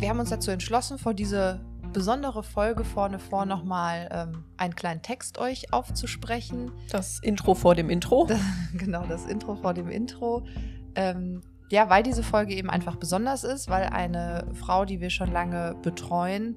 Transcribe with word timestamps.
wir 0.00 0.08
haben 0.08 0.18
uns 0.18 0.30
dazu 0.30 0.50
entschlossen, 0.50 0.98
vor 0.98 1.12
diese 1.12 1.60
besondere 1.92 2.42
Folge 2.42 2.84
vorne 2.84 3.18
vor 3.18 3.44
nochmal 3.44 4.08
ähm, 4.10 4.44
einen 4.56 4.74
kleinen 4.74 5.02
Text 5.02 5.38
euch 5.38 5.72
aufzusprechen. 5.72 6.72
Das 6.90 7.18
Intro 7.22 7.54
vor 7.54 7.74
dem 7.74 7.90
Intro. 7.90 8.26
genau, 8.74 9.04
das 9.06 9.26
Intro 9.26 9.56
vor 9.56 9.74
dem 9.74 9.90
Intro. 9.90 10.44
Ähm, 10.94 11.42
ja, 11.70 11.90
weil 11.90 12.02
diese 12.02 12.22
Folge 12.22 12.54
eben 12.54 12.70
einfach 12.70 12.96
besonders 12.96 13.44
ist, 13.44 13.68
weil 13.68 13.84
eine 13.84 14.46
Frau, 14.54 14.84
die 14.84 15.00
wir 15.00 15.10
schon 15.10 15.30
lange 15.32 15.76
betreuen, 15.82 16.56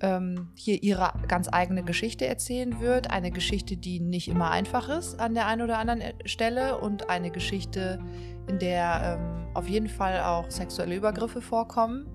ähm, 0.00 0.48
hier 0.54 0.82
ihre 0.82 1.12
ganz 1.28 1.48
eigene 1.52 1.84
Geschichte 1.84 2.26
erzählen 2.26 2.80
wird. 2.80 3.10
Eine 3.10 3.30
Geschichte, 3.30 3.76
die 3.76 4.00
nicht 4.00 4.28
immer 4.28 4.50
einfach 4.50 4.88
ist 4.88 5.20
an 5.20 5.34
der 5.34 5.46
einen 5.46 5.62
oder 5.62 5.78
anderen 5.78 6.00
äh, 6.00 6.14
Stelle 6.24 6.78
und 6.78 7.10
eine 7.10 7.30
Geschichte, 7.30 7.98
in 8.46 8.58
der 8.58 9.18
ähm, 9.20 9.46
auf 9.54 9.68
jeden 9.68 9.88
Fall 9.88 10.20
auch 10.20 10.50
sexuelle 10.50 10.96
Übergriffe 10.96 11.42
vorkommen. 11.42 12.06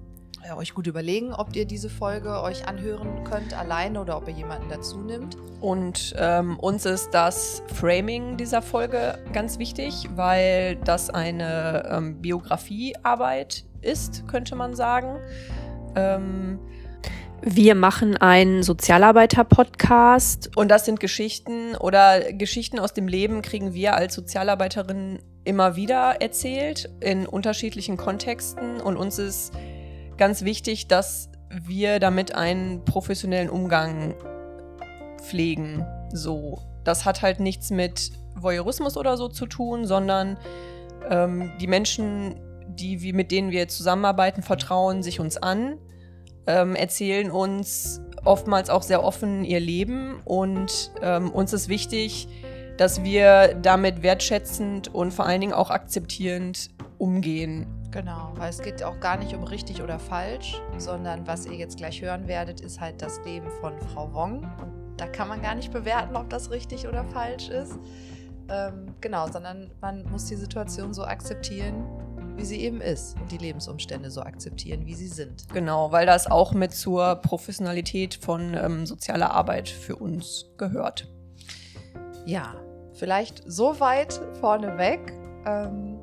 Ja, 0.47 0.57
euch 0.57 0.75
gut 0.75 0.85
überlegen, 0.85 1.33
ob 1.33 1.55
ihr 1.55 1.65
diese 1.65 1.89
Folge 1.89 2.39
euch 2.43 2.67
anhören 2.67 3.23
könnt 3.23 3.57
alleine 3.57 3.99
oder 3.99 4.15
ob 4.15 4.27
ihr 4.27 4.35
jemanden 4.35 4.69
dazu 4.69 4.99
nimmt. 4.99 5.37
Und 5.59 6.13
ähm, 6.19 6.59
uns 6.59 6.85
ist 6.85 7.09
das 7.15 7.63
Framing 7.73 8.37
dieser 8.37 8.61
Folge 8.61 9.17
ganz 9.33 9.57
wichtig, 9.57 10.07
weil 10.15 10.75
das 10.75 11.09
eine 11.09 11.89
ähm, 11.91 12.21
Biografiearbeit 12.21 13.65
ist, 13.81 14.27
könnte 14.27 14.55
man 14.55 14.75
sagen. 14.75 15.17
Ähm, 15.95 16.59
wir 17.41 17.73
machen 17.73 18.15
einen 18.15 18.61
Sozialarbeiter-Podcast. 18.61 20.55
Und 20.55 20.69
das 20.69 20.85
sind 20.85 20.99
Geschichten 20.99 21.75
oder 21.75 22.33
Geschichten 22.33 22.77
aus 22.77 22.93
dem 22.93 23.07
Leben 23.07 23.41
kriegen 23.41 23.73
wir 23.73 23.95
als 23.95 24.13
Sozialarbeiterin 24.13 25.17
immer 25.43 25.75
wieder 25.75 26.21
erzählt 26.21 26.87
in 26.99 27.25
unterschiedlichen 27.25 27.97
Kontexten. 27.97 28.79
Und 28.79 28.95
uns 28.95 29.17
ist 29.17 29.51
ganz 30.17 30.43
wichtig, 30.43 30.87
dass 30.87 31.29
wir 31.49 31.99
damit 31.99 32.35
einen 32.35 32.83
professionellen 32.85 33.49
Umgang 33.49 34.15
pflegen. 35.21 35.85
So, 36.13 36.61
das 36.83 37.05
hat 37.05 37.21
halt 37.21 37.39
nichts 37.39 37.71
mit 37.71 38.11
Voyeurismus 38.35 38.97
oder 38.97 39.17
so 39.17 39.27
zu 39.27 39.45
tun, 39.45 39.85
sondern 39.85 40.37
ähm, 41.09 41.51
die 41.59 41.67
Menschen, 41.67 42.39
die 42.67 43.01
wir, 43.01 43.13
mit 43.13 43.31
denen 43.31 43.51
wir 43.51 43.67
zusammenarbeiten, 43.67 44.41
vertrauen 44.43 45.03
sich 45.03 45.19
uns 45.19 45.37
an 45.37 45.77
ähm, 46.47 46.75
erzählen 46.75 47.31
uns 47.31 48.01
oftmals 48.23 48.69
auch 48.69 48.83
sehr 48.83 49.03
offen 49.03 49.43
ihr 49.43 49.59
Leben 49.59 50.19
und 50.25 50.91
ähm, 51.01 51.31
uns 51.31 51.53
ist 51.53 51.69
wichtig, 51.69 52.27
dass 52.77 53.03
wir 53.03 53.55
damit 53.61 54.03
wertschätzend 54.03 54.93
und 54.93 55.13
vor 55.13 55.25
allen 55.25 55.41
Dingen 55.41 55.53
auch 55.53 55.69
akzeptierend 55.69 56.69
umgehen. 56.97 57.67
Genau, 57.95 58.33
weil 58.35 58.49
es 58.49 58.61
geht 58.61 58.83
auch 58.83 58.99
gar 58.99 59.15
nicht 59.15 59.33
um 59.33 59.45
richtig 59.45 59.81
oder 59.81 59.99
falsch, 59.99 60.61
sondern 60.77 61.25
was 61.27 61.45
ihr 61.45 61.53
jetzt 61.53 61.77
gleich 61.77 62.01
hören 62.01 62.27
werdet, 62.27 62.59
ist 62.59 62.81
halt 62.81 63.01
das 63.01 63.21
Leben 63.23 63.49
von 63.61 63.79
Frau 63.79 64.13
Wong. 64.13 64.39
Und 64.61 64.95
da 64.97 65.07
kann 65.07 65.29
man 65.29 65.41
gar 65.41 65.55
nicht 65.55 65.71
bewerten, 65.71 66.17
ob 66.17 66.29
das 66.29 66.51
richtig 66.51 66.89
oder 66.89 67.05
falsch 67.05 67.47
ist. 67.47 67.79
Ähm, 68.49 68.93
genau, 68.99 69.31
sondern 69.31 69.71
man 69.79 70.03
muss 70.11 70.25
die 70.25 70.35
Situation 70.35 70.93
so 70.93 71.05
akzeptieren, 71.05 71.85
wie 72.35 72.43
sie 72.43 72.59
eben 72.59 72.81
ist 72.81 73.15
und 73.17 73.31
die 73.31 73.37
Lebensumstände 73.37 74.11
so 74.11 74.19
akzeptieren, 74.23 74.85
wie 74.85 74.93
sie 74.93 75.07
sind. 75.07 75.47
Genau, 75.53 75.93
weil 75.93 76.05
das 76.05 76.29
auch 76.29 76.51
mit 76.51 76.73
zur 76.73 77.15
Professionalität 77.15 78.15
von 78.15 78.55
ähm, 78.55 78.85
sozialer 78.85 79.31
Arbeit 79.31 79.69
für 79.69 79.95
uns 79.95 80.47
gehört. 80.57 81.07
Ja, 82.25 82.55
vielleicht 82.91 83.41
so 83.47 83.79
weit 83.79 84.19
vorneweg. 84.41 85.13
Ähm, 85.45 85.94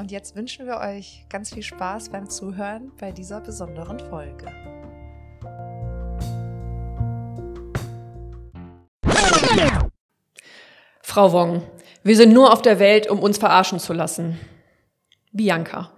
und 0.00 0.10
jetzt 0.10 0.34
wünschen 0.34 0.66
wir 0.66 0.78
euch 0.78 1.26
ganz 1.28 1.52
viel 1.52 1.62
Spaß 1.62 2.08
beim 2.08 2.30
Zuhören 2.30 2.90
bei 2.98 3.12
dieser 3.12 3.42
besonderen 3.42 4.00
Folge. 4.00 4.46
Frau 11.02 11.32
Wong, 11.32 11.62
wir 12.02 12.16
sind 12.16 12.32
nur 12.32 12.50
auf 12.50 12.62
der 12.62 12.78
Welt, 12.78 13.10
um 13.10 13.18
uns 13.20 13.36
verarschen 13.36 13.78
zu 13.78 13.92
lassen. 13.92 14.40
Bianca. 15.32 15.90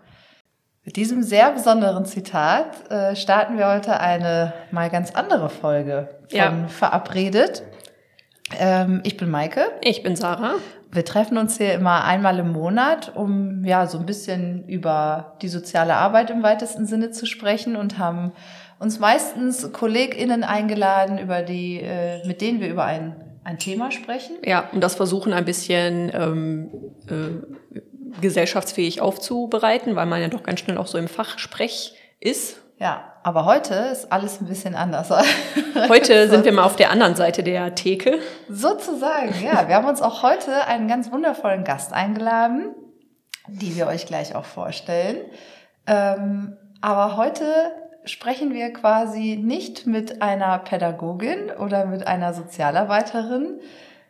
Mit 0.84 0.96
diesem 0.96 1.22
sehr 1.22 1.52
besonderen 1.52 2.04
Zitat 2.04 2.90
äh, 2.90 3.14
starten 3.14 3.56
wir 3.56 3.68
heute 3.68 4.00
eine 4.00 4.52
mal 4.72 4.90
ganz 4.90 5.12
andere 5.12 5.48
Folge 5.48 6.08
von 6.28 6.36
ja. 6.36 6.66
Verabredet. 6.66 7.62
Ähm, 8.58 9.00
ich 9.04 9.16
bin 9.16 9.30
Maike. 9.30 9.70
Ich 9.80 10.02
bin 10.02 10.16
Sarah. 10.16 10.54
Wir 10.94 11.06
treffen 11.06 11.38
uns 11.38 11.56
hier 11.56 11.72
immer 11.72 12.04
einmal 12.04 12.38
im 12.38 12.52
Monat, 12.52 13.16
um 13.16 13.64
ja 13.64 13.86
so 13.86 13.98
ein 13.98 14.04
bisschen 14.04 14.68
über 14.68 15.38
die 15.40 15.48
soziale 15.48 15.94
Arbeit 15.94 16.28
im 16.28 16.42
weitesten 16.42 16.84
Sinne 16.84 17.10
zu 17.10 17.24
sprechen 17.24 17.76
und 17.76 17.98
haben 17.98 18.32
uns 18.78 18.98
meistens 18.98 19.72
KollegInnen 19.72 20.44
eingeladen, 20.44 21.18
über 21.18 21.40
die, 21.40 21.80
äh, 21.80 22.26
mit 22.26 22.42
denen 22.42 22.60
wir 22.60 22.68
über 22.68 22.84
ein, 22.84 23.16
ein 23.42 23.58
Thema 23.58 23.90
sprechen. 23.90 24.36
Ja, 24.44 24.68
und 24.72 24.82
das 24.82 24.96
versuchen 24.96 25.32
ein 25.32 25.46
bisschen 25.46 26.10
ähm, 26.12 26.70
äh, 27.08 27.80
gesellschaftsfähig 28.20 29.00
aufzubereiten, 29.00 29.96
weil 29.96 30.06
man 30.06 30.20
ja 30.20 30.28
doch 30.28 30.42
ganz 30.42 30.60
schnell 30.60 30.76
auch 30.76 30.88
so 30.88 30.98
im 30.98 31.08
Fachsprech 31.08 31.94
ist. 32.20 32.60
Ja, 32.78 33.11
aber 33.22 33.44
heute 33.44 33.74
ist 33.74 34.10
alles 34.10 34.40
ein 34.40 34.46
bisschen 34.46 34.74
anders. 34.74 35.10
Heute 35.88 36.28
sind 36.28 36.44
wir 36.44 36.52
mal 36.52 36.64
auf 36.64 36.76
der 36.76 36.90
anderen 36.90 37.14
Seite 37.14 37.42
der 37.42 37.74
Theke. 37.74 38.18
Sozusagen, 38.48 39.32
ja. 39.42 39.68
Wir 39.68 39.76
haben 39.76 39.88
uns 39.88 40.02
auch 40.02 40.22
heute 40.22 40.66
einen 40.66 40.86
ganz 40.86 41.10
wundervollen 41.10 41.64
Gast 41.64 41.92
eingeladen, 41.92 42.74
die 43.48 43.76
wir 43.76 43.86
euch 43.86 44.06
gleich 44.06 44.34
auch 44.34 44.44
vorstellen. 44.44 45.16
Ähm, 45.86 46.56
aber 46.80 47.16
heute 47.16 47.44
sprechen 48.04 48.52
wir 48.52 48.72
quasi 48.72 49.38
nicht 49.40 49.86
mit 49.86 50.20
einer 50.20 50.58
Pädagogin 50.58 51.50
oder 51.58 51.86
mit 51.86 52.06
einer 52.06 52.34
Sozialarbeiterin, 52.34 53.60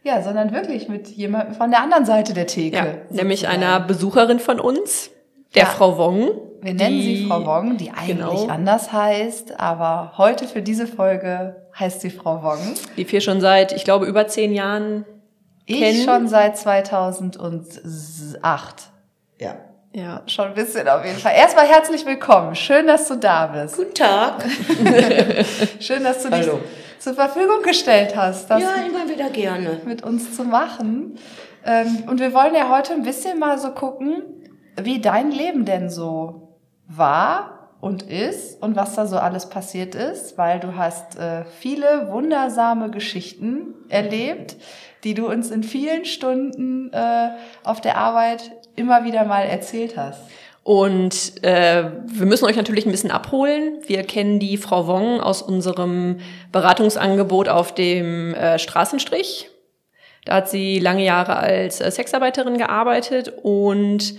ja, 0.03 0.23
sondern 0.23 0.53
wirklich 0.53 0.89
mit 0.89 1.09
jemandem 1.09 1.55
von 1.55 1.71
der 1.71 1.83
anderen 1.83 2.05
Seite 2.05 2.34
der 2.34 2.47
Theke. 2.47 2.77
Ja, 2.77 2.87
nämlich 3.11 3.47
einer 3.47 3.79
Besucherin 3.81 4.41
von 4.41 4.59
uns, 4.59 5.11
der 5.55 5.65
ja. 5.65 5.69
Frau 5.69 5.99
Wong. 5.99 6.52
Wir 6.62 6.75
nennen 6.75 7.00
sie 7.03 7.27
Frau 7.27 7.45
Wong, 7.45 7.77
die 7.77 7.91
eigentlich 7.91 8.17
genau. 8.17 8.47
anders 8.47 8.93
heißt, 8.93 9.59
aber 9.59 10.12
heute 10.17 10.47
für 10.47 10.62
diese 10.62 10.87
Folge 10.87 11.67
heißt 11.77 12.00
sie 12.00 12.11
Frau 12.11 12.41
Wong. 12.45 12.61
Die 12.97 13.11
wir 13.11 13.21
schon 13.21 13.41
seit, 13.41 13.73
ich 13.73 13.83
glaube, 13.83 14.06
über 14.06 14.28
zehn 14.28 14.55
Jahren 14.55 15.05
ich 15.67 15.81
kennen. 15.81 15.99
Ich 15.99 16.05
schon 16.05 16.28
seit 16.28 16.56
2008. 16.56 18.93
Ja. 19.41 19.56
Ja. 19.93 20.23
Schon 20.27 20.45
ein 20.47 20.55
bisschen 20.55 20.89
auf 20.89 21.05
jeden 21.05 21.19
Fall. 21.19 21.33
Erstmal 21.37 21.67
herzlich 21.67 22.06
willkommen. 22.06 22.55
Schön, 22.55 22.87
dass 22.87 23.09
du 23.09 23.17
da 23.17 23.49
bist. 23.49 23.77
Guten 23.77 23.94
Tag. 23.94 24.44
Schön, 25.81 26.05
dass 26.05 26.23
du 26.23 26.31
dich 26.31 26.47
Hallo 26.47 26.61
zur 27.00 27.15
Verfügung 27.15 27.62
gestellt 27.65 28.15
hast. 28.15 28.49
Das 28.49 28.62
ja, 28.62 28.75
immer 28.87 29.09
wieder 29.09 29.31
gerne. 29.31 29.81
Mit 29.84 30.03
uns 30.03 30.37
zu 30.37 30.44
machen. 30.44 31.19
Ähm, 31.67 32.05
und 32.09 32.21
wir 32.21 32.33
wollen 32.33 32.55
ja 32.55 32.71
heute 32.71 32.93
ein 32.93 33.03
bisschen 33.03 33.41
mal 33.41 33.59
so 33.59 33.73
gucken, 33.73 34.23
wie 34.81 35.00
dein 35.00 35.33
Leben 35.33 35.65
denn 35.65 35.91
so 35.91 36.52
war 36.88 37.70
und 37.81 38.04
ist 38.04 38.62
und 38.62 38.76
was 38.76 38.94
da 38.94 39.06
so 39.06 39.16
alles 39.16 39.48
passiert 39.48 39.94
ist, 39.94 40.38
weil 40.38 40.60
du 40.60 40.76
hast 40.76 41.19
äh, 41.19 41.44
viele 41.44 42.09
wundersame 42.10 42.91
Geschichten 42.91 43.75
erlebt, 43.88 44.56
die 45.04 45.15
du 45.15 45.28
uns 45.28 45.50
in 45.50 45.65
vielen 45.65 46.04
Stunden 46.04 46.93
äh, 46.93 47.31
auf 47.65 47.81
der 47.81 47.97
Arbeit 47.97 48.53
immer 48.76 49.04
wieder 49.04 49.25
mal 49.25 49.43
erzählt 49.43 49.97
hast. 49.97 50.20
Und 50.65 51.43
äh, 51.43 51.91
wir 52.06 52.26
müssen 52.26 52.44
euch 52.44 52.56
natürlich 52.56 52.87
ein 52.87 52.93
bisschen 52.93 53.10
abholen. 53.10 53.78
Wir 53.84 54.04
kennen 54.04 54.38
die 54.38 54.56
Frau 54.56 54.87
Wong 54.87 55.20
aus 55.20 55.43
unserem 55.43 56.20
Beratungsangebot 56.53 57.49
auf 57.49 57.75
dem 57.75 58.32
äh, 58.34 58.60
Straßenstrich. 58.60 59.50
Da 60.25 60.34
hat 60.34 60.49
sie 60.49 60.78
lange 60.78 61.04
Jahre 61.04 61.37
als 61.37 61.81
äh, 61.81 61.91
Sexarbeiterin 61.91 62.59
gearbeitet 62.59 63.32
und 63.43 64.14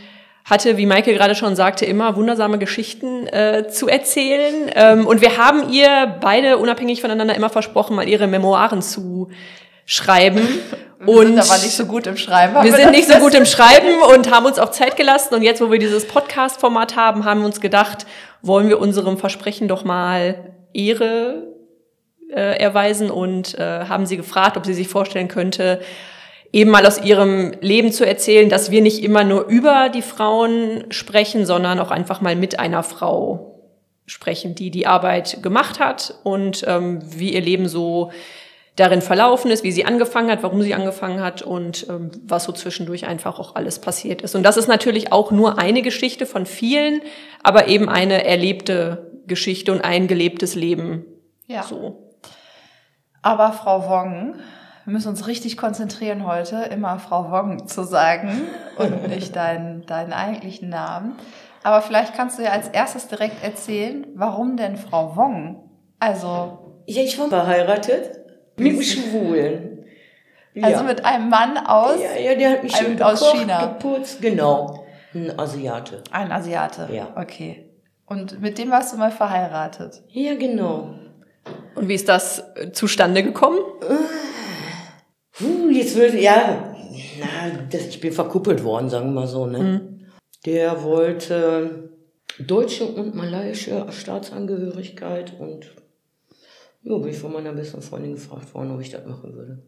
hatte, 0.45 0.77
wie 0.77 0.85
Maike 0.85 1.13
gerade 1.13 1.35
schon 1.35 1.55
sagte, 1.55 1.85
immer 1.85 2.15
wundersame 2.15 2.57
Geschichten 2.57 3.27
äh, 3.27 3.67
zu 3.69 3.87
erzählen. 3.87 4.69
Ähm, 4.75 5.07
und 5.07 5.21
wir 5.21 5.37
haben 5.37 5.71
ihr 5.71 6.17
beide 6.19 6.57
unabhängig 6.57 7.01
voneinander 7.01 7.35
immer 7.35 7.49
versprochen, 7.49 7.95
mal 7.95 8.07
ihre 8.07 8.27
Memoiren 8.27 8.81
zu 8.81 9.29
schreiben. 9.85 10.41
Wir 11.05 11.17
und 11.17 11.27
sind 11.27 11.39
aber 11.39 11.61
nicht 11.61 11.75
so 11.75 11.85
gut 11.85 12.07
im 12.07 12.15
Schreiben. 12.15 12.63
Wir 12.63 12.73
sind 12.73 12.91
nicht 12.91 13.09
so 13.09 13.17
gut 13.17 13.33
im 13.33 13.45
Schreiben 13.45 14.01
und 14.15 14.31
haben 14.31 14.45
uns 14.45 14.57
auch 14.57 14.71
Zeit 14.71 14.95
gelassen. 14.95 15.35
Und 15.35 15.41
jetzt, 15.41 15.61
wo 15.61 15.69
wir 15.69 15.77
dieses 15.77 16.07
Podcast-Format 16.07 16.95
haben, 16.95 17.25
haben 17.25 17.41
wir 17.41 17.45
uns 17.45 17.59
gedacht, 17.59 18.05
wollen 18.41 18.69
wir 18.69 18.79
unserem 18.79 19.17
Versprechen 19.17 19.67
doch 19.67 19.83
mal 19.83 20.53
Ehre 20.73 21.53
äh, 22.33 22.57
erweisen 22.57 23.11
und 23.11 23.59
äh, 23.59 23.85
haben 23.85 24.05
sie 24.05 24.15
gefragt, 24.15 24.55
ob 24.55 24.65
sie 24.65 24.73
sich 24.73 24.87
vorstellen 24.87 25.27
könnte, 25.27 25.81
eben 26.53 26.69
mal 26.69 26.85
aus 26.85 27.03
ihrem 27.03 27.51
Leben 27.59 27.91
zu 27.91 28.05
erzählen, 28.05 28.47
dass 28.47 28.71
wir 28.71 28.81
nicht 28.81 29.03
immer 29.03 29.23
nur 29.23 29.47
über 29.47 29.89
die 29.89 30.03
Frauen 30.03 30.85
sprechen, 30.91 31.45
sondern 31.45 31.79
auch 31.79 31.91
einfach 31.91 32.21
mal 32.21 32.35
mit 32.35 32.59
einer 32.59 32.83
Frau 32.83 33.59
sprechen, 34.05 34.53
die 34.53 34.69
die 34.69 34.85
Arbeit 34.85 35.41
gemacht 35.41 35.79
hat 35.79 36.15
und 36.23 36.63
ähm, 36.67 37.01
wie 37.03 37.33
ihr 37.33 37.41
Leben 37.41 37.67
so 37.67 38.11
darin 38.75 39.01
verlaufen 39.01 39.49
ist, 39.51 39.63
wie 39.63 39.71
sie 39.71 39.85
angefangen 39.85 40.29
hat, 40.29 40.43
warum 40.43 40.61
sie 40.61 40.73
angefangen 40.73 41.21
hat 41.21 41.41
und 41.41 41.87
ähm, 41.89 42.11
was 42.25 42.43
so 42.43 42.51
zwischendurch 42.51 43.07
einfach 43.07 43.39
auch 43.39 43.55
alles 43.55 43.79
passiert 43.79 44.21
ist. 44.21 44.35
Und 44.35 44.43
das 44.43 44.57
ist 44.57 44.67
natürlich 44.67 45.11
auch 45.11 45.31
nur 45.31 45.57
eine 45.57 45.81
Geschichte 45.81 46.25
von 46.25 46.45
vielen, 46.45 47.01
aber 47.41 47.67
eben 47.67 47.89
eine 47.89 48.25
erlebte 48.25 49.11
Geschichte 49.25 49.71
und 49.71 49.81
ein 49.81 50.07
gelebtes 50.07 50.55
Leben. 50.55 51.05
Ja. 51.47 51.63
So. 51.63 52.13
Aber 53.21 53.53
Frau 53.53 53.87
Wong, 53.87 54.35
wir 54.85 54.93
müssen 54.93 55.09
uns 55.09 55.27
richtig 55.27 55.57
konzentrieren 55.57 56.27
heute, 56.27 56.57
immer 56.63 56.99
Frau 56.99 57.31
Wong 57.31 57.67
zu 57.67 57.83
sagen 57.83 58.43
und 58.77 59.07
nicht 59.07 59.35
deinen, 59.35 59.85
deinen 59.85 60.13
eigentlichen 60.13 60.69
Namen. 60.69 61.15
Aber 61.63 61.81
vielleicht 61.81 62.13
kannst 62.15 62.37
du 62.37 62.43
ja 62.43 62.51
als 62.51 62.67
erstes 62.67 63.07
direkt 63.07 63.43
erzählen, 63.43 64.05
warum 64.15 64.57
denn 64.57 64.75
Frau 64.77 65.15
Wong? 65.15 65.69
Also, 65.99 66.81
Ja, 66.85 67.01
ich 67.01 67.17
war 67.17 67.29
verheiratet 67.29 68.19
mit 68.57 68.73
einem 68.73 68.81
Schwulen. 68.81 69.85
also 70.61 70.77
ja. 70.81 70.83
mit 70.83 71.05
einem 71.05 71.29
Mann 71.29 71.57
aus, 71.57 71.99
ja, 72.01 72.31
ja, 72.31 72.35
der 72.35 72.51
hat 72.51 72.63
mich 72.63 72.75
einem 72.75 72.97
schön 72.97 73.01
aus 73.01 73.19
gekocht, 73.21 73.37
China. 73.39 73.65
geputzt, 73.67 74.21
genau. 74.21 74.85
Ein 75.13 75.39
Asiate. 75.39 76.03
ein 76.11 76.31
Asiate. 76.31 76.89
Ja. 76.91 77.13
Okay. 77.15 77.69
Und 78.05 78.41
mit 78.41 78.57
dem 78.57 78.69
warst 78.69 78.93
du 78.93 78.97
mal 78.97 79.11
verheiratet. 79.11 80.03
Ja, 80.09 80.35
genau. 80.35 80.95
Und 81.75 81.87
wie 81.87 81.93
ist 81.93 82.09
das 82.09 82.43
äh, 82.55 82.71
zustande 82.71 83.23
gekommen? 83.23 83.59
Puh, 85.33 85.69
jetzt 85.71 85.95
würde, 85.95 86.19
ja, 86.19 86.75
na, 87.19 87.51
das, 87.71 87.87
ich 87.87 87.99
bin 87.99 88.13
verkuppelt 88.13 88.63
worden, 88.63 88.89
sagen 88.89 89.07
wir 89.13 89.21
mal 89.21 89.27
so, 89.27 89.45
ne? 89.47 89.89
Der 90.45 90.83
wollte 90.83 91.89
deutsche 92.39 92.85
und 92.85 93.15
malaiische 93.15 93.85
Staatsangehörigkeit 93.91 95.33
und 95.39 95.73
ja, 96.83 96.97
bin 96.97 97.07
ich 97.09 97.17
von 97.17 97.31
meiner 97.33 97.53
besten 97.53 97.81
Freundin 97.81 98.13
gefragt 98.13 98.53
worden, 98.53 98.71
ob 98.71 98.81
ich 98.81 98.91
das 98.91 99.05
machen 99.05 99.33
würde. 99.33 99.59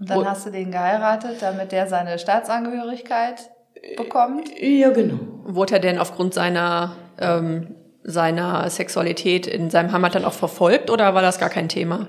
Und 0.00 0.10
dann 0.10 0.18
Und- 0.18 0.28
hast 0.28 0.46
du 0.46 0.50
den 0.50 0.70
geheiratet, 0.70 1.36
damit 1.40 1.72
der 1.72 1.86
seine 1.86 2.18
Staatsangehörigkeit 2.18 3.50
bekommt. 3.96 4.48
Ja, 4.60 4.90
genau. 4.90 5.18
Wurde 5.44 5.74
er 5.74 5.80
denn 5.80 5.98
aufgrund 5.98 6.34
seiner, 6.34 6.96
ähm, 7.18 7.74
seiner 8.02 8.68
Sexualität 8.70 9.46
in 9.46 9.70
seinem 9.70 9.92
Heimat 9.92 10.14
dann 10.14 10.24
auch 10.24 10.32
verfolgt 10.32 10.90
oder 10.90 11.14
war 11.14 11.22
das 11.22 11.38
gar 11.38 11.50
kein 11.50 11.68
Thema? 11.68 12.08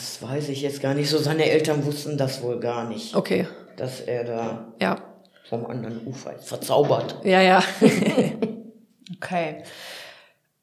Das 0.00 0.22
weiß 0.22 0.48
ich 0.48 0.62
jetzt 0.62 0.80
gar 0.80 0.94
nicht 0.94 1.10
so. 1.10 1.18
Seine 1.18 1.50
Eltern 1.50 1.84
wussten 1.84 2.16
das 2.16 2.40
wohl 2.42 2.58
gar 2.58 2.84
nicht, 2.88 3.14
Okay, 3.14 3.46
dass 3.76 4.00
er 4.00 4.24
da 4.24 4.72
ja. 4.80 4.96
vom 5.50 5.66
anderen 5.66 6.06
Ufer 6.06 6.34
ist. 6.34 6.48
Verzaubert. 6.48 7.16
Ja, 7.24 7.40
ja. 7.42 7.62
Okay. 9.16 9.64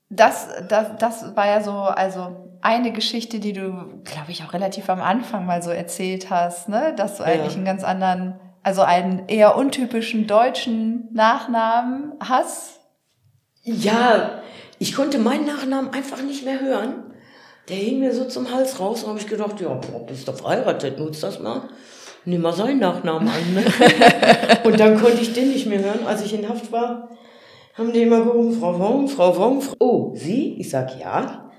Das, 0.10 0.48
das, 0.70 0.88
das 1.00 1.36
war 1.36 1.46
ja 1.48 1.62
so, 1.62 1.72
also 1.74 2.58
eine 2.62 2.92
Geschichte, 2.94 3.40
die 3.40 3.52
du, 3.54 4.02
glaube 4.06 4.30
ich, 4.32 4.42
auch 4.44 4.54
relativ 4.54 4.90
am 4.90 5.02
Anfang 5.02 5.46
mal 5.46 5.62
so 5.62 5.70
erzählt 5.70 6.30
hast, 6.30 6.70
ne? 6.70 6.94
Dass 6.96 7.18
du 7.18 7.24
Ja. 7.24 7.30
eigentlich 7.30 7.56
einen 7.56 7.66
ganz 7.66 7.84
anderen, 7.84 8.40
also 8.64 8.82
einen 8.84 9.28
eher 9.28 9.58
untypischen 9.58 10.26
deutschen 10.28 11.10
Nachnamen 11.14 12.14
hast. 12.22 12.80
Ja, 13.64 14.42
ich 14.80 14.96
konnte 14.96 15.20
meinen 15.20 15.46
Nachnamen 15.46 15.94
einfach 15.94 16.22
nicht 16.24 16.46
mehr 16.46 16.62
hören. 16.62 17.07
Der 17.70 17.76
hing 17.76 18.00
mir 18.00 18.14
so 18.14 18.26
zum 18.26 18.52
Hals 18.52 18.80
raus 18.80 19.04
und 19.04 19.10
habe 19.10 19.20
ich 19.20 19.28
gedacht, 19.28 19.60
ja, 19.60 19.74
boah, 19.74 20.06
bist 20.06 20.28
doch 20.28 20.36
verheiratet, 20.36 20.98
nutz 21.00 21.20
das 21.20 21.40
mal. 21.40 21.64
Nimm 22.24 22.42
mal 22.42 22.54
seinen 22.54 22.80
Nachnamen 22.80 23.28
an. 23.28 23.54
Ne? 23.54 23.64
und 24.64 24.80
dann 24.80 25.00
konnte 25.00 25.22
ich 25.22 25.34
den 25.34 25.50
nicht 25.50 25.66
mehr 25.66 25.80
hören. 25.80 26.06
Als 26.06 26.24
ich 26.24 26.34
in 26.34 26.48
Haft 26.48 26.72
war, 26.72 27.10
haben 27.74 27.94
die 27.94 28.02
immer 28.02 28.24
gerufen, 28.24 28.60
Frau 28.60 28.80
Wong, 28.80 29.08
Frau 29.08 29.38
Wong. 29.38 29.62
Frau 29.62 29.76
oh, 29.80 30.16
Sie? 30.16 30.60
Ich 30.60 30.70
sag 30.70 31.00
ja. 31.00 31.50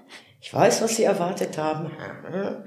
Ich 0.41 0.53
weiß, 0.53 0.83
was 0.83 0.97
Sie 0.97 1.05
erwartet 1.05 1.57
haben. 1.59 1.91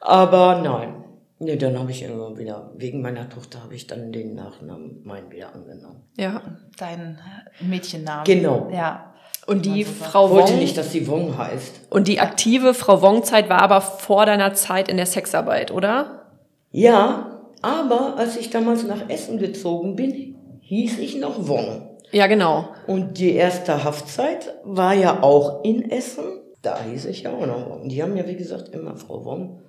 Aber 0.00 0.60
nein. 0.62 1.04
Nee, 1.38 1.56
dann 1.56 1.78
habe 1.78 1.90
ich 1.90 2.02
immer 2.02 2.38
wieder, 2.38 2.72
wegen 2.76 3.02
meiner 3.02 3.28
Tochter 3.28 3.62
habe 3.62 3.74
ich 3.74 3.88
dann 3.88 4.12
den 4.12 4.34
Nachnamen 4.34 5.02
meinen 5.04 5.30
wieder 5.30 5.52
angenommen. 5.54 6.04
ja. 6.16 6.40
Dein 6.78 7.18
Mädchennamen. 7.60 8.24
Genau. 8.24 8.70
Ja. 8.72 9.11
Und 9.46 9.66
die 9.66 9.82
super. 9.84 10.04
Frau 10.04 10.26
Ich 10.26 10.32
wollte 10.34 10.52
Wong, 10.52 10.58
nicht, 10.60 10.76
dass 10.76 10.92
sie 10.92 11.08
Wong 11.08 11.36
heißt. 11.36 11.80
und 11.90 12.06
die 12.08 12.20
aktive 12.20 12.74
Frau 12.74 13.02
Wong-Zeit 13.02 13.48
war 13.48 13.60
aber 13.60 13.80
vor 13.80 14.24
deiner 14.26 14.54
Zeit 14.54 14.88
in 14.88 14.96
der 14.96 15.06
Sexarbeit, 15.06 15.72
oder? 15.72 16.26
Ja, 16.70 17.40
aber 17.60 18.14
als 18.16 18.36
ich 18.36 18.50
damals 18.50 18.84
nach 18.84 19.08
Essen 19.08 19.38
gezogen 19.38 19.96
bin, 19.96 20.36
hieß 20.60 20.98
ich 20.98 21.16
noch 21.18 21.48
Wong. 21.48 21.88
Ja, 22.12 22.26
genau. 22.26 22.68
Und 22.86 23.18
die 23.18 23.32
erste 23.34 23.84
Haftzeit 23.84 24.54
war 24.64 24.94
ja 24.94 25.22
auch 25.22 25.64
in 25.64 25.90
Essen. 25.90 26.24
Da 26.62 26.78
hieß 26.80 27.06
ich 27.06 27.22
ja 27.22 27.32
auch 27.32 27.46
noch 27.46 27.68
Wong. 27.68 27.88
Die 27.88 28.02
haben 28.02 28.16
ja, 28.16 28.26
wie 28.28 28.36
gesagt, 28.36 28.68
immer 28.68 28.94
Frau 28.96 29.24
Wong. 29.24 29.60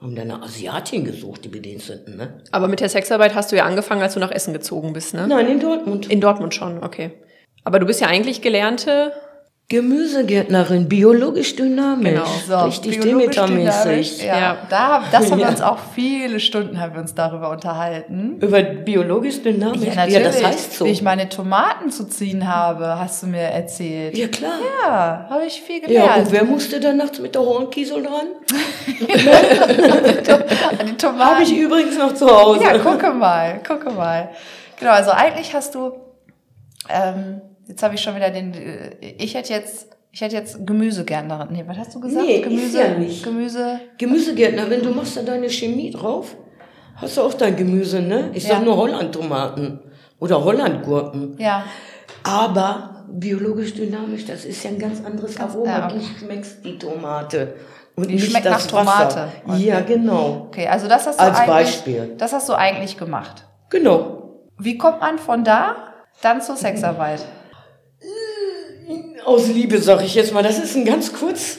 Haben 0.00 0.14
da 0.14 0.22
eine 0.22 0.42
Asiatin 0.42 1.04
gesucht, 1.04 1.44
die 1.44 1.48
Bediensteten, 1.48 2.16
ne? 2.16 2.42
Aber 2.52 2.68
mit 2.68 2.80
der 2.80 2.90
Sexarbeit 2.90 3.34
hast 3.34 3.50
du 3.50 3.56
ja 3.56 3.64
angefangen, 3.64 4.02
als 4.02 4.12
du 4.14 4.20
nach 4.20 4.30
Essen 4.30 4.52
gezogen 4.52 4.92
bist, 4.92 5.14
ne? 5.14 5.26
Nein, 5.26 5.48
in 5.48 5.58
Dortmund. 5.58 6.10
In 6.10 6.20
Dortmund 6.20 6.54
schon, 6.54 6.84
okay. 6.84 7.12
Aber 7.66 7.80
du 7.80 7.86
bist 7.86 8.00
ja 8.00 8.06
eigentlich 8.06 8.42
gelernte. 8.42 9.10
Gemüsegärtnerin, 9.68 10.88
biologisch 10.88 11.56
dynamisch. 11.56 12.10
Genau. 12.12 12.24
So, 12.46 12.56
Richtig. 12.66 13.00
Demeter-mäßig. 13.00 14.22
Ja, 14.24 14.38
Ja. 14.38 14.56
Da, 14.70 15.02
das 15.10 15.28
haben 15.32 15.38
wir 15.38 15.46
Ja. 15.46 15.48
uns 15.50 15.60
auch 15.60 15.78
viele 15.92 16.38
Stunden 16.38 16.80
haben 16.80 16.94
wir 16.94 17.00
uns 17.00 17.16
darüber 17.16 17.50
unterhalten. 17.50 18.36
Über 18.40 18.62
biologisch 18.62 19.42
dynamisch? 19.42 19.82
Ja, 19.88 19.94
natürlich. 19.96 20.22
das 20.22 20.44
heißt 20.44 20.72
so. 20.74 20.84
Wie 20.84 20.90
ich 20.90 21.02
meine 21.02 21.28
Tomaten 21.28 21.90
zu 21.90 22.04
ziehen 22.08 22.46
habe, 22.46 23.00
hast 23.00 23.24
du 23.24 23.26
mir 23.26 23.40
erzählt. 23.40 24.16
ja, 24.16 24.28
klar. 24.28 24.52
Ja, 24.84 25.26
habe 25.28 25.46
ich 25.46 25.60
viel 25.60 25.80
Ja, 25.80 25.86
gelernt. 25.88 26.26
und 26.28 26.32
wer 26.32 26.44
musste 26.44 26.78
dann 26.78 26.98
nachts 26.98 27.18
mit 27.18 27.34
der 27.34 27.42
Hornkiesel 27.42 28.04
dran? 28.04 28.26
An 30.78 30.86
die 30.86 30.96
Tomaten. 30.96 31.30
Habe 31.30 31.42
ich 31.42 31.56
übrigens 31.56 31.98
noch 31.98 32.14
zu 32.14 32.26
Hause. 32.28 32.62
Ja, 32.62 32.78
gucke 32.78 33.10
mal, 33.12 33.60
gucke 33.66 33.90
mal. 33.90 34.30
Genau, 34.78 34.92
also 34.92 35.10
eigentlich 35.10 35.52
hast 35.54 35.74
du, 35.74 35.92
ähm, 36.88 37.40
jetzt 37.66 37.82
habe 37.82 37.94
ich 37.94 38.00
schon 38.00 38.14
wieder 38.16 38.30
den, 38.30 38.54
äh, 38.54 38.96
ich 39.18 39.34
hätte 39.34 39.52
jetzt, 39.52 39.88
ich 40.12 40.20
hätte 40.20 40.36
jetzt 40.36 40.66
Gemüsegärtnerin. 40.66 41.48
Nee, 41.50 41.64
was 41.66 41.76
hast 41.78 41.94
du 41.94 42.00
gesagt? 42.00 42.24
Nee, 42.26 42.40
Gemüse, 42.40 42.78
ja 42.80 42.88
nicht. 42.98 43.22
Gemüse. 43.24 43.80
Gemüsegärtnerin, 43.98 44.82
du 44.82 44.90
machst 44.90 45.16
da 45.16 45.22
deine 45.22 45.48
Chemie 45.50 45.90
drauf, 45.90 46.36
hast 46.96 47.16
du 47.16 47.22
auch 47.22 47.34
dein 47.34 47.56
Gemüse, 47.56 48.00
ne? 48.00 48.30
Ich 48.32 48.44
sag 48.44 48.58
Ja. 48.58 48.60
nur 48.60 48.76
Holland-Tomaten 48.76 49.80
oder 50.18 50.42
Holland-Gurken. 50.44 51.36
Ja, 51.38 51.64
Aber 52.22 53.04
biologisch 53.08 53.74
dynamisch, 53.74 54.24
das 54.24 54.44
ist 54.44 54.64
ja 54.64 54.70
ein 54.70 54.78
ganz 54.78 55.04
anderes 55.04 55.38
Aroma. 55.38 55.66
ja. 55.70 55.88
Du 55.88 56.00
schmeckst 56.00 56.64
die 56.64 56.78
Tomate. 56.78 57.54
Und 57.94 58.08
Die 58.10 58.14
nicht 58.14 58.30
schmeckt 58.30 58.46
das 58.46 58.64
nach 58.64 58.70
Tomate. 58.80 59.06
Wasser. 59.16 59.28
Okay. 59.46 59.64
Ja, 59.64 59.80
genau. 59.80 60.46
okay, 60.48 60.66
also 60.66 60.88
das 60.88 61.06
hast 61.06 61.18
du 61.20 61.22
Als 61.24 61.38
eigentlich, 61.38 61.48
Beispiel. 61.48 62.14
das 62.18 62.32
hast 62.32 62.48
du 62.48 62.54
eigentlich 62.54 62.98
gemacht. 62.98 63.46
Genau. 63.70 64.40
Wie 64.58 64.76
kommt 64.76 65.00
man 65.00 65.18
von 65.18 65.44
da 65.44 65.76
dann 66.22 66.40
zur 66.42 66.56
Sexarbeit? 66.56 67.24
Aus 69.26 69.48
Liebe 69.48 69.80
sag 69.80 70.02
ich 70.02 70.14
jetzt 70.14 70.32
mal, 70.32 70.44
das 70.44 70.58
ist 70.58 70.76
ein 70.76 70.84
ganz 70.84 71.12
kurz, 71.12 71.58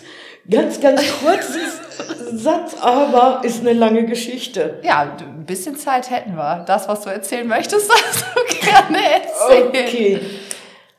ganz, 0.49 0.79
ganz 0.79 1.01
kurzes 1.21 1.81
Satz, 2.31 2.75
aber 2.79 3.41
ist 3.43 3.59
eine 3.59 3.73
lange 3.73 4.05
Geschichte. 4.05 4.79
Ja, 4.83 5.17
ein 5.19 5.45
bisschen 5.45 5.75
Zeit 5.75 6.09
hätten 6.09 6.37
wir. 6.37 6.63
Das, 6.65 6.87
was 6.87 7.01
du 7.01 7.09
erzählen 7.09 7.45
möchtest, 7.45 7.89
darfst 7.89 8.25
du 8.33 8.65
gerne 8.65 8.97
erzählen. 8.97 9.67
Okay. 9.67 10.19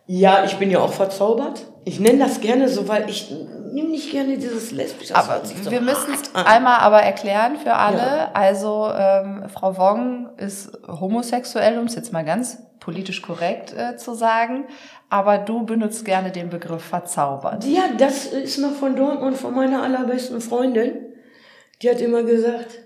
Ja, 0.07 0.45
ich 0.45 0.57
bin 0.57 0.71
ja 0.71 0.81
auch 0.81 0.93
verzaubert. 0.93 1.65
Ich 1.87 2.01
nenne 2.01 2.19
das 2.19 2.41
gerne 2.41 2.69
so, 2.69 2.87
weil 2.87 3.09
ich 3.09 3.31
nehme 3.73 3.89
nicht 3.89 4.11
gerne 4.11 4.37
dieses 4.37 4.71
lesbische. 4.71 5.17
Aber 5.17 5.41
so 5.45 5.71
wir 5.71 5.81
müssen 5.81 6.13
es 6.13 6.35
einmal 6.35 6.81
aber 6.81 7.01
erklären 7.03 7.57
für 7.57 7.75
alle. 7.75 7.99
Ja. 7.99 8.31
Also 8.35 8.91
ähm, 8.95 9.45
Frau 9.49 9.77
Wong 9.79 10.31
ist 10.37 10.71
homosexuell, 10.87 11.79
um 11.79 11.87
es 11.87 11.95
jetzt 11.95 12.13
mal 12.13 12.25
ganz 12.25 12.59
politisch 12.89 13.21
korrekt 13.21 13.75
äh, 13.77 13.99
zu 13.99 14.15
sagen. 14.15 14.65
Aber 15.11 15.37
du 15.37 15.67
benutzt 15.67 16.07
gerne 16.07 16.31
den 16.33 16.49
Begriff 16.49 16.83
verzaubert. 16.83 17.63
Ja, 17.67 17.83
das 17.99 18.25
ist 18.25 18.57
noch 18.57 18.73
von 18.73 18.97
Dortmund, 18.97 19.37
von 19.37 19.55
meiner 19.55 19.83
allerbesten 19.83 20.41
Freundin. 20.41 21.03
Die 21.83 21.91
hat 21.91 22.01
immer 22.01 22.23
gesagt, 22.23 22.79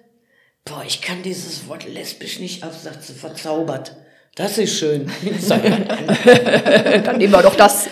boah, 0.64 0.82
ich 0.84 1.02
kann 1.02 1.22
dieses 1.22 1.68
Wort 1.68 1.86
lesbisch 1.88 2.40
nicht 2.40 2.64
absatzen, 2.64 3.14
verzaubert. 3.14 3.94
Das 4.34 4.58
ist 4.58 4.76
schön. 4.76 5.08
Dann- 5.48 7.18
nehmen 7.18 7.32
wir 7.32 7.42
doch 7.42 7.54
das. 7.54 7.88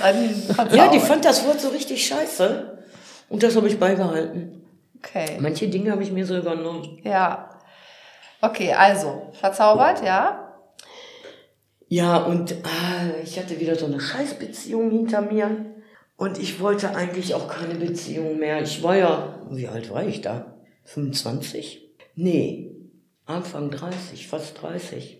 ja, 0.72 0.88
die 0.88 0.98
fand 0.98 1.24
das 1.24 1.46
Wort 1.46 1.60
so 1.60 1.68
richtig 1.68 2.04
scheiße. 2.04 2.76
Und 3.28 3.44
das 3.44 3.54
habe 3.54 3.68
ich 3.68 3.78
beibehalten. 3.78 4.66
Okay. 4.98 5.38
Manche 5.38 5.68
Dinge 5.68 5.92
habe 5.92 6.02
ich 6.02 6.10
mir 6.10 6.26
so 6.26 6.36
übernommen. 6.36 6.98
Ja. 7.04 7.50
Okay, 8.40 8.72
also 8.72 9.30
verzaubert, 9.32 10.04
ja. 10.04 10.49
Ja, 11.92 12.18
und 12.18 12.54
ah, 12.62 13.20
ich 13.20 13.36
hatte 13.36 13.58
wieder 13.58 13.74
so 13.74 13.86
eine 13.86 13.98
Scheißbeziehung 13.98 14.92
hinter 14.92 15.22
mir. 15.22 15.74
Und 16.16 16.38
ich 16.38 16.60
wollte 16.60 16.94
eigentlich 16.94 17.34
auch 17.34 17.48
keine 17.48 17.74
Beziehung 17.74 18.38
mehr. 18.38 18.62
Ich 18.62 18.84
war 18.84 18.96
ja, 18.96 19.40
wie 19.50 19.66
alt 19.66 19.90
war 19.90 20.06
ich 20.06 20.20
da? 20.20 20.54
25? 20.84 21.90
Nee, 22.14 22.76
Anfang 23.26 23.72
30, 23.72 24.28
fast 24.28 24.62
30. 24.62 25.18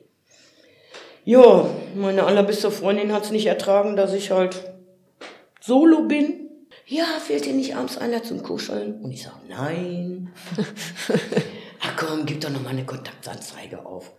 Ja, 1.24 1.68
meine 1.96 2.22
allerbeste 2.22 2.70
Freundin 2.70 3.12
hat 3.12 3.24
es 3.24 3.32
nicht 3.32 3.46
ertragen, 3.46 3.96
dass 3.96 4.14
ich 4.14 4.30
halt 4.30 4.72
solo 5.60 6.06
bin. 6.06 6.50
Ja, 6.86 7.04
fehlt 7.18 7.46
dir 7.46 7.54
nicht 7.54 7.74
abends 7.74 7.98
einer 7.98 8.22
zum 8.22 8.44
Kuscheln? 8.44 9.00
Und 9.00 9.10
ich 9.10 9.24
sage, 9.24 9.40
nein. 9.48 10.32
Ach 11.80 11.96
komm, 11.96 12.26
gib 12.26 12.40
doch 12.40 12.50
noch 12.50 12.62
mal 12.62 12.70
eine 12.70 12.86
Kontaktanzeige 12.86 13.84
auf. 13.84 14.12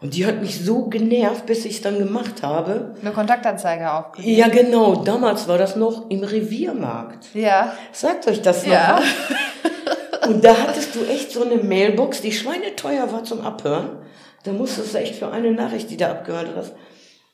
Und 0.00 0.14
die 0.14 0.24
hat 0.24 0.40
mich 0.40 0.64
so 0.64 0.86
genervt, 0.86 1.44
bis 1.44 1.64
ich 1.66 1.76
es 1.76 1.82
dann 1.82 1.98
gemacht 1.98 2.42
habe. 2.42 2.94
Eine 3.02 3.12
Kontaktanzeige 3.12 3.92
aufgegeben. 3.92 4.36
Ja, 4.36 4.48
genau. 4.48 4.96
Damals 4.96 5.46
war 5.46 5.58
das 5.58 5.76
noch 5.76 6.08
im 6.08 6.24
Reviermarkt. 6.24 7.34
Ja. 7.34 7.74
Sagt 7.92 8.26
euch 8.26 8.40
das 8.40 8.64
noch? 8.64 8.72
Ja. 8.72 9.00
was? 9.00 10.28
Und 10.28 10.44
da 10.44 10.56
hattest 10.56 10.94
du 10.94 11.04
echt 11.04 11.32
so 11.32 11.44
eine 11.44 11.56
Mailbox, 11.56 12.22
die 12.22 12.32
schweineteuer 12.32 13.12
war 13.12 13.24
zum 13.24 13.40
Abhören. 13.42 13.98
Da 14.44 14.52
musstest 14.52 14.94
du 14.94 14.98
echt 14.98 15.16
für 15.16 15.30
eine 15.30 15.52
Nachricht, 15.52 15.90
die 15.90 15.96
da 15.96 16.10
abgehört 16.10 16.48
hast, 16.56 16.72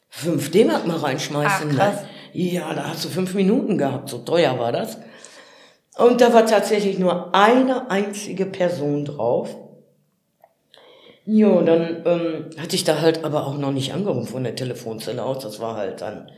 5 0.09 0.51
D-Mark 0.51 0.87
mal 0.87 0.97
reinschmeißen. 0.97 1.71
Ach, 1.71 1.77
krass. 1.77 2.03
Ne? 2.03 2.09
Ja, 2.33 2.75
da 2.75 2.91
hast 2.91 3.05
du 3.05 3.09
fünf 3.09 3.35
Minuten 3.35 3.79
gehabt, 3.79 4.11
so 4.11 4.19
teuer 4.19 4.59
war 4.59 4.73
das. 4.73 4.99
Und 5.97 6.21
da 6.21 6.35
war 6.35 6.45
tatsächlich 6.47 6.99
nur 6.99 7.35
eine 7.35 7.91
einzige 7.91 8.45
Person 8.45 9.05
drauf. 9.05 9.57
Jo, 11.29 11.61
dann 11.63 12.03
ähm, 12.05 12.51
hatte 12.57 12.77
ich 12.77 12.85
da 12.85 13.01
halt 13.01 13.25
aber 13.25 13.49
auch 13.49 13.59
noch 13.59 13.73
nicht 13.73 13.93
angerufen 13.93 14.29
von 14.29 14.45
der 14.45 14.55
Telefonzelle 14.55 15.25
aus. 15.25 15.43
Das 15.43 15.59
war 15.59 15.77
halt 15.77 16.01
dann 16.01 16.31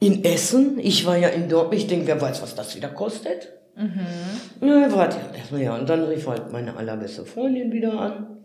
in 0.00 0.24
Essen. 0.24 0.78
Ich 0.80 1.04
war 1.04 1.18
ja 1.18 1.28
in 1.28 1.50
Dortmund. 1.50 1.74
Ich 1.78 1.88
denke, 1.88 2.06
wer 2.06 2.20
weiß, 2.20 2.40
was 2.40 2.54
das 2.54 2.74
wieder 2.74 2.88
kostet. 2.88 3.52
Mhm. 3.76 4.66
Ja, 4.66 4.90
warte 4.96 5.18
erstmal 5.36 5.60
ja. 5.60 5.76
Und 5.76 5.90
dann 5.90 6.04
rief 6.04 6.26
halt 6.26 6.50
meine 6.50 6.74
allerbeste 6.74 7.26
Freundin 7.26 7.70
wieder 7.70 8.00
an. 8.00 8.38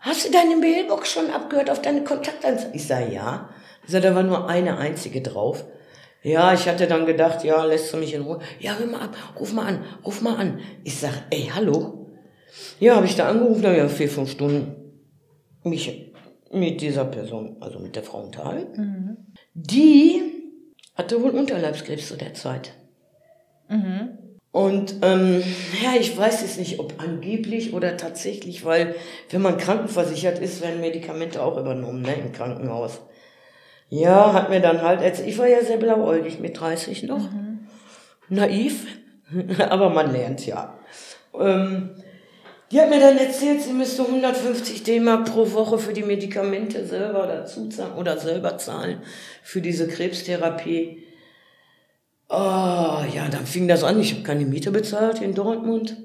Hast 0.00 0.26
du 0.26 0.30
deine 0.30 0.56
Mailbox 0.56 1.10
schon 1.10 1.30
abgehört 1.30 1.70
auf 1.70 1.80
deine 1.80 2.04
Kontaktanzeige? 2.04 2.72
Ich 2.74 2.86
sage, 2.86 3.14
ja. 3.14 3.48
Ich 3.86 3.92
sage, 3.92 4.08
da 4.08 4.14
war 4.14 4.22
nur 4.22 4.46
eine 4.46 4.76
einzige 4.76 5.22
drauf. 5.22 5.64
Ja, 6.22 6.52
ich 6.52 6.68
hatte 6.68 6.86
dann 6.86 7.06
gedacht, 7.06 7.44
ja, 7.44 7.64
lässt 7.64 7.92
du 7.92 7.96
mich 7.96 8.12
in 8.12 8.22
Ruhe. 8.22 8.40
Ja, 8.60 8.76
hör 8.78 8.86
mal 8.86 9.00
ab, 9.00 9.16
ruf 9.40 9.52
mal 9.54 9.66
an, 9.66 9.84
ruf 10.04 10.20
mal 10.20 10.36
an. 10.36 10.60
Ich 10.84 10.98
sag, 10.98 11.12
ey, 11.30 11.50
hallo? 11.52 12.06
Ja, 12.78 12.96
habe 12.96 13.06
ich 13.06 13.16
da 13.16 13.28
angerufen, 13.28 13.62
da 13.62 13.72
ja 13.72 13.88
vier, 13.88 14.08
fünf 14.08 14.30
Stunden 14.30 14.81
mich 15.64 16.12
mit 16.52 16.80
dieser 16.80 17.04
Person, 17.04 17.56
also 17.60 17.78
mit 17.78 17.96
der 17.96 18.02
Frau 18.02 18.20
unterhalten. 18.20 19.34
Die 19.54 20.22
hatte 20.94 21.22
wohl 21.22 21.30
Unterleibskrebs 21.30 22.08
zu 22.08 22.16
der 22.16 22.34
Zeit. 22.34 22.74
Und 24.52 24.96
ähm, 25.00 25.42
ja, 25.82 25.98
ich 25.98 26.16
weiß 26.16 26.42
jetzt 26.42 26.58
nicht, 26.58 26.78
ob 26.78 27.02
angeblich 27.02 27.72
oder 27.72 27.96
tatsächlich, 27.96 28.66
weil 28.66 28.94
wenn 29.30 29.40
man 29.40 29.56
krankenversichert 29.56 30.38
ist, 30.40 30.60
werden 30.60 30.82
Medikamente 30.82 31.42
auch 31.42 31.56
übernommen, 31.56 32.02
ne, 32.02 32.14
im 32.14 32.32
Krankenhaus. 32.32 33.00
Ja, 33.88 34.34
hat 34.34 34.50
mir 34.50 34.60
dann 34.60 34.82
halt 34.82 35.00
erzählt, 35.00 35.28
ich 35.28 35.38
war 35.38 35.48
ja 35.48 35.62
sehr 35.62 35.78
blauäugig 35.78 36.38
mit 36.38 36.60
30 36.60 37.04
noch. 37.04 37.30
Naiv, 38.28 38.86
aber 39.70 39.88
man 39.88 40.12
lernt 40.12 40.46
ja. 40.46 40.78
Ähm, 41.38 42.01
die 42.72 42.80
hat 42.80 42.88
mir 42.88 43.00
dann 43.00 43.18
erzählt, 43.18 43.60
sie 43.60 43.74
müsste 43.74 44.02
150 44.02 44.82
D-Mark 44.82 45.30
pro 45.30 45.52
Woche 45.52 45.78
für 45.78 45.92
die 45.92 46.02
Medikamente 46.02 46.86
selber 46.86 47.26
dazu 47.26 47.68
zahlen 47.68 47.96
oder 47.96 48.18
selber 48.18 48.56
zahlen 48.56 49.02
für 49.42 49.60
diese 49.60 49.86
Krebstherapie. 49.86 51.02
Oh, 52.30 53.04
ja, 53.14 53.28
dann 53.30 53.44
fing 53.44 53.68
das 53.68 53.84
an. 53.84 54.00
Ich 54.00 54.14
habe 54.14 54.22
keine 54.22 54.46
Miete 54.46 54.70
bezahlt 54.70 55.20
in 55.20 55.34
Dortmund. 55.34 55.98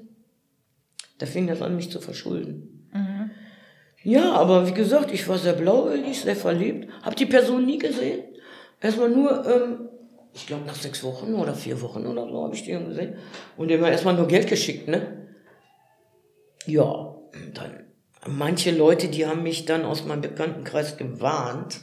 Da 1.16 1.24
fing 1.24 1.46
das 1.46 1.62
an, 1.62 1.74
mich 1.74 1.90
zu 1.90 2.00
verschulden. 2.00 2.86
Ja, 4.02 4.32
aber 4.32 4.66
wie 4.68 4.74
gesagt, 4.74 5.10
ich 5.10 5.26
war 5.26 5.38
sehr 5.38 5.54
blauäugig, 5.54 6.20
sehr 6.20 6.36
verliebt. 6.36 6.88
Hab 7.02 7.16
die 7.16 7.26
Person 7.26 7.64
nie 7.64 7.78
gesehen. 7.78 8.24
Erstmal 8.80 9.08
nur, 9.08 9.46
ähm, 9.46 9.88
ich 10.34 10.46
glaube 10.46 10.66
nach 10.66 10.74
sechs 10.74 11.02
Wochen 11.02 11.34
oder 11.34 11.54
vier 11.54 11.80
Wochen 11.80 12.06
oder 12.06 12.28
so 12.28 12.44
habe 12.44 12.54
ich 12.54 12.62
die 12.62 12.72
gesehen. 12.72 13.14
Und 13.56 13.68
dem 13.68 13.80
war 13.80 13.90
erstmal 13.90 14.14
nur 14.14 14.28
Geld 14.28 14.46
geschickt, 14.46 14.86
ne? 14.86 15.27
Ja, 16.68 17.14
dann 17.54 17.84
manche 18.26 18.70
Leute, 18.70 19.08
die 19.08 19.26
haben 19.26 19.42
mich 19.42 19.64
dann 19.64 19.84
aus 19.84 20.04
meinem 20.04 20.20
Bekanntenkreis 20.20 20.96
gewarnt. 20.96 21.80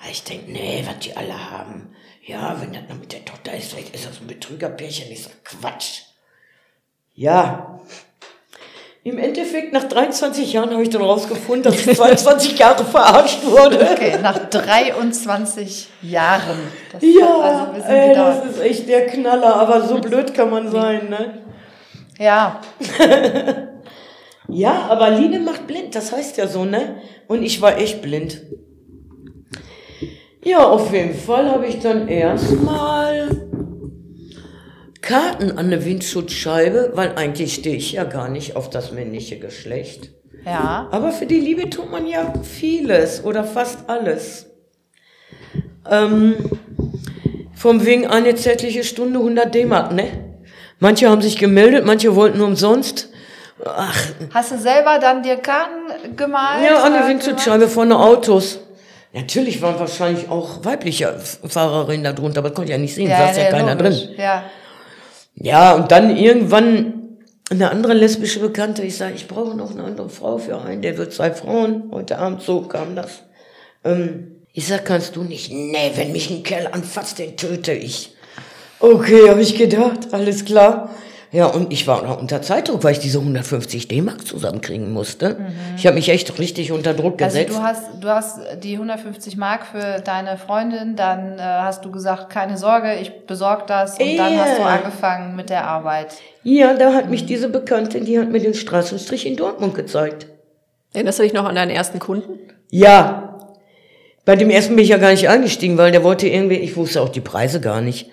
Weil 0.00 0.12
ich 0.12 0.24
denke, 0.24 0.50
nee, 0.50 0.82
was 0.86 0.98
die 1.00 1.16
alle 1.16 1.50
haben. 1.50 1.94
Ja, 2.24 2.56
wenn 2.60 2.72
das 2.72 2.82
noch 2.88 2.98
mit 2.98 3.12
der 3.12 3.24
Tochter 3.24 3.54
ist, 3.54 3.72
vielleicht 3.72 3.94
ist 3.94 4.06
das 4.06 4.20
ein 4.20 4.26
Betrügerpärchen. 4.26 5.10
Ich 5.10 5.24
sag, 5.24 5.44
Quatsch. 5.44 6.02
Ja. 7.14 7.80
Im 9.02 9.18
Endeffekt, 9.18 9.72
nach 9.72 9.84
23 9.84 10.52
Jahren 10.52 10.70
habe 10.70 10.82
ich 10.82 10.90
dann 10.90 11.02
rausgefunden, 11.02 11.64
dass 11.64 11.86
ich 11.86 11.96
22 11.96 12.58
Jahre 12.58 12.84
verarscht 12.84 13.44
wurde. 13.44 13.80
Okay, 13.92 14.18
nach 14.22 14.38
23 14.48 15.88
Jahren. 16.02 16.58
Das 16.92 17.02
Ja, 17.02 17.40
also 17.40 17.86
ey, 17.88 18.14
das 18.14 18.44
ist 18.44 18.60
echt 18.60 18.88
der 18.88 19.06
Knaller, 19.06 19.56
aber 19.56 19.86
so 19.86 19.98
blöd 19.98 20.32
kann 20.32 20.50
man 20.50 20.70
sein, 20.70 21.08
ne? 21.08 21.42
Ja, 22.18 22.60
Ja, 24.50 24.86
aber 24.88 25.10
Liebe 25.10 25.38
macht 25.38 25.66
blind, 25.66 25.94
das 25.94 26.12
heißt 26.12 26.36
ja 26.36 26.46
so, 26.46 26.64
ne? 26.64 26.96
Und 27.28 27.42
ich 27.42 27.60
war 27.60 27.78
echt 27.78 28.02
blind. 28.02 28.42
Ja, 30.42 30.66
auf 30.66 30.92
jeden 30.92 31.14
Fall 31.14 31.50
habe 31.50 31.66
ich 31.66 31.80
dann 31.80 32.08
erstmal 32.08 33.48
Karten 35.02 35.50
an 35.52 35.66
eine 35.66 35.84
Windschutzscheibe, 35.84 36.92
weil 36.94 37.14
eigentlich 37.16 37.54
stehe 37.54 37.76
ich 37.76 37.92
ja 37.92 38.04
gar 38.04 38.28
nicht 38.28 38.56
auf 38.56 38.70
das 38.70 38.92
männliche 38.92 39.38
Geschlecht. 39.38 40.10
ja. 40.44 40.88
Aber 40.90 41.12
für 41.12 41.26
die 41.26 41.40
Liebe 41.40 41.68
tut 41.68 41.90
man 41.90 42.06
ja 42.06 42.32
vieles 42.42 43.24
oder 43.24 43.44
fast 43.44 43.88
alles. 43.88 44.46
Ähm, 45.88 46.34
vom 47.54 47.84
wegen 47.84 48.06
eine 48.06 48.34
zärtliche 48.34 48.84
Stunde 48.84 49.18
100 49.18 49.54
D-Mark, 49.54 49.92
ne? 49.92 50.04
Manche 50.78 51.10
haben 51.10 51.20
sich 51.20 51.36
gemeldet, 51.36 51.84
manche 51.84 52.14
wollten 52.14 52.40
umsonst. 52.40 53.09
Ach, 53.66 53.96
Hast 54.32 54.52
du 54.52 54.58
selber 54.58 54.98
dann 55.00 55.22
dir 55.22 55.36
Karten 55.36 56.16
gemalt? 56.16 56.64
ja, 56.64 56.88
der 56.88 56.98
oder 56.98 57.08
Windschutzscheibe 57.08 57.68
vorne 57.68 57.98
Autos. 57.98 58.60
Natürlich 59.12 59.60
waren 59.60 59.78
wahrscheinlich 59.78 60.28
auch 60.28 60.64
weibliche 60.64 61.18
Fahrerinnen 61.46 62.04
da 62.04 62.12
drunter, 62.12 62.38
aber 62.38 62.52
konnte 62.52 62.70
ja 62.72 62.78
nicht 62.78 62.94
sehen, 62.94 63.06
gemacht? 63.08 63.34
saß 63.34 63.36
ja, 63.38 63.50
keiner 63.50 63.74
logisch. 63.74 64.04
drin. 64.06 64.14
Ja, 64.18 64.44
Ja, 65.34 65.72
und 65.74 65.90
dann 65.90 66.16
irgendwann 66.16 66.94
eine 67.50 67.70
andere 67.70 67.94
lesbische 67.94 68.38
Bekannte, 68.38 68.82
ich 68.82 68.96
sage, 68.96 69.14
ich 69.16 69.26
brauche 69.26 69.56
noch 69.56 69.72
eine 69.72 69.82
andere 69.82 70.08
Frau 70.08 70.38
für 70.38 70.60
einen, 70.60 70.82
der 70.82 70.96
wird 70.96 71.12
zwei 71.12 71.32
Frauen. 71.32 71.90
Heute 71.90 72.18
Abend 72.18 72.42
so 72.42 72.62
kam 72.62 72.94
das. 72.94 73.24
Ähm, 73.84 74.36
ich 74.52 74.68
sag, 74.68 74.84
kannst 74.84 75.16
du 75.16 75.22
nicht? 75.24 75.50
Nee, 75.52 75.90
wenn 75.96 76.12
mich 76.12 76.30
ein 76.30 76.44
Kerl 76.44 76.68
anfasst, 76.70 77.18
den 77.18 77.36
töte 77.36 77.72
ich. 77.72 78.14
Okay, 78.78 79.28
habe 79.28 79.42
ich 79.42 79.58
gedacht, 79.58 80.08
alles 80.12 80.44
klar. 80.44 80.90
Ja, 81.32 81.46
und 81.46 81.72
ich 81.72 81.86
war 81.86 82.02
auch 82.10 82.20
unter 82.20 82.42
Zeitdruck, 82.42 82.82
weil 82.82 82.90
ich 82.92 82.98
diese 82.98 83.18
150 83.20 83.86
D-Mark 83.86 84.26
zusammenkriegen 84.26 84.92
musste. 84.92 85.36
Ich 85.76 85.86
habe 85.86 85.94
mich 85.94 86.08
echt 86.08 86.36
richtig 86.40 86.72
unter 86.72 86.92
Druck 86.92 87.18
Mhm. 87.20 87.24
also 87.24 87.38
gesetzt. 87.38 87.56
du 87.56 87.62
hast, 87.62 87.82
du 88.00 88.08
hast 88.08 88.38
die 88.64 88.72
150 88.76 89.36
Mark 89.36 89.64
für 89.66 90.00
deine 90.04 90.36
Freundin, 90.38 90.96
dann 90.96 91.38
äh, 91.38 91.42
hast 91.42 91.84
du 91.84 91.92
gesagt, 91.92 92.30
keine 92.30 92.56
Sorge, 92.58 92.94
ich 93.00 93.26
besorge 93.26 93.62
das 93.68 93.96
und 93.98 94.16
dann 94.16 94.36
hast 94.38 94.58
du 94.58 94.62
angefangen 94.62 95.36
mit 95.36 95.50
der 95.50 95.68
Arbeit. 95.68 96.14
ja, 96.42 96.74
da 96.74 96.94
hat 96.94 97.08
mich 97.10 97.26
diese 97.26 97.48
Bekannte, 97.48 98.00
die 98.00 98.18
hat 98.18 98.28
mir 98.30 98.40
den 98.40 98.54
Straßenstrich 98.54 99.24
in 99.26 99.36
Dortmund 99.36 99.76
gezeigt. 99.76 100.26
Erinnerst 100.94 101.20
du 101.20 101.22
dich 101.22 101.32
noch 101.32 101.44
an 101.44 101.54
deinen 101.54 101.70
ersten 101.70 102.00
Kunden? 102.00 102.40
Ja. 102.70 103.38
Bei 104.24 104.34
dem 104.34 104.50
ersten 104.50 104.74
bin 104.74 104.82
ich 104.82 104.90
ja 104.90 104.96
gar 104.98 105.10
nicht 105.12 105.28
eingestiegen, 105.28 105.78
weil 105.78 105.92
der 105.92 106.02
wollte 106.02 106.26
irgendwie, 106.28 106.56
ich 106.56 106.76
wusste 106.76 107.00
auch 107.00 107.08
die 107.08 107.20
Preise 107.20 107.60
gar 107.60 107.80
nicht. 107.80 108.10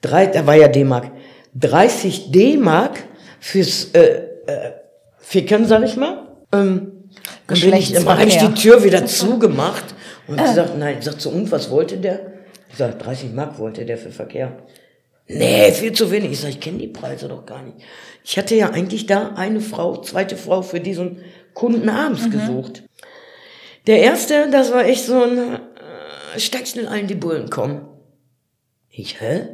Drei, 0.00 0.26
da 0.26 0.46
war 0.46 0.54
ja 0.54 0.68
D-Mark. 0.68 1.10
30 1.54 2.30
D-Mark 2.30 3.04
fürs 3.40 3.90
äh, 3.92 4.22
äh, 4.46 4.72
Fickern, 5.18 5.64
sag 5.66 5.84
ich 5.84 5.96
mal. 5.96 6.28
Ähm, 6.52 6.92
dann 7.46 7.60
bin 7.60 7.74
ich, 7.74 7.92
dann 7.92 8.06
habe 8.06 8.24
ich 8.24 8.38
die 8.38 8.54
Tür 8.54 8.82
wieder 8.82 9.06
zugemacht 9.06 9.84
und 10.26 10.40
sie 10.40 10.54
sagt, 10.54 10.78
nein, 10.78 11.00
sagt 11.00 11.20
so, 11.20 11.30
und 11.30 11.50
was 11.50 11.70
wollte 11.70 11.96
der? 11.98 12.32
Ich 12.70 12.78
sag, 12.78 12.98
30 12.98 13.32
Mark 13.32 13.58
wollte 13.58 13.84
der 13.84 13.98
für 13.98 14.10
Verkehr. 14.10 14.56
Nee, 15.26 15.72
viel 15.72 15.92
zu 15.92 16.10
wenig. 16.10 16.32
Ich 16.32 16.40
sag, 16.40 16.50
ich 16.50 16.60
kenne 16.60 16.78
die 16.78 16.88
Preise 16.88 17.28
doch 17.28 17.46
gar 17.46 17.62
nicht. 17.62 17.78
Ich 18.24 18.36
hatte 18.36 18.54
ja 18.54 18.70
eigentlich 18.70 19.06
da 19.06 19.32
eine 19.36 19.60
Frau, 19.60 19.96
zweite 20.02 20.36
Frau 20.36 20.62
für 20.62 20.80
diesen 20.80 21.22
Kunden 21.54 21.88
abends 21.88 22.30
gesucht. 22.30 22.82
Der 23.86 24.00
erste, 24.00 24.50
das 24.50 24.72
war 24.72 24.84
echt 24.84 25.04
so 25.04 25.22
ein, 25.22 25.38
äh, 25.38 26.40
steig 26.40 26.66
schnell 26.66 26.88
ein, 26.88 27.06
die 27.06 27.14
Bullen 27.14 27.48
kommen. 27.48 27.86
Ich, 28.90 29.20
hä? 29.20 29.48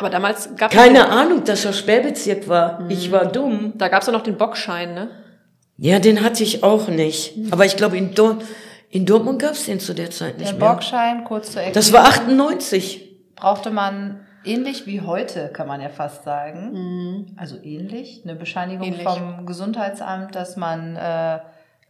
Aber 0.00 0.08
damals 0.10 0.56
gab 0.56 0.70
Keine 0.70 1.08
Ahnung, 1.10 1.44
dass 1.44 1.62
das 1.62 1.78
Sperrbezirk 1.78 2.48
war. 2.48 2.86
Ich 2.88 3.12
war 3.12 3.26
dumm. 3.26 3.74
Da 3.76 3.88
gab 3.88 4.00
es 4.00 4.06
ja 4.06 4.12
noch 4.14 4.22
den 4.22 4.36
Bockschein, 4.38 4.94
ne? 4.94 5.10
Ja, 5.76 5.98
den 5.98 6.22
hatte 6.22 6.42
ich 6.42 6.62
auch 6.62 6.88
nicht. 6.88 7.34
Aber 7.50 7.64
ich 7.66 7.76
glaube, 7.76 7.96
in, 7.98 8.14
Dor 8.14 8.38
in 8.88 9.04
Dortmund 9.06 9.40
gab's 9.40 9.66
den 9.66 9.78
zu 9.78 9.94
der 9.94 10.10
Zeit 10.10 10.38
nicht 10.38 10.50
Der 10.52 10.58
mehr. 10.58 10.72
Bockschein, 10.72 11.24
kurz 11.24 11.52
zur 11.52 11.62
Das 11.72 11.90
Erklärung, 11.90 11.92
war 11.92 12.08
98. 12.08 13.10
brauchte 13.36 13.70
man 13.70 14.20
ähnlich 14.44 14.86
wie 14.86 15.02
heute, 15.02 15.48
kann 15.52 15.68
man 15.68 15.80
ja 15.82 15.90
fast 15.90 16.24
sagen. 16.24 16.72
Mhm. 16.72 17.26
Also 17.36 17.56
ähnlich, 17.62 18.22
eine 18.24 18.34
Bescheinigung 18.36 18.88
Ähnlich. 18.88 19.02
vom 19.04 19.44
Gesundheitsamt, 19.46 20.34
dass 20.34 20.56
man 20.56 20.96
äh, 20.96 21.38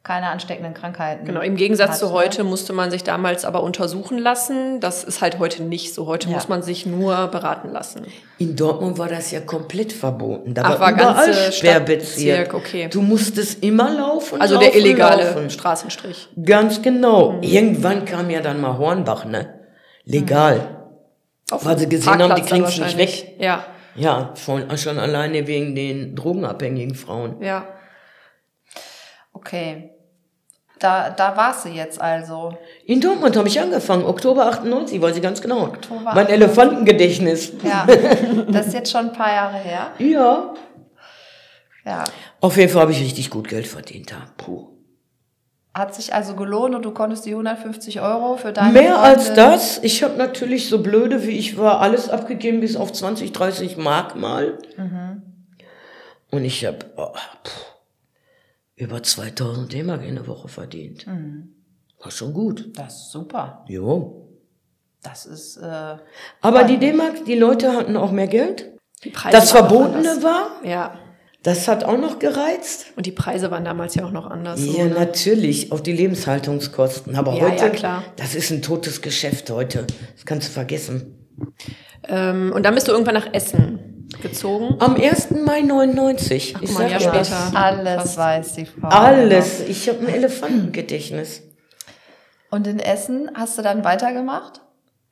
keine 0.02 0.28
ansteckenden 0.28 0.73
Krankheiten. 0.73 1.26
Genau, 1.26 1.40
im 1.40 1.57
Gegensatz 1.57 1.90
hat, 1.90 1.99
zu 1.99 2.07
ne? 2.07 2.12
heute 2.12 2.42
musste 2.42 2.73
man 2.73 2.90
sich 2.90 3.04
damals 3.04 3.45
aber 3.45 3.62
untersuchen 3.62 4.16
lassen. 4.19 4.80
Das 4.80 5.04
ist 5.04 5.21
halt 5.21 5.38
heute 5.38 5.62
nicht 5.62 5.92
so. 5.95 6.07
Heute 6.07 6.28
Ja. 6.28 6.35
muss 6.35 6.49
man 6.49 6.62
sich 6.62 6.87
nur 6.87 7.26
beraten 7.28 7.71
lassen. 7.71 8.07
In 8.38 8.57
Dortmund 8.57 8.97
war 8.97 9.09
das 9.09 9.30
ja 9.30 9.40
komplett 9.40 9.92
verboten. 9.92 10.54
Da 10.54 10.62
Ach, 10.64 10.71
war 10.71 10.80
war 10.80 10.92
überall 10.92 11.52
Sperrbezirk. 11.52 12.54
Okay. 12.54 12.88
Du 12.90 13.02
musstest 13.02 13.62
immer 13.62 13.90
laufen. 13.90 14.40
Also 14.40 14.54
laufen, 14.54 14.66
der 14.66 14.76
illegale 14.76 15.25
Laufen. 15.25 15.50
Straßenstrich. 15.50 16.28
Ganz 16.47 16.80
genau. 16.80 17.33
Mhm. 17.33 17.42
Irgendwann 17.42 18.04
kam 18.07 18.30
ja 18.30 18.40
dann 18.40 18.59
mal 18.61 18.78
Hornbach, 18.78 19.26
ne? 19.26 19.61
Legal. 20.04 20.76
Auf 21.50 21.64
Weil 21.66 21.78
sie 21.78 21.88
gesehen 21.88 22.11
haben, 22.12 22.19
die 22.21 22.26
Parkplatz 22.42 22.49
dann 22.49 22.59
kriegen's 22.64 22.71
nicht 22.71 22.80
wahrscheinlich. 22.80 23.26
Ja, 23.38 23.64
Ja, 23.97 24.33
schon, 24.42 24.78
schon 24.78 24.99
alleine 24.99 25.47
wegen 25.47 25.75
den 25.75 26.14
drogenabhängigen 26.16 26.95
Frauen. 26.95 27.37
ja. 27.42 27.66
Okay. 29.33 29.91
Da, 30.79 31.11
da 31.11 31.37
warst 31.37 31.67
du 31.67 31.69
jetzt 31.69 32.01
also. 32.01 32.57
In 32.87 33.01
Dortmund 33.03 33.37
habe 33.37 33.49
ich 33.49 33.61
angefangen, 33.61 34.05
Oktober 34.07 34.47
98, 34.47 35.01
weiß 35.01 35.15
ich 35.17 35.23
ganz 35.23 35.43
genau. 35.43 35.65
Oktober 35.65 36.01
mein 36.15 36.25
98. 36.27 36.35
Elefantengedächtnis. 36.35 37.53
Ja, 37.63 37.87
das 38.49 38.69
ist 38.69 38.75
jetzt 38.75 38.91
schon 38.91 39.11
ein 39.11 39.13
paar 39.13 39.33
Jahre 39.33 39.59
her. 39.59 39.91
Ja. 39.99 40.55
Ja. 41.85 42.05
Auf 42.41 42.57
jeden 42.57 42.71
Fall 42.71 42.83
habe 42.83 42.93
ich 42.93 43.01
richtig 43.01 43.31
gut 43.31 43.49
Geld 43.49 43.67
verdient 43.67 44.11
da. 44.11 44.17
Puh. 44.37 44.69
Hat 45.73 45.95
sich 45.95 46.13
also 46.15 46.35
gelohnt 46.35 46.75
und 46.75 46.83
du 46.85 46.91
konntest 46.93 47.25
die 47.27 47.31
150 47.31 48.01
Euro 48.01 48.37
für 48.37 48.53
deine 48.53 48.73
Mehr 48.73 48.99
als 48.99 49.27
Freundin- 49.29 49.37
das. 49.37 49.79
Ich 49.83 50.03
habe 50.03 50.17
natürlich 50.17 50.69
so 50.69 50.83
blöde 50.83 51.27
wie 51.27 51.31
ich 51.39 51.57
war 51.57 51.81
alles 51.81 52.09
abgegeben 52.11 52.61
bis 52.61 52.77
auf 52.77 52.93
20, 52.93 53.33
30 53.33 53.77
Mark 53.77 54.15
mal. 54.17 54.59
Mhm. 54.77 55.23
Und 56.31 56.45
ich 56.45 56.65
habe 56.67 56.79
oh, 56.97 57.13
über 58.81 59.03
2000 59.03 59.73
D-Mark 59.73 60.03
in 60.05 60.15
der 60.17 60.27
Woche 60.27 60.49
verdient. 60.49 61.07
Mhm. 61.07 61.55
War 62.03 62.11
schon 62.11 62.33
gut. 62.33 62.71
Das 62.77 62.95
ist 63.03 63.11
super. 63.13 63.65
Jo. 63.69 64.27
Das 65.03 65.27
ist. 65.27 65.57
Äh, 65.59 65.97
Aber 66.41 66.65
die 66.65 66.79
D-Mark, 66.79 67.25
die 67.27 67.35
Leute 67.35 67.73
hatten 67.73 67.97
auch 67.97 68.11
mehr 68.11 68.27
Geld. 68.27 68.73
Die 69.05 69.11
Preise 69.11 69.37
Das 69.37 69.51
Verbotene 69.51 70.23
war, 70.23 70.51
Ja. 70.65 70.99
das 71.43 71.69
hat 71.69 71.85
auch 71.85 71.97
noch 71.99 72.19
gereizt. 72.19 72.87
Und 72.97 73.07
die 73.07 73.13
Preise 73.13 73.51
waren 73.51 73.65
damals 73.65 73.95
ja 73.95 74.05
auch 74.05 74.13
noch 74.13 74.27
anders. 74.27 74.61
Ja, 74.65 74.85
ne? 74.85 74.91
natürlich, 74.95 75.73
auch 75.73 75.81
die 75.81 75.93
Lebenshaltungskosten. 75.93 77.17
Aber 77.17 77.35
Ja, 77.35 77.43
heute, 77.51 77.65
ja, 77.65 77.69
klar. 77.71 78.03
das 78.17 78.35
ist 78.35 78.51
ein 78.51 78.61
totes 78.63 79.01
Geschäft 79.03 79.49
heute. 79.51 79.87
Das 80.17 80.25
kannst 80.27 80.49
du 80.49 80.53
vergessen. 80.53 81.17
ähm, 82.09 82.53
und 82.55 82.63
dann 82.65 82.75
bist 82.75 82.89
du 82.89 82.93
irgendwann 82.93 83.15
nach 83.15 83.33
Essen 83.33 84.00
gezogen. 84.23 84.76
Am 84.81 84.97
1. 84.97 85.31
Mai 85.45 85.61
99. 85.62 86.55
Ach, 86.57 86.62
ich 86.62 86.73
mal, 86.73 86.88
sag 86.88 87.00
ja, 87.00 87.25
später. 87.25 87.52
alles 87.57 88.02
Fast. 88.02 88.17
weiß 88.19 88.52
die 88.55 88.67
Frau. 88.67 88.88
Alles. 88.88 89.61
Ich 89.69 89.88
habe 89.88 90.00
ein 90.00 90.09
Elefantengedächtnis. 90.14 91.43
Und 92.50 92.67
in 92.67 92.81
Essen 92.81 93.31
hast 93.35 93.57
du 93.59 93.62
dann 93.62 93.85
weitergemacht 93.85 94.61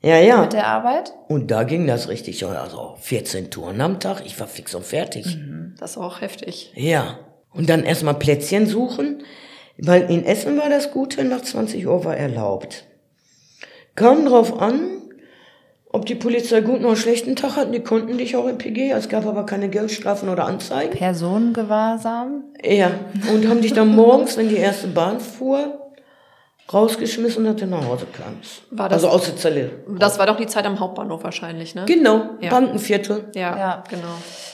Ja, 0.02 0.18
ja. 0.18 0.40
mit 0.42 0.52
der 0.52 0.66
Arbeit? 0.66 1.12
Und 1.28 1.50
da 1.50 1.62
ging 1.62 1.86
das 1.86 2.08
richtig. 2.08 2.44
Also 2.44 2.96
14 3.00 3.50
Touren 3.50 3.80
am 3.80 4.00
Tag. 4.00 4.22
Ich 4.26 4.38
war 4.40 4.46
fix 4.48 4.74
und 4.74 4.84
fertig. 4.84 5.36
Mhm. 5.36 5.74
Das 5.78 5.96
war 5.96 6.06
auch 6.06 6.20
heftig. 6.20 6.72
Ja. 6.74 7.18
Und 7.52 7.68
dann 7.70 7.84
erstmal 7.84 8.14
Plätzchen 8.14 8.66
suchen. 8.66 9.22
Weil 9.80 10.10
in 10.10 10.24
Essen 10.24 10.58
war 10.58 10.68
das 10.68 10.90
Gute, 10.90 11.22
nach 11.22 11.42
20 11.42 11.86
Uhr 11.86 12.04
war 12.04 12.16
erlaubt. 12.16 12.84
Kam 13.94 14.26
drauf 14.26 14.60
an, 14.60 14.97
ob 15.90 16.04
die 16.06 16.14
Polizei 16.14 16.60
guten 16.60 16.84
oder 16.84 16.96
schlechten 16.96 17.34
Tag 17.36 17.56
hatten. 17.56 17.72
Die 17.72 17.80
konnten 17.80 18.18
dich 18.18 18.36
auch 18.36 18.46
im 18.46 18.58
PG. 18.58 18.90
Es 18.92 19.08
gab 19.08 19.26
aber 19.26 19.46
keine 19.46 19.68
Geldstrafen 19.68 20.28
oder 20.28 20.44
Anzeigen. 20.44 20.96
Personengewahrsam? 20.96 22.44
Ja. 22.62 22.90
Und 23.32 23.48
haben 23.48 23.60
dich 23.62 23.72
dann 23.72 23.94
morgens, 23.94 24.36
wenn 24.36 24.48
die 24.48 24.56
erste 24.56 24.88
Bahn 24.88 25.18
fuhr, 25.20 25.84
rausgeschmissen 26.72 27.46
und 27.46 27.60
dann 27.62 27.70
nach 27.70 27.86
Hause 27.86 28.06
kamst. 28.12 28.62
War 28.70 28.88
das- 28.90 29.02
also 29.02 29.16
aus 29.16 29.24
der 29.24 29.36
Zelle. 29.36 29.70
Das 29.98 30.18
war 30.18 30.26
doch 30.26 30.36
die 30.36 30.46
Zeit 30.46 30.66
am 30.66 30.78
Hauptbahnhof 30.80 31.24
wahrscheinlich, 31.24 31.74
ne? 31.74 31.84
Genau. 31.86 32.22
Ja. 32.40 32.50
Bankenviertel. 32.50 33.24
Ja, 33.34 33.56
Ja. 33.56 33.84
genau. 33.88 34.02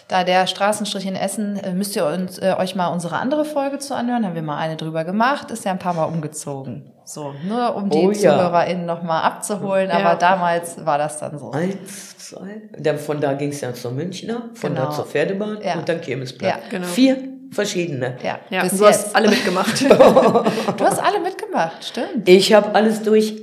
Da 0.06 0.22
der 0.22 0.46
Straßenstrich 0.46 1.06
in 1.06 1.16
Essen, 1.16 1.56
äh, 1.56 1.72
müsst 1.72 1.96
ihr 1.96 2.06
uns, 2.06 2.38
äh, 2.38 2.54
euch 2.58 2.76
mal 2.76 2.88
unsere 2.88 3.16
andere 3.16 3.44
Folge 3.44 3.78
zu 3.80 3.96
anhören. 3.96 4.24
Haben 4.24 4.34
wir 4.36 4.42
mal 4.42 4.58
eine 4.58 4.76
drüber 4.76 5.02
gemacht. 5.04 5.50
Ist 5.50 5.64
ja 5.64 5.72
ein 5.72 5.78
paar 5.80 5.94
Mal 5.94 6.04
umgezogen. 6.04 6.92
So, 7.06 7.34
nur 7.46 7.74
um 7.76 7.90
die 7.90 7.98
Oh 7.98 8.10
ja. 8.10 8.18
ZuhörerInnen 8.36 8.86
nochmal 8.86 9.22
abzuholen. 9.24 9.90
Ja. 9.90 9.96
Aber 9.98 10.14
damals 10.18 10.84
war 10.84 10.96
das 10.98 11.18
dann 11.18 11.38
so. 11.38 11.50
Eins, 11.52 12.16
zwei. 12.18 12.62
Dann 12.78 12.98
von 12.98 13.20
da 13.20 13.34
ging 13.34 13.50
es 13.50 13.60
ja 13.60 13.74
zur 13.74 13.90
Münchner, 13.92 14.48
von 14.54 14.74
Genau. 14.74 14.86
da 14.86 14.90
zur 14.90 15.04
Pferdebahn 15.06 15.58
Ja. 15.62 15.74
und 15.74 15.88
dann 15.88 16.00
Kirmesplatz. 16.00 16.50
Ja, 16.54 16.58
genau. 16.70 16.86
Vier 16.86 17.18
verschiedene. 17.50 18.16
Ja, 18.22 18.38
Ja, 18.50 18.62
bis 18.62 18.78
du 18.78 18.84
jetzt. 18.86 19.06
hast 19.06 19.16
alle 19.16 19.28
mitgemacht. 19.28 19.80
du 19.90 20.84
hast 20.84 20.98
alle 20.98 21.20
mitgemacht, 21.20 21.84
stimmt. 21.84 22.26
Ich 22.28 22.52
habe 22.54 22.74
alles 22.74 23.02
durch 23.02 23.34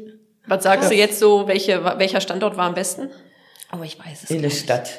Was 0.47 0.63
sagst 0.63 0.89
du 0.89 0.95
jetzt 0.95 1.19
so, 1.19 1.47
welche, 1.47 1.83
welcher 1.97 2.19
Standort 2.19 2.57
war 2.57 2.65
am 2.65 2.73
besten? 2.73 3.09
Aber 3.69 3.85
ich 3.85 3.97
weiß 3.99 4.23
es 4.23 4.31
in 4.31 4.41
der 4.41 4.49
nicht. 4.49 4.63
Stadt. 4.63 4.89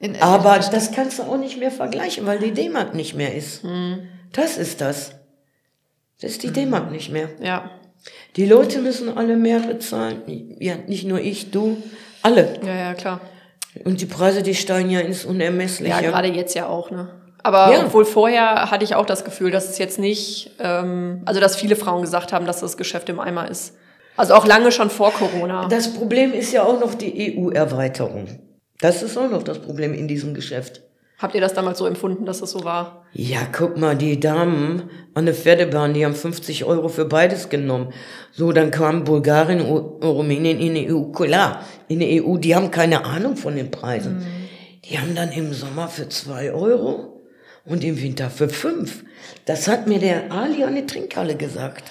In, 0.00 0.14
in, 0.14 0.22
Aber 0.22 0.58
das 0.58 0.92
kannst 0.92 1.18
du 1.18 1.24
auch 1.24 1.36
nicht 1.36 1.58
mehr 1.58 1.70
vergleichen, 1.70 2.24
weil 2.26 2.38
die 2.38 2.52
D-Mark 2.52 2.94
nicht 2.94 3.14
mehr 3.14 3.34
ist. 3.34 3.62
Hm. 3.64 4.08
Das 4.32 4.56
ist 4.56 4.80
das. 4.80 5.12
Das 6.20 6.30
ist 6.32 6.42
die 6.42 6.52
D-Mark 6.52 6.90
nicht 6.90 7.10
mehr. 7.12 7.28
Ja, 7.40 7.70
Die 8.36 8.46
Leute 8.46 8.80
müssen 8.80 9.16
alle 9.16 9.36
mehr 9.36 9.60
bezahlen. 9.60 10.22
Ja, 10.60 10.74
nicht 10.86 11.06
nur 11.06 11.20
ich, 11.20 11.50
du, 11.50 11.76
alle. 12.22 12.54
ja, 12.64 12.74
ja, 12.74 12.94
klar. 12.94 13.20
Und 13.84 14.00
die 14.00 14.06
Preise, 14.06 14.42
die 14.42 14.54
steigen 14.54 14.90
ja 14.90 15.00
ins 15.00 15.24
Unermessliche. 15.24 15.90
Ja, 15.90 16.00
gerade 16.00 16.28
jetzt 16.28 16.54
ja 16.54 16.66
auch, 16.66 16.90
ne? 16.90 17.08
Aber 17.42 17.72
Ja. 17.72 17.84
obwohl 17.84 18.04
vorher 18.04 18.70
hatte 18.70 18.84
ich 18.84 18.94
auch 18.94 19.06
das 19.06 19.24
Gefühl, 19.24 19.50
dass 19.50 19.68
es 19.68 19.78
jetzt 19.78 19.98
nicht, 19.98 20.50
ähm, 20.58 21.22
also 21.24 21.40
dass 21.40 21.56
viele 21.56 21.76
Frauen 21.76 22.02
gesagt 22.02 22.32
haben, 22.32 22.46
dass 22.46 22.60
das 22.60 22.76
Geschäft 22.76 23.08
im 23.08 23.20
Eimer 23.20 23.48
ist. 23.50 23.74
Also 24.16 24.34
auch 24.34 24.46
lange 24.46 24.72
schon 24.72 24.90
vor 24.90 25.12
Corona. 25.12 25.68
Das 25.68 25.94
Problem 25.94 26.32
ist 26.32 26.52
ja 26.52 26.64
auch 26.64 26.80
noch 26.80 26.94
die 26.94 27.36
EU-Erweiterung. 27.38 28.26
Das 28.80 29.02
ist 29.02 29.16
auch 29.16 29.30
noch 29.30 29.44
das 29.44 29.60
Problem 29.60 29.94
in 29.94 30.08
diesem 30.08 30.34
Geschäft. 30.34 30.82
Habt 31.18 31.34
ihr 31.34 31.40
das 31.40 31.52
damals 31.52 31.78
so 31.78 31.86
empfunden, 31.86 32.26
dass 32.26 32.42
es 32.42 32.52
so 32.52 32.62
war? 32.62 33.04
Ja, 33.12 33.40
guck 33.50 33.76
mal, 33.76 33.96
die 33.96 34.20
Damen 34.20 34.88
an 35.14 35.26
der 35.26 35.34
Pferdebahn, 35.34 35.92
die 35.92 36.04
haben 36.04 36.14
50 36.14 36.64
Euro 36.64 36.88
für 36.88 37.06
beides 37.06 37.48
genommen. 37.48 37.92
So, 38.30 38.52
dann 38.52 38.70
kam 38.70 39.02
Bulgarien 39.02 39.60
und 39.62 40.04
Rumänien 40.04 40.60
in 40.60 40.74
die 40.74 40.92
EU. 40.92 41.10
Klar, 41.10 41.64
in 41.88 41.98
die 41.98 42.22
EU, 42.22 42.36
die 42.36 42.54
haben 42.54 42.70
keine 42.70 43.04
Ahnung 43.04 43.36
von 43.36 43.56
den 43.56 43.72
Preisen. 43.72 44.24
Die 44.84 44.96
haben 44.96 45.16
dann 45.16 45.32
im 45.32 45.52
Sommer 45.52 45.88
für 45.88 46.08
zwei 46.08 46.52
Euro 46.52 47.24
und 47.64 47.82
im 47.82 48.00
Winter 48.00 48.30
für 48.30 48.48
fünf. 48.48 49.04
Das 49.44 49.66
hat 49.66 49.88
mir 49.88 49.98
der 49.98 50.30
Ali 50.30 50.62
an 50.62 50.76
der 50.76 50.86
Trinkhalle 50.86 51.34
gesagt. 51.34 51.90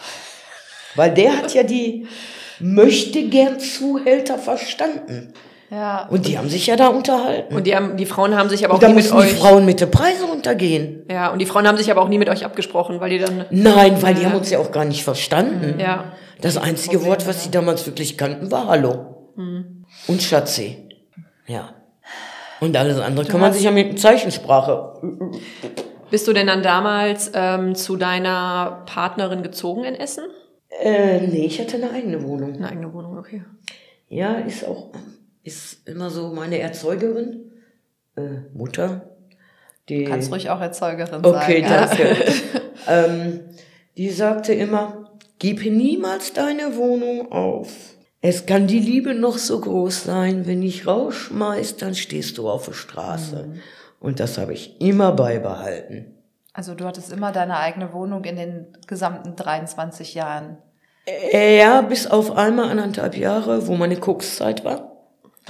Weil 0.96 1.14
der 1.14 1.38
hat 1.38 1.54
ja 1.54 1.64
die 1.64 2.08
möchte 2.62 3.28
gern 3.28 3.60
Zuhälter 3.60 4.40
verstanden. 4.40 5.34
Ja. 5.70 6.08
Und 6.10 6.28
die 6.28 6.38
haben 6.38 6.50
sich 6.50 6.68
ja 6.68 6.76
da 6.76 6.88
unterhalten. 6.88 7.56
Und 7.56 7.68
die, 7.68 7.76
haben, 7.76 7.98
die 7.98 8.06
Frauen 8.06 8.36
haben 8.36 8.50
sich 8.50 8.64
aber 8.66 8.76
auch 8.76 8.82
Und 8.82 8.88
nie 8.88 8.96
mit 8.96 9.04
mussten 9.04 9.18
die 9.18 9.24
euch. 9.24 9.40
Frauen 9.40 9.66
mit 9.66 9.82
den 9.82 9.92
Preisen 9.92 10.30
runtergehen. 10.30 11.06
Ja, 11.10 11.30
und 11.30 11.40
die 11.40 11.46
Frauen 11.46 11.68
haben 11.68 11.78
sich 11.78 11.92
aber 11.92 12.02
auch 12.02 12.10
nie 12.10 12.18
mit 12.18 12.30
euch 12.30 12.46
abgesprochen, 12.46 13.00
weil 13.00 13.10
die 13.10 13.20
dann. 13.20 13.46
Nein, 13.50 14.02
weil 14.02 14.16
die 14.16 14.26
haben 14.26 14.36
uns 14.36 14.50
ja 14.50 14.60
auch 14.60 14.72
gar 14.72 14.86
nicht 14.86 15.04
verstanden. 15.04 15.80
Ja. 15.80 16.14
Das 16.42 16.58
einzige 16.58 17.04
Wort, 17.06 17.28
was 17.28 17.44
sie 17.44 17.52
damals 17.52 17.86
wirklich 17.86 18.18
kannten, 18.18 18.52
war 18.52 18.68
Hallo. 18.68 19.34
Und 20.08 20.22
Schatzi. 20.22 20.90
Ja. 21.48 21.70
Und 22.60 22.76
alles 22.76 23.00
andere 23.00 23.26
kann 23.26 23.40
man 23.40 23.54
sich 23.54 23.64
ja 23.64 23.72
mit 23.72 24.00
Zeichensprache. 24.00 24.94
Bist 26.10 26.28
du 26.28 26.34
denn 26.34 26.48
dann 26.48 26.64
damals 26.64 27.32
ähm, 27.34 27.76
zu 27.76 27.98
deiner 27.98 28.84
Partnerin 28.86 29.44
gezogen 29.44 29.84
in 29.84 29.96
Essen? 29.96 30.24
Äh, 30.82 31.28
nee, 31.28 31.46
ich 31.46 31.60
hatte 31.60 31.78
eine 31.78 31.92
eigene 31.92 32.24
Wohnung. 32.24 32.56
Eine 32.56 32.70
eigene 32.70 32.94
Wohnung, 32.94 33.18
okay. 33.18 33.44
Ja, 34.10 34.36
ist 34.36 34.66
auch, 34.66 34.90
ist 35.48 35.88
immer 35.88 36.10
so 36.10 36.30
meine 36.34 36.60
Erzeugerin, 36.60 37.52
äh, 38.16 38.42
Mutter. 38.54 39.10
Die, 39.90 40.04
Kannst 40.04 40.32
ruhig 40.32 40.50
auch 40.50 40.60
Erzeugerin 40.60 41.26
Okay, 41.26 41.66
sagen. 41.66 41.98
danke. 41.98 42.16
ähm, 42.88 43.40
die 43.96 44.10
sagte 44.10 44.54
immer, 44.54 45.12
gib 45.40 45.64
niemals 45.66 46.34
deine 46.34 46.76
Wohnung 46.76 47.32
auf. 47.32 47.70
Es 48.22 48.46
kann 48.46 48.68
die 48.68 48.80
Liebe 48.80 49.14
noch 49.14 49.38
so 49.38 49.62
groß 49.62 50.04
sein, 50.04 50.46
wenn 50.48 50.62
ich 50.62 50.86
rausschmeiß, 50.88 51.78
dann 51.78 51.96
stehst 51.96 52.38
du 52.38 52.50
auf 52.50 52.66
der 52.66 52.74
Straße. 52.74 53.54
Und 54.00 54.20
das 54.20 54.38
habe 54.38 54.54
ich 54.54 54.82
immer 54.82 55.14
beibehalten. 55.14 56.14
Also 56.54 56.74
du 56.74 56.86
hattest 56.86 57.14
immer 57.14 57.32
deine 57.32 57.58
eigene 57.58 57.94
Wohnung 57.94 58.24
in 58.26 58.36
den 58.36 58.68
gesamten 58.88 59.36
23 59.36 60.16
Jahren. 60.16 60.58
Äh, 61.06 61.60
Ja, 61.60 61.82
bis 61.82 62.08
auf 62.08 62.32
einmal 62.36 62.70
anderthalb 62.72 63.16
Jahre, 63.16 63.68
wo 63.68 63.76
meine 63.76 63.96
Kokszeit 63.98 64.66
war, 64.66 64.97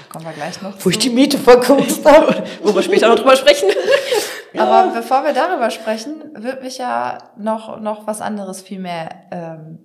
kommen 0.10 0.26
wir 0.26 0.34
gleich 0.34 0.62
noch 0.62 0.74
wo 0.84 0.90
ich 0.90 0.96
zu. 1.00 1.10
die 1.10 1.10
Miete 1.10 1.38
verkokst 1.38 2.06
habe. 2.10 2.44
Wo 2.64 2.74
wir 2.74 2.82
später 2.82 3.08
noch 3.10 3.16
drüber 3.16 3.36
sprechen. 3.36 3.70
Aber 4.58 4.92
bevor 4.94 5.24
wir 5.24 5.34
darüber 5.34 5.70
sprechen, 5.70 6.24
würde 6.34 6.62
mich 6.64 6.78
ja 6.78 7.18
noch, 7.38 7.80
noch 7.80 8.08
was 8.08 8.22
anderes 8.22 8.62
viel 8.62 8.80
mehr 8.80 9.10
ähm, 9.32 9.80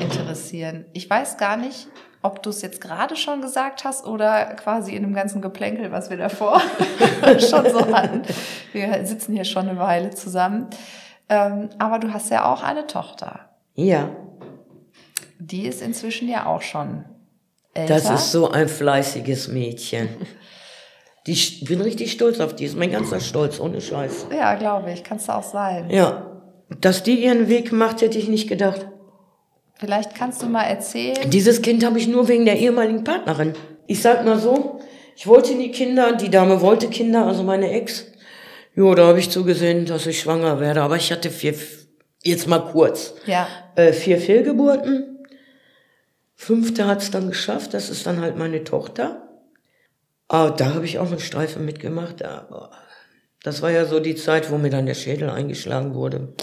interessieren. 0.00 0.86
Ich 0.92 1.08
weiß 1.08 1.36
gar 1.36 1.56
nicht, 1.56 1.88
ob 2.22 2.42
du 2.42 2.50
es 2.50 2.62
jetzt 2.62 2.80
gerade 2.80 3.16
schon 3.16 3.40
gesagt 3.42 3.84
hast 3.84 4.06
oder 4.06 4.44
quasi 4.54 4.94
in 4.94 5.02
dem 5.02 5.14
ganzen 5.14 5.42
Geplänkel, 5.42 5.90
was 5.92 6.08
wir 6.10 6.16
davor 6.16 6.60
schon 7.38 7.70
so 7.70 7.94
hatten. 7.94 8.22
Wir 8.72 9.04
sitzen 9.06 9.34
hier 9.34 9.44
schon 9.44 9.68
eine 9.68 9.78
Weile 9.78 10.10
zusammen. 10.10 10.68
Ähm, 11.28 11.70
aber 11.78 11.98
du 11.98 12.12
hast 12.12 12.30
ja 12.30 12.44
auch 12.50 12.62
eine 12.62 12.86
Tochter. 12.86 13.40
Ja, 13.74 14.08
Die 15.38 15.66
ist 15.66 15.82
inzwischen 15.82 16.28
ja 16.28 16.46
auch 16.46 16.62
schon 16.62 17.04
älter. 17.74 17.94
das 17.94 18.10
ist 18.10 18.32
so 18.32 18.50
ein 18.50 18.68
fleißiges 18.68 19.48
Mädchen. 19.48 20.08
Die, 21.26 21.32
ich 21.32 21.64
bin 21.64 21.80
richtig 21.80 22.10
stolz 22.10 22.40
auf 22.40 22.56
die, 22.56 22.64
ist 22.64 22.76
mein 22.76 22.90
ganzer 22.90 23.20
Stolz, 23.20 23.60
ohne 23.60 23.80
Scheiß. 23.80 24.26
Ja, 24.36 24.56
glaube 24.56 24.90
ich. 24.90 25.04
Kannst 25.04 25.28
du 25.28 25.32
auch 25.36 25.44
sein. 25.44 25.88
Ja, 25.88 26.42
dass 26.80 27.04
die 27.04 27.22
ihren 27.22 27.48
Weg 27.48 27.70
macht, 27.70 28.00
hätte 28.02 28.18
ich 28.18 28.26
nicht 28.28 28.48
gedacht. 28.48 28.88
Vielleicht 29.78 30.16
kannst 30.16 30.42
du 30.42 30.46
mal 30.46 30.64
erzählen. 30.64 31.30
Dieses 31.30 31.62
Kind 31.62 31.84
habe 31.84 31.98
ich 32.00 32.08
nur 32.08 32.26
wegen 32.26 32.44
der 32.44 32.58
ehemaligen 32.58 33.04
Partnerin. 33.04 33.52
Ich 33.86 34.02
sag 34.02 34.24
mal 34.24 34.36
so, 34.38 34.80
ich 35.14 35.28
wollte 35.28 35.54
nie 35.54 35.70
Kinder, 35.70 36.12
die 36.16 36.28
Dame 36.28 36.60
wollte 36.60 36.88
Kinder, 36.88 37.24
also 37.26 37.44
meine 37.44 37.70
Ex. 37.70 38.06
Jo, 38.74 38.92
da 38.96 39.06
habe 39.06 39.20
ich 39.20 39.30
zugesehen, 39.30 39.86
dass 39.86 40.06
ich 40.06 40.18
schwanger 40.18 40.58
werde, 40.58 40.82
aber 40.82 40.96
ich 40.96 41.12
hatte 41.12 41.30
vier, 41.30 41.54
jetzt 42.24 42.48
mal 42.48 42.58
kurz, 42.72 43.14
Ja. 43.26 43.46
äh, 43.76 43.92
vier 43.92 44.18
Fehlgeburten. 44.18 45.11
Fünfte 46.42 46.88
hat's 46.88 47.12
dann 47.12 47.28
geschafft, 47.28 47.72
das 47.72 47.88
ist 47.88 48.04
dann 48.04 48.20
halt 48.20 48.36
meine 48.36 48.64
Tochter. 48.64 49.28
Aber 50.26 50.50
da 50.50 50.74
habe 50.74 50.84
ich 50.84 50.98
auch 50.98 51.06
einen 51.06 51.20
Streifen 51.20 51.64
mitgemacht, 51.64 52.24
aber 52.24 52.72
das 53.44 53.62
war 53.62 53.70
ja 53.70 53.84
so 53.84 54.00
die 54.00 54.16
Zeit, 54.16 54.50
wo 54.50 54.58
mir 54.58 54.70
dann 54.70 54.86
der 54.86 54.94
Schädel 54.94 55.30
eingeschlagen 55.30 55.94
wurde. 55.94 56.34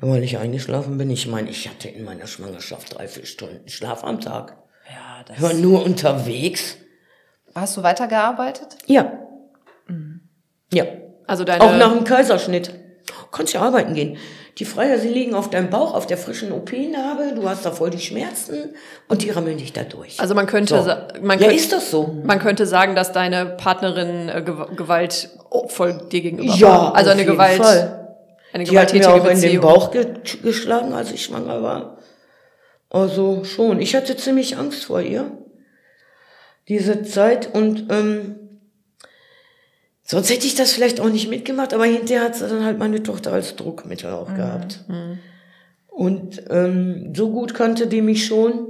Weil 0.00 0.22
ich 0.22 0.36
eingeschlafen 0.36 0.98
bin. 0.98 1.08
Ich 1.08 1.28
meine, 1.28 1.48
ich 1.48 1.66
hatte 1.66 1.88
in 1.88 2.04
meiner 2.04 2.26
Schwangerschaft 2.26 2.94
drei, 2.94 3.08
vier 3.08 3.24
Stunden 3.24 3.66
Schlaf 3.70 4.04
am 4.04 4.20
Tag. 4.20 4.58
Ja, 4.86 5.24
Ich 5.34 5.40
war 5.40 5.54
nur 5.54 5.82
unterwegs. 5.82 6.76
Hast 7.54 7.78
du 7.78 7.82
weitergearbeitet? 7.82 8.76
Ja. 8.84 9.18
Ja. 10.74 10.84
Also 11.26 11.44
deine, 11.44 11.64
Auch 11.64 11.74
nach 11.74 11.94
dem 11.94 12.04
Kaiserschnitt. 12.04 12.74
Konntest 13.30 13.54
ja 13.54 13.62
arbeiten 13.62 13.94
gehen. 13.94 14.18
Die 14.60 14.64
Freier, 14.66 14.98
sie 14.98 15.08
liegen 15.08 15.34
auf 15.34 15.48
deinem 15.50 15.70
Bauch, 15.70 15.94
auf 15.94 16.06
der 16.06 16.18
frischen 16.18 16.52
OP-Narbe, 16.52 17.32
du 17.34 17.48
hast 17.48 17.64
da 17.64 17.70
voll 17.72 17.88
die 17.90 17.98
Schmerzen 17.98 18.74
und 19.08 19.22
die 19.22 19.30
rammeln 19.30 19.56
dich 19.56 19.72
da 19.72 19.84
durch. 19.84 20.20
also 20.20 20.34
man 20.34 20.46
könnte, 20.46 20.76
So. 20.82 20.90
man 21.22 21.38
ja, 21.38 21.46
könnte, 21.46 21.54
ist 21.54 21.72
das 21.72 21.90
so? 21.90 22.14
man 22.24 22.38
könnte 22.38 22.66
sagen, 22.66 22.94
dass 22.94 23.10
deine 23.12 23.46
Partnerin 23.46 24.28
äh, 24.28 24.42
Gew- 24.46 24.74
Gewalt 24.76 25.30
voll 25.68 25.94
dir 26.12 26.20
gegenüber 26.20 26.52
Ja, 26.54 26.68
war. 26.68 26.94
Also 26.94 27.10
eine 27.10 27.24
Gewalt, 27.24 27.56
Fall. 27.62 28.16
eine 28.52 28.64
Die 28.64 28.78
hat 28.78 28.92
mir 28.92 29.08
auch 29.10 29.16
in 29.16 29.22
den 29.24 29.32
Beziehung. 29.40 29.62
Bauch 29.62 29.90
ge 29.92 30.06
geschlagen, 30.42 30.92
als 30.92 31.10
ich 31.10 31.24
schwanger 31.24 31.62
war. 31.62 31.96
Also 32.90 33.44
schon. 33.44 33.80
Ich 33.80 33.94
hatte 33.96 34.14
ziemlich 34.16 34.58
Angst 34.58 34.84
vor 34.84 35.00
ihr. 35.00 35.30
Diese 36.68 37.02
Zeit 37.02 37.48
und 37.54 37.86
ähm, 37.90 38.49
sonst 40.10 40.30
hätte 40.30 40.46
ich 40.46 40.54
das 40.54 40.72
vielleicht 40.72 41.00
auch 41.00 41.08
nicht 41.08 41.28
mitgemacht, 41.28 41.72
aber 41.74 41.84
hinterher 41.84 42.24
hat 42.24 42.34
sie 42.36 42.48
dann 42.48 42.64
halt 42.64 42.78
meine 42.78 43.02
Tochter 43.02 43.32
als 43.32 43.56
Druckmittel 43.56 44.12
auch 44.12 44.34
gehabt. 44.34 44.84
Und 45.88 46.42
ähm, 46.50 47.12
so 47.14 47.30
gut 47.30 47.54
kannte 47.54 47.86
die 47.86 48.00
mich 48.02 48.26
schon, 48.26 48.66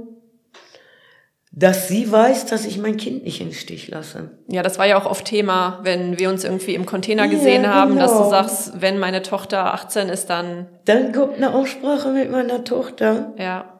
dass 1.53 1.89
sie 1.89 2.09
weiß, 2.09 2.45
dass 2.45 2.65
ich 2.65 2.77
mein 2.77 2.95
Kind 2.95 3.23
nicht 3.25 3.41
im 3.41 3.51
Stich 3.51 3.89
lasse. 3.89 4.31
Ja, 4.47 4.63
das 4.63 4.79
war 4.79 4.87
ja 4.87 4.97
auch 5.01 5.05
oft 5.05 5.25
Thema, 5.25 5.79
wenn 5.83 6.17
wir 6.17 6.29
uns 6.29 6.45
irgendwie 6.45 6.75
im 6.75 6.85
Container 6.85 7.27
gesehen 7.27 7.63
Ja, 7.63 7.73
haben, 7.73 7.97
dass 7.97 8.11
du 8.11 8.17
genau. 8.19 8.29
sagst, 8.29 8.79
wenn 8.81 8.99
meine 8.99 9.21
Tochter 9.21 9.73
18 9.73 10.07
ist, 10.09 10.27
dann, 10.29 10.67
Dann 10.85 11.11
kommt 11.11 11.35
eine 11.35 11.53
Aussprache 11.53 12.09
mit 12.09 12.31
meiner 12.31 12.63
Tochter. 12.63 13.33
ja. 13.37 13.79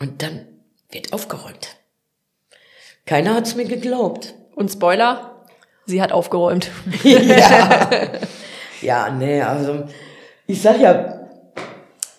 Und 0.00 0.22
dann 0.22 0.46
wird 0.90 1.12
aufgeräumt. 1.12 1.76
Keiner 3.06 3.34
hat's 3.34 3.54
mir 3.54 3.64
geglaubt. 3.64 4.34
Und 4.54 4.70
Spoiler, 4.70 5.33
sie 5.86 6.02
hat 6.02 6.12
aufgeräumt. 6.12 6.70
ja. 7.02 7.90
ja, 8.82 9.10
nee, 9.10 9.42
also 9.42 9.84
ich 10.46 10.60
sag 10.60 10.80
ja, 10.80 11.24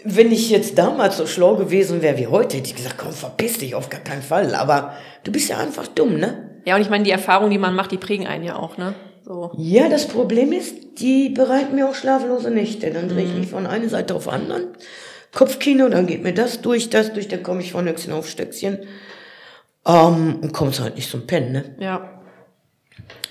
wenn 0.03 0.31
ich 0.31 0.49
jetzt 0.51 0.77
damals 0.77 1.17
so 1.17 1.25
schlau 1.25 1.55
gewesen 1.55 2.01
wäre 2.01 2.17
wie 2.17 2.27
heute, 2.27 2.57
hätte 2.57 2.69
ich 2.69 2.75
gesagt, 2.75 2.97
komm, 2.97 3.11
verpiss 3.11 3.57
dich 3.57 3.73
auf 3.73 3.89
gar 3.89 4.01
keinen 4.01 4.21
Fall. 4.21 4.53
Aber 4.53 4.93
du 5.23 5.31
bist 5.31 5.49
ja 5.49 5.57
einfach 5.57 5.87
dumm, 5.87 6.19
ne? 6.19 6.61
Ja, 6.65 6.75
und 6.75 6.81
ich 6.81 6.89
meine, 6.89 7.03
die 7.03 7.11
Erfahrungen, 7.11 7.51
die 7.51 7.57
man 7.57 7.75
macht, 7.75 7.91
die 7.91 7.97
prägen 7.97 8.27
einen 8.27 8.43
ja 8.43 8.55
auch, 8.55 8.77
ne? 8.77 8.93
So. 9.23 9.51
Ja, 9.57 9.89
das 9.89 10.07
Problem 10.07 10.53
ist, 10.53 10.99
die 10.99 11.29
bereiten 11.29 11.73
mir 11.73 11.89
auch 11.89 11.95
schlaflose 11.95 12.51
Nächte. 12.51 12.91
Dann 12.91 13.09
drehe 13.09 13.25
ich 13.25 13.33
mich 13.33 13.47
von 13.49 13.65
einer 13.65 13.89
Seite 13.89 14.13
auf 14.13 14.27
anderen. 14.27 14.67
Kopfkino, 15.33 15.89
dann 15.89 16.05
geht 16.05 16.23
mir 16.23 16.33
das 16.33 16.61
durch, 16.61 16.91
das 16.91 17.13
durch, 17.13 17.27
dann 17.27 17.41
komme 17.41 17.61
ich 17.61 17.71
von 17.71 17.87
Höchstchen 17.87 18.13
auf 18.13 18.29
Stöckchen. 18.29 18.79
Ähm, 19.87 20.39
und 20.41 20.53
kommst 20.53 20.79
halt 20.79 20.95
nicht 20.95 21.09
zum 21.09 21.25
Pennen, 21.25 21.51
ne? 21.51 21.75
Ja. 21.79 22.21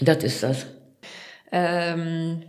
Das 0.01 0.23
ist 0.25 0.43
das. 0.43 0.67
Ähm, 1.53 2.43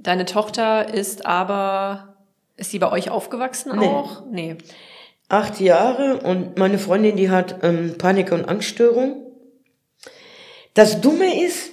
deine 0.00 0.24
Tochter 0.24 0.92
ist 0.92 1.24
aber, 1.26 2.16
ist 2.56 2.70
sie 2.70 2.78
bei 2.78 2.90
euch 2.92 3.10
aufgewachsen 3.10 3.78
Nee. 3.78 3.86
auch? 3.86 4.24
Nee. 4.30 4.56
acht 5.28 5.58
Jahre 5.60 6.18
und 6.18 6.56
meine 6.58 6.78
Freundin, 6.78 7.16
die 7.16 7.30
hat 7.30 7.56
ähm, 7.62 7.96
Panik- 7.98 8.32
und 8.32 8.44
Angststörung. 8.48 9.22
Das 10.74 11.00
Dumme 11.00 11.42
ist, 11.44 11.70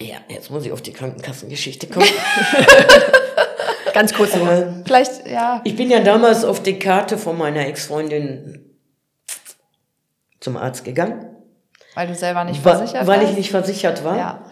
ja, 0.00 0.16
jetzt 0.28 0.50
muss 0.50 0.64
ich 0.64 0.72
auf 0.72 0.82
die 0.82 0.92
Krankenkassengeschichte 0.92 1.88
kommen. 1.88 2.06
Ganz 3.92 4.14
kurz 4.14 4.34
nur. 4.36 4.50
äh, 4.50 4.72
Vielleicht, 4.84 5.26
ja. 5.26 5.60
ich 5.64 5.76
bin 5.76 5.90
ja 5.90 6.00
damals 6.00 6.44
auf 6.44 6.62
die 6.62 6.78
Karte 6.78 7.18
von 7.18 7.36
meiner 7.38 7.66
Ex-Freundin 7.66 8.76
zum 10.40 10.56
Arzt 10.56 10.84
gegangen, 10.84 11.33
Weil 11.94 12.06
du 12.08 12.14
selber 12.14 12.44
nicht 12.44 12.64
wa- 12.64 12.76
versichert 12.76 13.06
weil 13.06 13.20
warst? 13.20 13.30
ich 13.32 13.36
nicht 13.38 13.50
versichert 13.50 14.04
war. 14.04 14.16
Ja. 14.16 14.44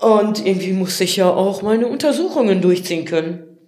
Und 0.00 0.44
irgendwie 0.44 0.72
musste 0.72 1.04
ich 1.04 1.16
ja 1.16 1.30
auch 1.30 1.62
meine 1.62 1.86
Untersuchungen 1.86 2.60
durchziehen 2.60 3.04
können. 3.04 3.58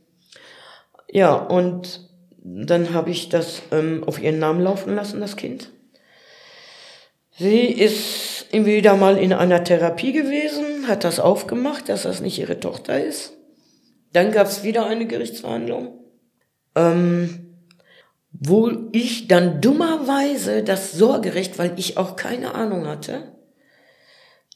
Ja, 1.11 1.35
und 1.35 2.09
dann 2.43 2.93
habe 2.93 3.11
ich 3.11 3.29
das 3.29 3.63
ähm, 3.73 4.05
auf 4.05 4.21
ihren 4.21 4.39
Namen 4.39 4.61
laufen 4.61 4.95
lassen, 4.95 5.21
das 5.21 5.37
Kind. 5.37 5.71
Sie 7.39 7.67
ist 7.67 8.47
irgendwie 8.51 8.77
wieder 8.77 8.97
mal 8.97 9.19
in 9.19 9.33
einer 9.33 9.63
Therapie 9.63 10.13
gewesen, 10.13 10.89
hat 10.89 11.05
das 11.05 11.21
aufgemacht, 11.21 11.89
dass 11.89 12.05
das 12.05 12.21
nicht 12.21 12.39
ihre 12.39 12.61
Tochter 12.61 13.03
ist. 13.05 13.35
Dann 14.13 14.33
gab 14.33 14.47
es 14.47 14.63
wieder 14.63 14.87
eine 14.87 15.07
Gerichtsverhandlung, 15.07 15.99
ähm, 16.75 17.46
wo 18.41 18.71
ich 18.93 19.29
dann 19.29 19.61
dummerweise 19.61 20.63
das 20.63 20.93
Sorgerecht, 20.93 21.59
weil 21.59 21.73
ich 21.79 21.97
auch 21.97 22.17
keine 22.17 22.55
Ahnung 22.55 22.87
hatte, 22.87 23.33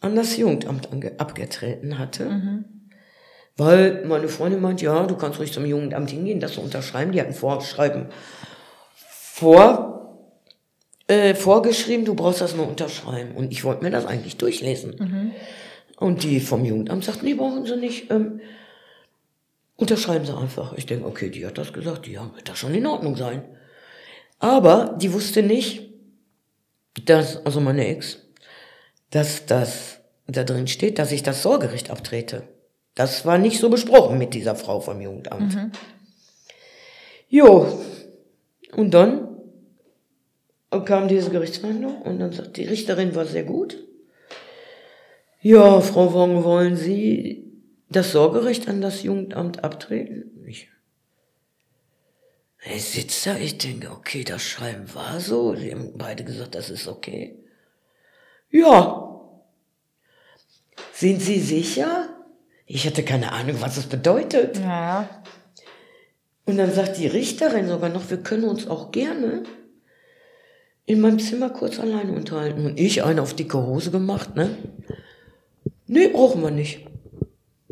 an 0.01 0.17
das 0.17 0.37
Jugendamt 0.37 0.89
abgetreten 1.19 1.99
hatte. 1.99 2.65
Weil 3.57 4.05
meine 4.07 4.29
Freundin 4.29 4.61
meint, 4.61 4.81
ja, 4.81 5.07
du 5.07 5.17
kannst 5.17 5.39
ruhig 5.39 5.53
zum 5.53 5.67
Jugendamt 5.67 6.11
hingehen, 6.11 6.41
das 6.41 6.55
zu 6.55 6.63
unterschreiben. 6.63 7.13
Die 7.13 7.21
hatten 7.21 7.35
Vorschreiben 7.35 8.07
vor, 8.95 10.17
äh, 11.07 11.35
vorgeschrieben, 11.35 12.05
du 12.05 12.15
brauchst 12.15 12.41
das 12.41 12.57
nur 12.57 12.69
unterschreiben. 12.69 13.35
Und 13.37 13.53
ich 13.53 13.65
wollte 13.65 13.85
mir 13.85 13.91
das 13.91 14.07
eigentlich 14.07 14.37
durchlesen. 14.39 14.95
Und 15.99 16.23
die 16.23 16.41
vom 16.41 16.65
Jugendamt 16.65 17.05
sagt, 17.05 17.23
nee, 17.23 17.35
brauchen 17.35 17.67
sie 17.67 17.77
nicht. 17.77 18.11
Ähm, 18.11 18.41
unterschreiben 19.77 20.25
sie 20.25 20.37
einfach. 20.37 20.73
Ich 20.75 20.87
denke, 20.87 21.07
okay, 21.07 21.29
die 21.31 21.47
hat 21.47 21.59
das 21.59 21.73
gesagt, 21.73 22.09
ja, 22.09 22.31
wird 22.35 22.49
das 22.49 22.59
schon 22.59 22.75
in 22.75 22.87
Ordnung 22.87 23.17
sein. 23.17 23.43
Aber 24.41 24.97
die 25.01 25.13
wusste 25.13 25.43
nicht, 25.43 25.91
dass, 27.05 27.45
also 27.47 27.61
meine 27.61 27.87
Ex, 27.87 28.19
dass 29.11 29.47
das 29.47 30.01
da 30.27 30.45
drin 30.45 30.67
steht, 30.67 30.99
dass 30.99 31.13
ich 31.13 31.23
das 31.23 31.43
Sorgerecht 31.43 31.91
abtrete. 31.91 32.43
Das 32.95 33.25
war 33.25 33.39
nicht 33.39 33.61
so 33.61 33.69
besprochen 33.69 34.19
mit 34.19 34.35
dieser 34.35 34.57
Frau 34.57 34.81
vom 34.81 35.01
Jugendamt. 35.01 35.57
Jo, 37.29 37.81
und 38.75 38.93
dann 38.93 39.29
kam 40.85 41.09
diese 41.09 41.31
Gerichtsverhandlung 41.31 42.03
und 42.03 42.19
dann 42.19 42.33
sagt 42.33 42.57
die 42.57 42.65
Richterin 42.65 43.15
war 43.15 43.27
sehr 43.27 43.45
gut. 43.45 43.77
Ja, 45.43 45.81
Frau 45.81 46.13
Wong, 46.13 46.45
wollen 46.45 46.77
Sie 46.77 47.51
das 47.89 48.13
Sorgerecht 48.13 48.69
an 48.69 48.81
das 48.81 49.03
Jugendamt 49.03 49.65
abtreten? 49.65 50.45
Ich, 50.47 50.69
ich 52.65 52.85
sitze 52.85 53.31
da, 53.31 53.37
ich 53.37 53.59
denke, 53.59 53.91
okay, 53.91 54.25
das 54.25 54.43
Schreiben 54.43 54.95
war 54.95 55.21
so. 55.21 55.55
Sie 55.55 55.73
haben 55.73 55.97
beide 55.97 56.25
gesagt, 56.25 56.55
das 56.55 56.71
ist 56.71 56.89
okay. 56.89 57.37
Ja. 58.51 59.21
Sind 60.93 61.23
Sie 61.23 61.41
sicher? 61.41 62.09
Ich 62.67 62.87
hatte 62.87 63.03
keine 63.03 63.33
Ahnung, 63.33 63.57
was 63.61 63.77
es 63.77 63.87
bedeutet. 63.87 64.59
Ja. 64.59 65.09
Und 66.45 66.59
dann 66.59 66.73
sagt 66.73 66.99
die 66.99 67.07
Richterin 67.07 67.69
sogar 67.69 67.89
noch, 67.89 68.11
wir 68.11 68.19
können 68.19 68.45
uns 68.45 68.69
auch 68.69 68.91
gerne 68.91 69.45
in 70.85 71.01
meinem 71.01 71.19
Zimmer 71.19 71.51
kurz 71.51 71.79
alleine 71.79 72.13
unterhalten. 72.13 72.67
Und 72.67 72.79
ich 72.79 73.03
eine 73.05 73.23
auf 73.23 73.35
dicke 73.35 73.59
Hose 73.65 73.91
gemacht, 73.91 74.35
ne? 74.37 74.57
Nee, 75.87 76.09
brauchen 76.09 76.43
wir 76.43 76.51
nicht. 76.51 76.87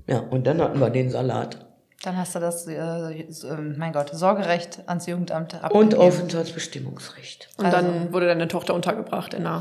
Ja, 0.07 0.21
und 0.21 0.47
dann 0.47 0.61
hatten 0.61 0.81
wir 0.81 0.91
den 0.91 1.11
Salat. 1.11 1.68
Dann 2.03 2.17
hast 2.17 2.35
du 2.35 2.39
das, 2.39 2.67
äh, 2.69 2.75
ähm, 2.75 3.75
mein 3.77 3.93
Gott, 3.93 4.11
Sorgerecht 4.13 4.81
ans 4.87 5.07
Jugendamt 5.07 5.55
Und 5.55 5.65
abgegeben. 5.65 6.01
Aufenthaltsbestimmungsrecht. 6.01 7.49
Und 7.57 7.73
dann 7.73 8.13
wurde 8.13 8.27
deine 8.27 8.47
Tochter 8.47 8.75
untergebracht 8.75 9.35
in 9.35 9.47
einer. 9.47 9.61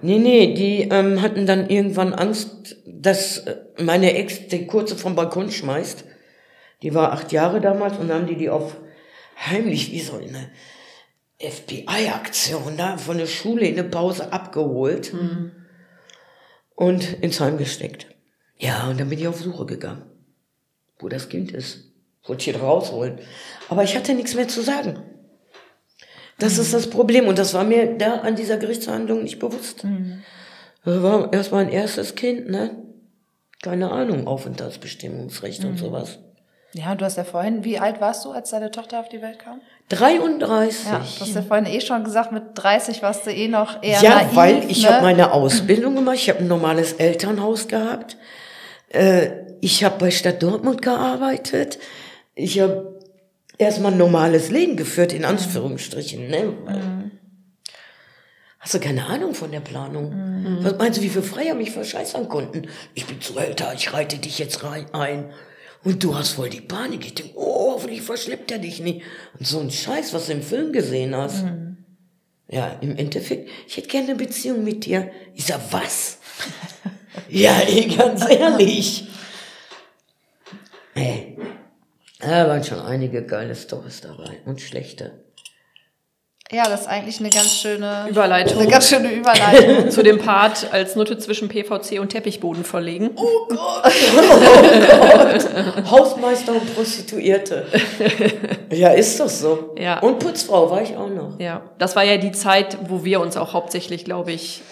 Nee, 0.00 0.18
nee, 0.18 0.54
die 0.54 0.82
ähm, 0.82 1.20
hatten 1.20 1.46
dann 1.46 1.68
irgendwann 1.68 2.14
Angst, 2.14 2.76
dass 2.86 3.38
äh, 3.38 3.56
meine 3.82 4.14
Ex 4.14 4.46
die 4.48 4.66
Kurze 4.66 4.96
vom 4.96 5.16
Balkon 5.16 5.50
schmeißt. 5.50 6.04
Die 6.82 6.94
war 6.94 7.12
acht 7.12 7.32
Jahre 7.32 7.60
damals 7.60 7.98
und 7.98 8.08
dann 8.08 8.20
haben 8.20 8.26
die 8.28 8.36
die 8.36 8.50
auf 8.50 8.76
heimlich 9.36 9.90
wie 9.90 10.00
so 10.00 10.16
eine 10.16 10.50
FBI-Aktion 11.40 12.76
da 12.76 12.96
von 12.98 13.18
der 13.18 13.26
Schule 13.26 13.66
in 13.66 13.76
der 13.76 13.82
Pause 13.84 14.32
abgeholt 14.32 15.12
und 16.74 17.12
ins 17.14 17.40
Heim 17.40 17.58
gesteckt. 17.58 18.06
Ja, 18.58 18.88
und 18.88 19.00
dann 19.00 19.08
bin 19.08 19.18
ich 19.18 19.26
auf 19.26 19.40
Suche 19.40 19.66
gegangen, 19.66 20.04
wo 21.04 21.08
das 21.08 21.28
Kind 21.28 21.52
ist. 21.52 21.84
Wollte 22.24 22.40
ich 22.40 22.56
hier 22.56 22.62
rausholen. 22.62 23.18
Aber 23.68 23.84
ich 23.84 23.94
hatte 23.94 24.14
nichts 24.14 24.34
mehr 24.34 24.48
zu 24.48 24.62
sagen. 24.62 25.02
Das 26.38 26.56
ist 26.58 26.72
das 26.72 26.88
Problem. 26.88 27.28
Und 27.28 27.38
das 27.38 27.52
war 27.52 27.62
mir 27.62 27.98
da 27.98 28.16
an 28.20 28.34
dieser 28.34 28.56
Gerichtsverhandlung 28.56 29.22
nicht 29.22 29.38
bewusst. 29.38 29.86
Das 30.84 31.02
war 31.02 31.32
erst 31.32 31.52
mein 31.52 31.68
erstes 31.68 32.14
Kind, 32.14 32.48
ne? 32.48 32.70
Keine 33.62 33.92
Ahnung, 33.92 34.26
Aufenthaltsbestimmungsrecht 34.26 35.64
und 35.64 35.78
sowas. 35.78 36.18
Ja, 36.72 36.94
du 36.94 37.04
hast 37.04 37.16
ja 37.16 37.24
vorhin, 37.24 37.64
wie 37.64 37.78
alt 37.78 38.00
warst 38.00 38.24
du, 38.24 38.32
als 38.32 38.50
deine 38.50 38.70
Tochter 38.70 38.98
auf 38.98 39.08
die 39.08 39.22
Welt 39.22 39.38
kam? 39.38 39.60
33. 39.90 40.86
Ja, 40.86 40.98
du 40.98 41.20
hast 41.20 41.34
ja 41.34 41.42
vorhin 41.42 41.66
eh 41.66 41.80
schon 41.80 42.02
gesagt, 42.02 42.32
mit 42.32 42.42
30 42.54 43.00
warst 43.02 43.26
du 43.26 43.30
eh 43.30 43.46
noch 43.48 43.82
eher 43.82 44.00
Ja, 44.00 44.16
naiv, 44.16 44.34
weil 44.34 44.70
ich 44.70 44.82
ne? 44.82 44.90
habe 44.90 45.02
meine 45.02 45.32
Ausbildung 45.32 45.94
gemacht, 45.94 46.16
ich 46.16 46.28
habe 46.30 46.40
ein 46.40 46.48
normales 46.48 46.94
Elternhaus 46.94 47.68
gehabt. 47.68 48.16
Äh, 48.88 49.43
ich 49.64 49.82
habe 49.82 49.96
bei 49.98 50.10
Stadt 50.10 50.42
Dortmund 50.42 50.82
gearbeitet. 50.82 51.78
Ich 52.34 52.60
habe 52.60 53.00
erstmal 53.56 53.92
ein 53.92 53.98
normales 53.98 54.50
Leben 54.50 54.76
geführt, 54.76 55.14
in 55.14 55.24
Anführungsstrichen. 55.24 56.28
Ne? 56.28 57.10
Hast 58.58 58.74
du 58.74 58.78
keine 58.78 59.06
Ahnung 59.06 59.34
von 59.34 59.50
der 59.52 59.60
Planung? 59.60 60.60
Was 60.60 60.76
meinst 60.76 60.98
du, 60.98 61.02
wie 61.02 61.08
viel 61.08 61.22
Freier 61.22 61.54
mich 61.54 61.70
verscheißern 61.70 62.28
konnten? 62.28 62.68
Ich 62.92 63.06
bin 63.06 63.22
zu 63.22 63.38
älter, 63.38 63.72
ich 63.74 63.90
reite 63.94 64.18
dich 64.18 64.38
jetzt 64.38 64.64
rein 64.64 64.84
ein. 64.92 65.32
Und 65.82 66.04
du 66.04 66.14
hast 66.14 66.32
voll 66.32 66.50
die 66.50 66.60
Panik. 66.60 67.06
Ich 67.06 67.14
denk, 67.14 67.30
oh, 67.34 67.72
hoffentlich 67.72 68.02
verschleppt 68.02 68.50
er 68.50 68.58
dich 68.58 68.80
nicht. 68.80 69.00
Und 69.38 69.46
so 69.46 69.60
ein 69.60 69.70
Scheiß, 69.70 70.12
was 70.12 70.26
du 70.26 70.32
im 70.32 70.42
Film 70.42 70.74
gesehen 70.74 71.16
hast. 71.16 71.44
Ja, 72.48 72.76
im 72.82 72.96
Endeffekt, 72.98 73.48
ich 73.66 73.78
hätte 73.78 73.88
gerne 73.88 74.08
eine 74.08 74.16
Beziehung 74.16 74.62
mit 74.62 74.84
dir. 74.84 75.10
Ich 75.34 75.46
sag, 75.46 75.60
was? 75.70 76.18
ja, 77.30 77.60
ey, 77.60 77.88
ganz 77.88 78.28
ehrlich. 78.28 79.08
Ey, 80.94 81.36
da 82.20 82.48
waren 82.48 82.62
schon 82.62 82.80
einige 82.80 83.24
geile 83.24 83.54
Storys 83.54 84.00
dabei 84.00 84.40
und 84.46 84.60
schlechte. 84.60 85.24
Ja, 86.52 86.68
das 86.68 86.82
ist 86.82 86.86
eigentlich 86.88 87.18
eine 87.20 87.30
ganz 87.30 87.54
schöne 87.54 88.06
Überleitung. 88.08 88.60
Eine 88.60 88.70
ganz 88.70 88.88
schöne 88.88 89.10
Überleitung. 89.10 89.90
Zu 89.90 90.02
dem 90.02 90.18
Part 90.18 90.72
als 90.72 90.94
Nutte 90.94 91.18
zwischen 91.18 91.48
PVC 91.48 91.98
und 91.98 92.10
Teppichboden 92.10 92.64
verlegen. 92.64 93.10
Hausmeister 95.90 96.52
und 96.52 96.74
Prostituierte. 96.74 97.66
ja, 98.70 98.90
ist 98.90 99.18
doch 99.18 99.28
so. 99.28 99.74
Ja. 99.78 99.98
Und 100.00 100.18
Putzfrau 100.18 100.70
war 100.70 100.82
ich 100.82 100.96
auch 100.96 101.08
noch. 101.08 101.40
Ja, 101.40 101.62
das 101.78 101.96
war 101.96 102.04
ja 102.04 102.18
die 102.18 102.32
Zeit, 102.32 102.76
wo 102.88 103.04
wir 103.04 103.20
uns 103.20 103.36
auch 103.38 103.54
hauptsächlich, 103.54 104.04
glaube 104.04 104.32
ich, 104.32 104.62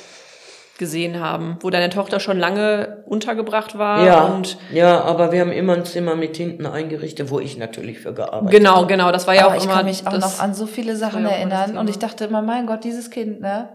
gesehen 0.83 1.21
haben, 1.21 1.59
wo 1.61 1.71
deine 1.71 1.91
Tochter 1.91 2.19
schon 2.19 2.41
lange 2.41 3.05
untergebracht 3.07 3.79
war 3.79 4.05
Ja, 4.05 4.25
und 4.25 4.59
ja, 4.73 5.01
aber 5.01 5.31
wir 5.31 5.41
haben 5.41 5.53
immer 5.53 5.75
ein 5.75 5.85
Zimmer 5.85 6.17
mit 6.17 6.37
hinten 6.37 6.67
eingerichtet, 6.67 7.31
wo 7.31 7.39
ich 7.39 7.57
natürlich 7.57 8.01
für 8.01 8.13
gearbeitet 8.13 8.59
genau, 8.59 8.85
genau, 8.87 9.13
das 9.13 9.29
war 9.29 9.35
ja 9.35 9.45
Aber 9.45 9.53
auch 9.53 9.57
ich 9.57 9.65
immer 9.65 9.75
kann 9.75 9.85
mich 9.87 10.05
auch 10.05 10.19
noch 10.19 10.41
an 10.41 10.55
so 10.55 10.67
viele 10.67 10.97
Sachen 10.97 11.25
erinnern. 11.25 11.79
Und 11.79 11.89
ich 11.89 12.01
dachte 12.01 12.25
immer, 12.25 12.43
mein 12.43 12.67
Gott, 12.67 12.83
dieses 12.83 13.11
Kind, 13.11 13.41
ne? 13.41 13.69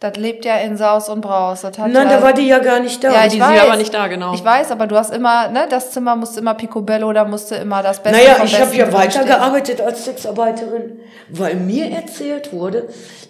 Das 0.00 0.16
lebt 0.16 0.44
ja 0.44 0.56
in 0.56 0.76
Saus 0.76 1.08
und 1.08 1.20
Braus. 1.20 1.62
Das 1.62 1.78
hat 1.78 1.90
Nein, 1.90 2.08
ja, 2.10 2.16
da 2.16 2.22
war 2.22 2.32
die 2.32 2.46
ja 2.46 2.58
gar 2.58 2.80
nicht 2.80 3.02
da. 3.02 3.12
Ja, 3.12 3.20
die 3.22 3.26
ich 3.26 3.32
sind 3.32 3.42
weiß. 3.42 3.60
aber 3.60 3.76
nicht 3.76 3.94
da, 3.94 4.08
genau. 4.08 4.34
Ich 4.34 4.44
weiß, 4.44 4.70
aber 4.72 4.86
du 4.86 4.96
hast 4.96 5.14
immer, 5.14 5.48
ne, 5.48 5.66
das 5.70 5.92
Zimmer 5.92 6.16
musste 6.16 6.40
immer 6.40 6.54
Picobello, 6.54 7.12
da 7.12 7.24
musste 7.24 7.54
immer 7.56 7.82
das 7.82 8.02
Beste 8.02 8.18
Naja, 8.18 8.34
vom 8.34 8.46
ich 8.46 8.60
habe 8.60 8.74
ja 8.74 8.92
weitergearbeitet 8.92 9.80
als 9.80 10.04
Sexarbeiterin, 10.04 11.00
weil 11.30 11.54
mir 11.54 11.90
erzählt 11.90 12.52
wurde, 12.52 12.88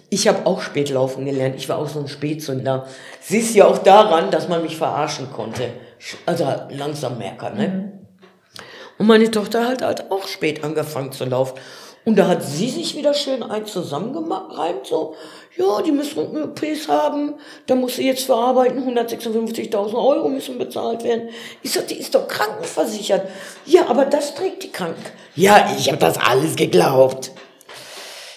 ich 0.09 0.27
habe 0.27 0.45
auch 0.45 0.61
Spätlaufen 0.61 1.25
gelernt. 1.25 1.55
Ich 1.55 1.69
war 1.69 1.77
auch 1.77 1.87
so 1.87 1.99
ein 1.99 2.07
Spätzünder. 2.07 2.85
Siehst 3.21 3.55
ja 3.55 3.65
auch 3.67 3.77
daran, 3.77 4.31
dass 4.31 4.49
man 4.49 4.61
mich 4.61 4.77
verarschen 4.77 5.31
konnte. 5.31 5.69
Also 6.25 6.45
langsam 6.69 7.17
Merker, 7.17 7.51
ne? 7.51 7.91
Und 8.97 9.07
meine 9.07 9.29
Tochter 9.29 9.67
hat 9.67 9.81
halt 9.81 10.11
auch 10.11 10.27
spät 10.27 10.63
angefangen 10.63 11.11
zu 11.11 11.25
laufen. 11.25 11.57
Und 12.05 12.17
da 12.19 12.27
hat 12.27 12.43
sie 12.43 12.69
sich 12.69 12.95
wieder 12.95 13.13
schön 13.13 13.41
ein 13.41 13.65
zusammengereimt, 13.65 14.85
so, 14.85 15.15
ja, 15.57 15.81
die 15.81 15.91
müssen 15.91 16.19
OPs 16.19 16.87
haben, 16.89 17.35
da 17.65 17.75
muss 17.75 17.95
sie 17.95 18.07
jetzt 18.07 18.25
verarbeiten, 18.25 18.83
156.000 18.83 19.93
Euro 19.93 20.27
müssen 20.27 20.57
bezahlt 20.57 21.03
werden. 21.03 21.29
Ich 21.61 21.71
sag, 21.71 21.87
die 21.87 21.95
ist 21.95 22.13
doch 22.13 22.27
krankenversichert. 22.27 23.27
Ja, 23.65 23.87
aber 23.87 24.05
das 24.05 24.35
trägt 24.35 24.63
die 24.63 24.71
Kranken. 24.71 25.01
Ja, 25.35 25.71
ich 25.77 25.87
habe 25.87 25.97
das 25.97 26.17
alles 26.17 26.55
geglaubt. 26.55 27.31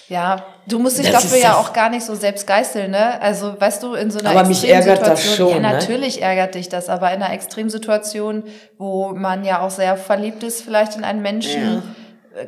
Ja, 0.08 0.46
du 0.66 0.78
musst 0.78 0.98
dich 0.98 1.10
Das 1.10 1.24
dafür 1.24 1.38
ja 1.38 1.56
auch 1.56 1.72
gar 1.72 1.90
nicht 1.90 2.04
so 2.04 2.14
selbst 2.14 2.46
geißeln, 2.46 2.90
ne? 2.90 3.20
Also, 3.20 3.60
weißt 3.60 3.82
du, 3.82 3.94
in 3.94 4.10
so 4.10 4.20
einer 4.20 4.30
Aber 4.30 4.48
mich 4.48 4.66
ärgert 4.66 5.06
das 5.06 5.36
schon, 5.36 5.48
Ja, 5.50 5.54
ne? 5.56 5.60
natürlich 5.72 6.22
ärgert 6.22 6.54
dich 6.54 6.68
das, 6.70 6.88
aber 6.88 7.12
in 7.12 7.22
einer 7.22 7.34
Extremsituation, 7.34 8.44
wo 8.78 9.10
man 9.10 9.44
ja 9.44 9.60
auch 9.60 9.70
sehr 9.70 9.96
verliebt 9.96 10.42
ist, 10.44 10.62
vielleicht 10.62 10.96
in 10.96 11.04
einen 11.04 11.20
Menschen, 11.20 11.78
äh, 11.78 11.82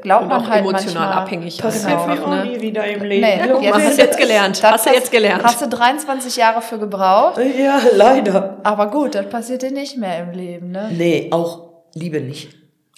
glaubt 0.03 0.23
Und 0.25 0.29
man 0.29 0.43
auch 0.43 0.49
halt 0.49 0.61
emotional 0.61 0.95
manchmal, 1.07 1.13
abhängig 1.23 1.47
ist 1.49 1.63
Passiert 1.63 1.93
einfach, 1.93 2.07
mir 2.09 2.23
auch 2.25 2.29
ne? 2.31 2.45
nie 2.47 2.61
wieder 2.61 2.85
im 2.87 3.03
Leben. 3.03 3.21
Nee, 3.27 3.65
jetzt- 3.67 3.75
hast 3.75 3.99
du 3.99 4.03
jetzt 4.03 4.19
gelernt. 4.19 4.63
Das 4.63 4.73
Hast 4.73 4.87
du 4.87 4.91
jetzt 4.91 5.11
gelernt. 5.13 5.43
Hast 5.45 5.63
du 5.63 5.69
23 5.69 6.37
Jahre 6.37 6.63
für 6.63 6.79
gebraucht, 6.79 7.39
Ja, 7.59 7.81
leider. 7.95 8.59
aber 8.63 8.91
gut, 8.91 9.15
das 9.15 9.29
passiert 9.29 9.63
dir 9.63 9.71
nicht 9.73 9.97
mehr 9.97 10.21
im 10.25 10.33
Leben, 10.33 10.71
ne? 10.71 10.91
Nee, 10.93 11.29
auch 11.33 11.69
Liebe 11.95 12.21
nicht. 12.21 12.51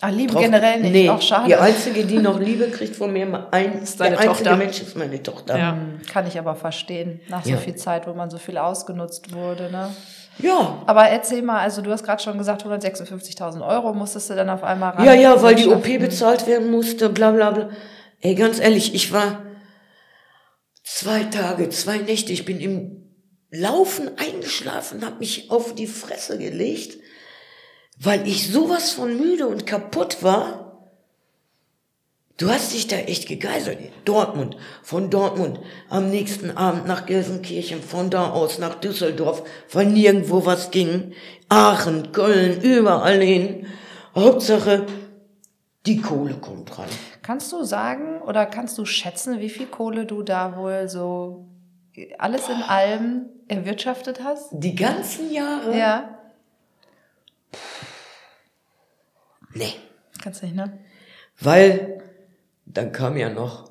Ah, 0.04 0.08
Liebe 0.08 0.32
Drauf- 0.32 0.42
generell 0.42 0.80
nicht, 0.80 0.92
Nee, 0.92 1.08
auch 1.10 1.22
schade. 1.22 1.44
die 1.46 1.54
einzige, 1.54 2.04
die 2.04 2.18
noch 2.18 2.40
Liebe 2.40 2.68
kriegt 2.70 2.96
von 2.96 3.12
mir, 3.12 3.46
ein, 3.52 3.82
Ist 3.82 4.00
deine 4.00 4.16
der 4.16 4.20
einzige 4.28 4.48
Tochter. 4.50 4.56
Mensch 4.56 4.82
ist 4.82 4.96
meine 4.96 5.22
Tochter. 5.22 5.56
Ja. 5.56 5.76
Kann 6.12 6.26
ich 6.26 6.36
aber 6.36 6.56
verstehen, 6.56 7.20
nach 7.28 7.44
so 7.44 7.50
Ja. 7.50 7.56
viel 7.56 7.76
Zeit, 7.76 8.08
wo 8.08 8.12
man 8.12 8.28
so 8.28 8.38
viel 8.38 8.58
ausgenutzt 8.58 9.32
wurde, 9.32 9.70
ne? 9.70 9.90
Ja, 10.38 10.82
Aber 10.86 11.08
erzähl 11.08 11.42
mal, 11.42 11.60
also 11.60 11.82
du 11.82 11.90
hast 11.90 12.04
gerade 12.04 12.22
schon 12.22 12.38
gesagt, 12.38 12.64
156.000 12.64 13.66
Euro 13.66 13.92
musstest 13.92 14.30
du 14.30 14.34
dann 14.34 14.50
auf 14.50 14.64
einmal 14.64 14.92
ran. 14.92 15.04
Ja, 15.04 15.12
ja, 15.14 15.40
weil 15.42 15.54
die 15.54 15.66
OP 15.66 15.84
wirtschaften. 15.84 15.98
bezahlt 16.00 16.46
werden 16.46 16.70
musste, 16.70 17.08
bla 17.10 17.30
bla 17.32 17.50
bla. 17.50 17.70
Ey, 18.20 18.34
ganz 18.34 18.58
ehrlich, 18.58 18.94
ich 18.94 19.12
war 19.12 19.42
zwei 20.84 21.24
Tage, 21.24 21.68
zwei 21.70 21.98
Nächte, 21.98 22.32
ich 22.32 22.44
bin 22.44 22.60
im 22.60 23.02
Laufen 23.50 24.10
eingeschlafen, 24.16 25.04
habe 25.04 25.18
mich 25.18 25.50
auf 25.50 25.74
die 25.74 25.86
Fresse 25.86 26.38
gelegt, 26.38 26.98
weil 27.98 28.26
ich 28.26 28.50
sowas 28.50 28.92
von 28.92 29.16
müde 29.18 29.46
und 29.46 29.66
kaputt 29.66 30.22
war. 30.22 30.61
Du 32.42 32.50
hast 32.50 32.72
dich 32.72 32.88
da 32.88 32.96
echt 32.96 33.28
gegeißelt. 33.28 33.78
Dortmund, 34.04 34.56
von 34.82 35.10
Dortmund, 35.10 35.60
am 35.88 36.10
nächsten 36.10 36.50
Abend 36.56 36.88
nach 36.88 37.06
Gelsenkirchen, 37.06 37.80
von 37.80 38.10
da 38.10 38.30
aus 38.30 38.58
nach 38.58 38.74
Düsseldorf, 38.74 39.44
weil 39.70 39.86
nirgendwo 39.86 40.44
was 40.44 40.72
ging. 40.72 41.12
Aachen, 41.48 42.10
Köln, 42.10 42.60
überall 42.60 43.20
hin. 43.20 43.68
Hauptsache, 44.16 44.86
die 45.86 46.00
Kohle 46.00 46.34
kommt 46.34 46.76
rein. 46.76 46.88
Kannst 47.22 47.52
du 47.52 47.62
sagen 47.62 48.20
oder 48.22 48.44
kannst 48.46 48.76
du 48.76 48.86
schätzen, 48.86 49.38
wie 49.38 49.48
viel 49.48 49.66
Kohle 49.66 50.04
du 50.04 50.24
da 50.24 50.56
wohl 50.56 50.88
so 50.88 51.46
alles 52.18 52.48
in 52.48 52.60
allem 52.60 53.26
erwirtschaftet 53.46 54.24
hast? 54.24 54.48
Die 54.50 54.74
ganzen 54.74 55.32
Jahre? 55.32 55.78
Ja. 55.78 56.18
Nee. 59.54 59.74
Kannst 60.20 60.42
nicht, 60.42 60.56
ne? 60.56 60.80
Weil, 61.38 62.01
dann 62.64 62.92
kam 62.92 63.16
ja 63.16 63.30
noch 63.30 63.70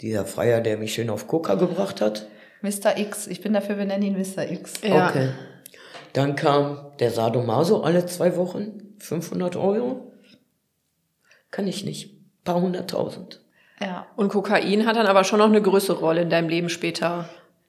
dieser 0.00 0.24
Freier, 0.24 0.60
der 0.60 0.76
mich 0.78 0.94
schön 0.94 1.10
auf 1.10 1.26
Coca 1.26 1.54
gebracht 1.54 2.00
hat. 2.00 2.26
Mr. 2.62 2.96
X. 2.96 3.26
Ich 3.26 3.40
bin 3.40 3.52
dafür, 3.52 3.78
wir 3.78 3.84
nennen 3.84 4.02
ihn 4.02 4.18
Mr. 4.18 4.50
X. 4.50 4.74
Ja. 4.82 5.08
Okay. 5.08 5.30
Dann 6.12 6.36
kam 6.36 6.92
der 6.98 7.10
Sadomaso 7.10 7.82
alle 7.82 8.06
zwei 8.06 8.36
Wochen, 8.36 8.94
500 8.98 9.56
Euro. 9.56 10.12
Kann 11.50 11.66
ich 11.66 11.84
nicht. 11.84 12.14
Paar 12.44 12.60
hunderttausend. 12.60 13.42
Ja. 13.80 14.06
Und 14.16 14.30
Kokain 14.30 14.86
hat 14.86 14.96
dann 14.96 15.06
aber 15.06 15.24
schon 15.24 15.38
noch 15.38 15.46
eine 15.46 15.60
größere 15.60 15.98
Rolle 15.98 16.22
in 16.22 16.30
deinem 16.30 16.48
Leben 16.48 16.68
später 16.68 17.28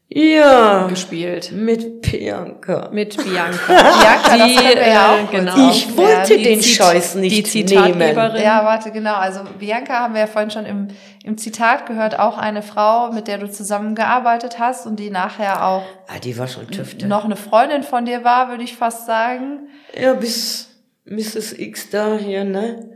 Ja, 0.10 0.88
gespielt. 0.88 1.52
mit 1.52 2.02
Bianca. 2.02 2.90
Mit 2.94 3.18
Bianca. 3.18 3.58
Bianca, 3.68 4.38
das 4.38 4.48
Die, 4.48 4.58
haben 4.58 4.76
wir 4.78 4.88
ja 4.88 5.18
äh, 5.18 5.24
auch 5.26 5.32
genau. 5.32 5.70
Ich 5.70 5.98
wollte 5.98 6.38
Die 6.38 6.44
den 6.44 6.62
Zit- 6.62 6.76
Scheiß 6.76 7.16
nicht 7.16 7.36
Die 7.36 7.44
Zitatgeberin. 7.44 7.98
nehmen. 8.34 8.42
Ja, 8.42 8.64
warte, 8.64 8.92
genau. 8.92 9.16
Also 9.16 9.42
Bianca 9.60 9.94
haben 10.00 10.14
wir 10.14 10.22
ja 10.22 10.28
vorhin 10.28 10.50
schon 10.50 10.66
im, 10.66 10.88
im 11.26 11.38
Zitat 11.38 11.88
gehört, 11.88 12.20
auch 12.20 12.38
eine 12.38 12.62
Frau, 12.62 13.12
mit 13.12 13.28
der 13.28 13.38
du 13.38 13.52
zusammengearbeitet 13.52 14.60
hast 14.60 14.88
und 14.88 14.98
die 14.98 15.10
nachher 15.10 15.66
auch 15.66 15.84
Ah, 16.08 16.20
die 16.24 16.38
war 16.38 16.48
schon 16.48 16.68
Tüfte. 16.70 17.06
noch 17.06 17.26
eine 17.26 17.36
Freundin 17.36 17.84
von 17.84 18.06
dir 18.06 18.24
war, 18.24 18.48
würde 18.50 18.64
ich 18.64 18.78
fast 18.78 19.06
sagen. 19.08 19.68
Ja, 19.94 20.14
bis 20.14 20.70
Mrs. 21.04 21.52
X 21.60 21.90
da 21.90 22.16
hier, 22.18 22.46
ne? 22.46 22.92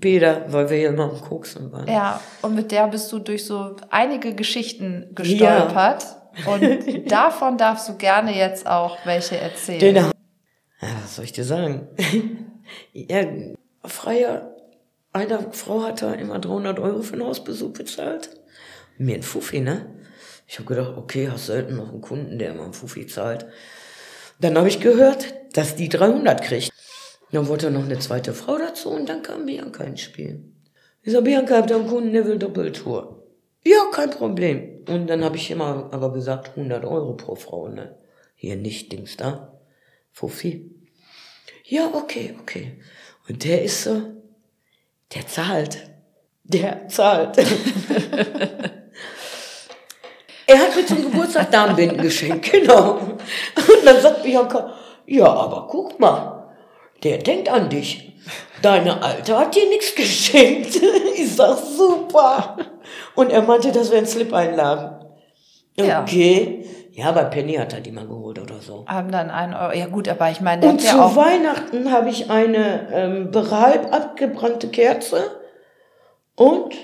Peter, 0.00 0.46
weil 0.48 0.68
wir 0.70 0.78
ja 0.80 0.88
immer 0.88 1.04
am 1.04 1.20
Koksen 1.20 1.70
waren. 1.70 1.86
Ja, 1.86 2.18
und 2.42 2.54
mit 2.56 2.72
der 2.72 2.88
bist 2.88 3.12
du 3.12 3.18
durch 3.20 3.44
so 3.44 3.76
einige 3.90 4.34
Geschichten 4.34 5.10
gestolpert. 5.14 6.04
Und 6.44 7.10
davon 7.10 7.56
darfst 7.56 7.88
du 7.88 7.96
gerne 7.96 8.36
jetzt 8.36 8.66
auch 8.66 8.98
welche 9.04 9.38
erzählen. 9.38 9.80
Den, 9.80 9.96
ja, 9.96 10.10
was 11.02 11.16
soll 11.16 11.24
ich 11.24 11.32
dir 11.32 11.44
sagen? 11.44 11.88
ja, 12.92 13.24
Freier, 13.84 14.54
eine 15.12 15.52
Frau 15.52 15.82
hat 15.82 16.02
da 16.02 16.12
immer 16.12 16.38
300 16.38 16.78
Euro 16.78 17.02
für 17.02 17.14
einen 17.14 17.24
Hausbesuch 17.24 17.72
bezahlt. 17.72 18.30
Mir 18.98 19.16
ein 19.16 19.22
Fuffi, 19.22 19.60
ne? 19.60 19.86
Ich 20.46 20.58
habe 20.58 20.68
gedacht, 20.68 20.96
okay, 20.96 21.28
hast 21.30 21.46
selten 21.46 21.76
noch 21.76 21.88
einen 21.88 22.00
Kunden, 22.00 22.38
der 22.38 22.50
immer 22.50 22.64
einen 22.64 22.72
Fuffi 22.72 23.06
zahlt. 23.06 23.46
Dann 24.40 24.56
habe 24.56 24.68
ich 24.68 24.80
gehört, 24.80 25.34
dass 25.54 25.74
die 25.74 25.88
300 25.88 26.42
kriegt. 26.42 26.70
Dann 27.32 27.48
wollte 27.48 27.70
noch 27.70 27.84
eine 27.84 27.98
zweite 27.98 28.32
Frau 28.32 28.58
dazu 28.58 28.90
und 28.90 29.08
dann 29.08 29.22
kam 29.22 29.46
Bianca 29.46 29.82
ins 29.84 30.02
Spiel. 30.02 30.44
Ich 31.02 31.12
sag, 31.12 31.24
Bianca, 31.24 31.56
habt 31.56 31.70
ihr 31.70 31.76
einen 31.76 31.88
Kunden, 31.88 32.12
der 32.12 32.24
will 32.26 32.38
Doppeltour? 32.38 33.15
Ja, 33.66 33.86
kein 33.90 34.10
Problem. 34.10 34.84
Und 34.88 35.08
dann 35.08 35.24
habe 35.24 35.36
ich 35.36 35.50
immer 35.50 35.88
aber 35.90 36.12
gesagt, 36.12 36.50
100 36.50 36.84
Euro 36.84 37.14
pro 37.14 37.34
Frau, 37.34 37.66
ne? 37.66 37.96
Hier 38.36 38.54
nicht 38.54 38.92
Dings 38.92 39.16
da. 39.16 39.58
Fuffi. 40.12 40.70
Ja, 41.64 41.90
okay, 41.92 42.36
okay. 42.40 42.80
Und 43.28 43.42
der 43.42 43.62
ist 43.62 43.82
so, 43.82 44.02
der 45.12 45.26
zahlt. 45.26 45.78
Der 46.44 46.86
zahlt. 46.86 47.38
er 50.46 50.58
hat 50.60 50.76
mir 50.76 50.86
zum 50.86 51.10
Geburtstag 51.10 51.50
Darmbinden 51.50 52.00
geschenkt, 52.00 52.52
genau. 52.52 52.98
Und 52.98 53.84
dann 53.84 54.00
sagt 54.00 54.22
Bianca, 54.22 54.74
ja, 55.06 55.26
aber 55.26 55.66
guck 55.68 55.98
mal, 55.98 56.54
der 57.02 57.18
denkt 57.18 57.48
an 57.48 57.68
dich. 57.68 58.05
Deine 58.62 59.02
Alte 59.02 59.38
hat 59.38 59.54
dir 59.54 59.68
nichts 59.68 59.94
geschenkt. 59.94 60.80
Ich 61.16 61.34
sag, 61.34 61.56
super. 61.58 62.56
Und 63.14 63.30
er 63.32 63.42
meinte, 63.42 63.72
das 63.72 63.90
wäre 63.90 64.00
ein 64.02 64.06
Slip-Einlagen. 64.06 65.04
Ja. 65.78 66.02
Okay. 66.02 66.64
Ja, 66.92 67.12
bei 67.12 67.24
Penny 67.24 67.54
hat 67.54 67.72
er 67.74 67.80
die 67.80 67.90
mal 67.92 68.06
geholt 68.06 68.38
oder 68.38 68.56
so. 68.60 68.84
Haben 68.86 69.10
dann 69.10 69.30
einen 69.30 69.54
Euro. 69.54 69.72
Ja 69.74 69.86
gut, 69.86 70.08
aber 70.08 70.30
ich 70.30 70.40
meine, 70.40 70.66
Und 70.66 70.80
zu 70.80 70.96
ja. 70.96 71.16
Weihnachten 71.16 71.90
habe 71.92 72.08
ich 72.10 72.30
eine 72.30 72.88
ähm, 72.92 73.30
bereits 73.30 73.92
abgebrannte 73.92 74.68
Kerze 74.68 75.30
und 76.36 76.74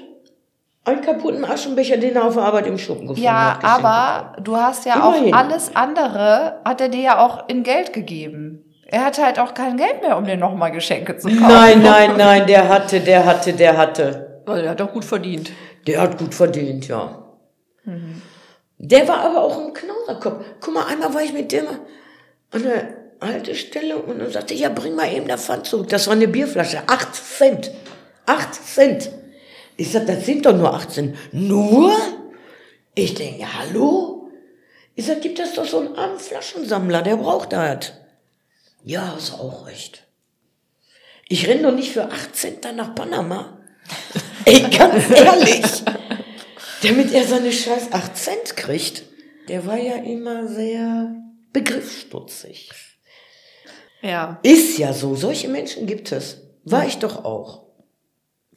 einen 0.84 1.00
kaputten 1.02 1.44
Aschenbecher, 1.44 1.96
den 1.96 2.16
er 2.16 2.24
auf 2.24 2.34
der 2.34 2.42
Arbeit 2.42 2.66
im 2.66 2.76
Schuppen 2.78 3.02
gefunden 3.06 3.22
Ja, 3.22 3.54
hat. 3.54 3.60
geschenkt 3.62 3.84
aber 3.84 4.32
du 4.42 4.56
hast 4.56 4.84
ja 4.84 4.94
Immerhin. 4.96 5.32
auch 5.34 5.38
alles 5.38 5.76
andere, 5.76 6.60
hat 6.64 6.80
er 6.80 6.88
dir 6.88 7.00
ja 7.02 7.24
auch 7.24 7.48
in 7.48 7.62
Geld 7.62 7.92
gegeben. 7.92 8.64
Er 8.92 9.06
hatte 9.06 9.24
halt 9.24 9.38
auch 9.38 9.54
kein 9.54 9.78
Geld 9.78 10.02
mehr, 10.02 10.18
um 10.18 10.26
dir 10.26 10.36
nochmal 10.36 10.70
Geschenke 10.70 11.16
zu 11.16 11.26
kaufen. 11.28 11.48
Nein, 11.48 11.80
nein, 11.80 12.14
nein, 12.18 12.46
der 12.46 12.68
hatte, 12.68 13.00
der 13.00 13.24
hatte, 13.24 13.54
der 13.54 13.78
hatte. 13.78 14.42
Weil 14.44 14.64
er 14.64 14.72
hat 14.72 14.80
doch 14.80 14.92
gut 14.92 15.06
verdient. 15.06 15.50
Der 15.86 16.02
hat 16.02 16.18
gut 16.18 16.34
verdient, 16.34 16.88
ja. 16.88 17.24
Mhm. 17.84 18.20
Der 18.76 19.08
war 19.08 19.20
aber 19.20 19.44
auch 19.44 19.58
ein 19.58 19.72
Knauserkopf. 19.72 20.44
Guck 20.60 20.74
mal, 20.74 20.84
einmal 20.84 21.14
war 21.14 21.22
ich 21.22 21.32
mit 21.32 21.52
dem 21.52 21.64
an 22.50 22.62
der 22.62 22.88
Haltestelle 23.18 23.96
und 23.96 24.18
dann 24.18 24.30
sagte, 24.30 24.52
ja, 24.52 24.68
bring 24.68 24.94
mal 24.94 25.10
eben 25.10 25.26
das 25.26 25.46
Pfand 25.46 25.64
zurück. 25.66 25.88
Das 25.88 26.06
war 26.06 26.12
eine 26.12 26.28
Bierflasche. 26.28 26.82
Acht 26.86 27.14
Cent. 27.14 27.70
Acht 28.26 28.54
Cent. 28.54 29.10
Ich 29.78 29.90
sag, 29.90 30.06
das 30.06 30.26
sind 30.26 30.44
doch 30.44 30.54
nur 30.54 30.74
acht 30.74 30.90
Cent. 30.90 31.16
Nur? 31.32 31.96
Ich 32.94 33.14
denke, 33.14 33.46
hallo? 33.58 34.28
Ich 34.94 35.06
sag, 35.06 35.22
gibt 35.22 35.38
das 35.38 35.54
doch 35.54 35.64
so 35.64 35.78
einen 35.78 35.96
armen 35.96 36.18
Flaschensammler, 36.18 37.00
der 37.00 37.16
braucht 37.16 37.54
das. 37.54 37.92
Ja, 38.84 39.14
hast 39.14 39.32
auch 39.34 39.66
recht. 39.66 40.06
Ich 41.28 41.46
renn 41.46 41.62
doch 41.62 41.74
nicht 41.74 41.92
für 41.92 42.10
acht 42.10 42.36
Cent 42.36 42.64
dann 42.64 42.76
nach 42.76 42.94
Panama. 42.94 43.58
Ey, 44.44 44.60
ganz 44.70 45.10
ehrlich. 45.10 45.82
Damit 46.82 47.12
er 47.12 47.24
seine 47.26 47.52
scheiß 47.52 47.92
8 47.92 48.16
Cent 48.16 48.56
kriegt. 48.56 49.04
Der 49.48 49.66
war 49.66 49.78
ja 49.78 49.94
immer 49.96 50.48
sehr 50.48 51.14
begriffsstutzig. 51.52 52.70
Ja, 54.02 54.40
Ist 54.42 54.78
ja 54.78 54.92
so, 54.92 55.14
solche 55.14 55.48
Menschen 55.48 55.86
gibt 55.86 56.10
es. 56.10 56.38
War 56.64 56.86
ich 56.86 56.98
doch 56.98 57.24
auch. 57.24 57.66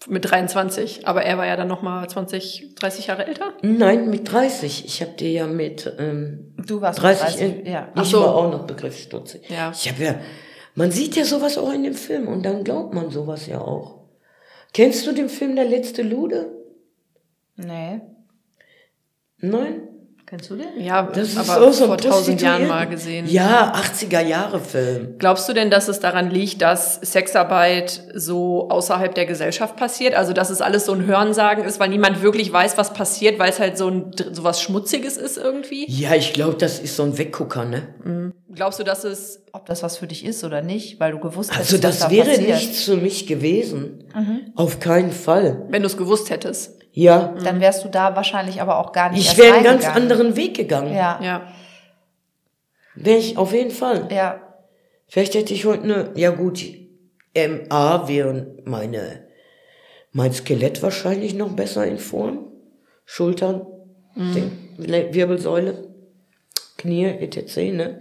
Mit 0.07 0.29
23. 0.29 1.07
Aber 1.07 1.23
er 1.23 1.37
war 1.37 1.45
ja 1.45 1.55
dann 1.55 1.67
nochmal 1.67 2.07
20, 2.09 2.75
30 2.75 3.07
Jahre 3.07 3.25
älter. 3.25 3.53
Nein, 3.61 4.09
mit 4.09 4.31
30. 4.31 4.85
Ich 4.85 5.01
habe 5.01 5.13
dir 5.13 5.31
ja 5.31 5.47
mit 5.47 5.91
ähm, 5.99 6.53
Du 6.57 6.81
warst 6.81 7.01
30, 7.01 7.21
30, 7.21 7.41
in, 7.41 7.65
ja. 7.65 7.91
ich 7.95 8.09
so. 8.09 8.21
war 8.21 8.35
auch 8.35 8.51
noch 8.51 8.65
begriffsstutzig. 8.65 9.49
Ja. 9.49 9.71
Ich 9.71 9.89
habe 9.89 10.03
ja, 10.03 10.15
man 10.75 10.91
sieht 10.91 11.15
ja 11.15 11.25
sowas 11.25 11.57
auch 11.57 11.71
in 11.73 11.83
dem 11.83 11.93
Film 11.93 12.27
und 12.27 12.43
dann 12.43 12.63
glaubt 12.63 12.93
man 12.93 13.09
sowas 13.09 13.47
ja 13.47 13.59
auch. 13.61 14.05
Kennst 14.73 15.07
du 15.07 15.13
den 15.13 15.29
Film 15.29 15.55
Der 15.55 15.65
letzte 15.65 16.01
Lude? 16.01 16.51
Nee. 17.55 18.01
Nein? 19.37 19.94
Kennst 20.27 20.49
du 20.49 20.55
den? 20.55 20.83
Ja, 20.83 21.03
Das 21.03 21.29
ist 21.29 21.37
aber 21.37 21.67
auch 21.67 21.71
so 21.71 21.83
ein 21.83 21.87
vor 21.89 21.97
tausend 21.97 22.41
Jahren 22.41 22.67
mal 22.67 22.87
gesehen. 22.87 23.27
Ja, 23.27 23.73
80er 23.75 24.21
Jahre 24.25 24.59
Film. 24.59 25.19
Glaubst 25.19 25.47
du 25.47 25.53
denn, 25.53 25.69
dass 25.69 25.87
es 25.87 25.99
daran 25.99 26.31
liegt, 26.31 26.63
dass 26.63 26.95
Sexarbeit 26.95 28.01
so 28.15 28.67
außerhalb 28.69 29.13
der 29.13 29.27
Gesellschaft 29.27 29.75
passiert? 29.75 30.15
Also, 30.15 30.33
dass 30.33 30.49
es 30.49 30.61
alles 30.61 30.85
so 30.87 30.93
ein 30.93 31.05
Hörensagen 31.05 31.63
ist, 31.63 31.79
weil 31.79 31.89
niemand 31.89 32.23
wirklich 32.23 32.51
weiß, 32.51 32.75
was 32.75 32.91
passiert, 32.93 33.37
weil 33.37 33.51
es 33.51 33.59
halt 33.59 33.77
so 33.77 33.87
ein, 33.87 34.11
so 34.31 34.43
was 34.43 34.61
Schmutziges 34.63 35.17
ist 35.17 35.37
irgendwie? 35.37 35.85
Ja, 35.91 36.15
ich 36.15 36.33
glaube, 36.33 36.55
das 36.55 36.79
ist 36.79 36.95
so 36.95 37.03
ein 37.03 37.15
Weggucker, 37.19 37.65
ne? 37.65 38.33
Glaubst 38.55 38.79
du, 38.79 38.83
dass 38.83 39.03
es, 39.03 39.43
Ob 39.51 39.65
das 39.65 39.83
was 39.83 39.97
für 39.97 40.07
dich 40.07 40.25
ist 40.25 40.43
oder 40.43 40.61
nicht, 40.61 40.99
weil 40.99 41.11
du 41.11 41.19
gewusst 41.19 41.51
hast, 41.51 41.59
Also 41.59 41.75
was 41.75 41.81
das 41.81 41.99
da 41.99 42.11
wäre 42.11 42.27
passiert. 42.29 42.47
nichts 42.49 42.83
für 42.83 42.97
mich 42.97 43.27
gewesen. 43.27 44.03
Auf 44.55 44.79
keinen 44.79 45.11
Fall. 45.11 45.65
wenn 45.69 45.81
du 45.81 45.87
es 45.87 45.97
gewusst 45.97 46.29
hättest? 46.29 46.79
Ja. 46.91 47.35
Dann 47.43 47.59
wärst 47.59 47.83
du 47.83 47.89
da 47.89 48.15
wahrscheinlich 48.15 48.61
aber 48.61 48.79
auch 48.79 48.91
gar 48.93 49.11
nicht 49.11 49.29
Ich 49.29 49.37
wäre 49.37 49.55
einen 49.55 49.63
ganz 49.65 49.85
anderen 49.85 50.35
Weg 50.37 50.55
gegangen. 50.55 50.93
Ja. 50.93 51.19
Ja. 51.21 51.47
Wäre 52.95 53.17
ich 53.19 53.37
auf 53.37 53.51
jeden 53.53 53.71
Fall. 53.71 54.07
Ja. 54.11 54.41
Vielleicht 55.07 55.35
hätte 55.35 55.53
ich 55.53 55.65
heute 55.65 55.83
eine, 55.83 56.11
ja 56.15 56.31
gut, 56.31 56.63
MA 57.35 58.07
wäre 58.07 58.55
meine, 58.63 59.27
mein 60.13 60.31
Skelett 60.33 60.81
wahrscheinlich 60.81 61.33
noch 61.35 61.51
besser 61.51 61.85
in 61.85 61.97
Form. 61.97 62.47
Schultern, 63.03 63.67
den, 64.15 64.51
Wirbelsäule, 64.77 65.89
Knie, 66.77 67.05
etc., 67.05 67.57
ne? 67.73 67.99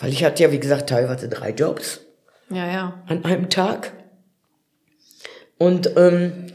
Weil 0.00 0.10
ich 0.10 0.24
hatte 0.24 0.42
ja, 0.42 0.50
wie 0.52 0.58
gesagt, 0.60 0.88
teilweise 0.88 1.28
drei 1.28 1.50
Jobs. 1.50 2.00
Ja, 2.50 2.66
ja. 2.66 3.02
an 3.06 3.24
einem 3.24 3.48
Tag. 3.48 3.92
Und 5.58 5.90
ähm, 5.96 6.46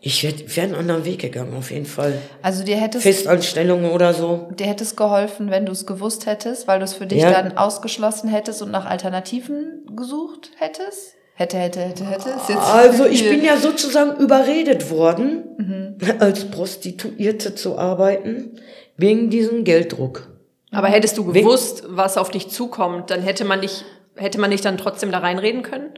ich 0.00 0.22
wäre 0.24 0.34
wär 0.56 0.64
einen 0.64 0.74
anderen 0.74 1.04
Weg 1.04 1.20
gegangen, 1.20 1.54
auf 1.54 1.70
jeden 1.70 1.86
Fall. 1.86 2.14
Also 2.42 2.64
dir 2.64 2.76
hättest 2.76 3.04
Festanstellungen 3.04 3.90
oder 3.92 4.12
so. 4.12 4.48
dir 4.58 4.66
hätte 4.66 4.82
es 4.82 4.96
geholfen, 4.96 5.50
wenn 5.50 5.66
du 5.66 5.72
es 5.72 5.86
gewusst 5.86 6.26
hättest, 6.26 6.66
weil 6.66 6.78
du 6.78 6.84
es 6.84 6.94
für 6.94 7.06
dich 7.06 7.22
Ja. 7.22 7.30
dann 7.30 7.56
ausgeschlossen 7.56 8.28
hättest 8.28 8.60
und 8.60 8.70
nach 8.70 8.86
Alternativen 8.86 9.86
gesucht 9.94 10.50
hättest? 10.58 11.14
Hätte, 11.34 11.56
hätte, 11.58 11.80
hätte, 11.80 12.04
hätte. 12.04 12.28
Jetzt 12.48 12.50
Also 12.50 13.06
ich 13.06 13.22
bin 13.26 13.42
ja 13.42 13.56
sozusagen 13.56 14.20
überredet 14.20 14.90
worden, 14.90 15.96
als 16.18 16.50
Prostituierte 16.50 17.54
zu 17.54 17.78
arbeiten, 17.78 18.58
wegen 18.98 19.30
diesem 19.30 19.64
Gelddruck. 19.64 20.28
Aber 20.72 20.88
hättest 20.88 21.18
du 21.18 21.24
gewusst, 21.24 21.84
was 21.88 22.16
auf 22.16 22.30
dich 22.30 22.48
zukommt, 22.48 23.10
dann 23.10 23.22
hätte 23.22 23.44
man 23.44 23.60
dich, 23.60 23.84
hätte 24.16 24.38
man 24.40 24.50
dich 24.50 24.60
dann 24.60 24.78
trotzdem 24.78 25.10
da 25.10 25.18
reinreden 25.18 25.62
können? 25.62 25.90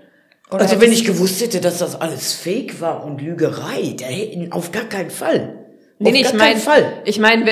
Oder 0.51 0.63
also 0.63 0.81
wenn 0.81 0.93
ich 0.93 1.05
gewusst 1.05 1.41
hätte, 1.41 1.61
dass 1.61 1.79
das 1.79 2.01
alles 2.01 2.35
Fake 2.35 2.81
war 2.81 3.05
und 3.05 3.21
Lügerei, 3.21 3.95
da 3.99 4.07
hätten 4.07 4.53
auf 4.53 4.71
gar 4.73 4.85
keinen 4.85 5.11
Fall. 5.11 5.59
Nee, 5.99 6.09
auf 6.09 6.13
nee, 6.15 6.23
gar 6.23 6.33
ich 6.33 6.39
keinen 6.39 6.39
meine, 6.39 6.61
Fall. 6.61 6.93
ich 7.05 7.19
meine, 7.19 7.47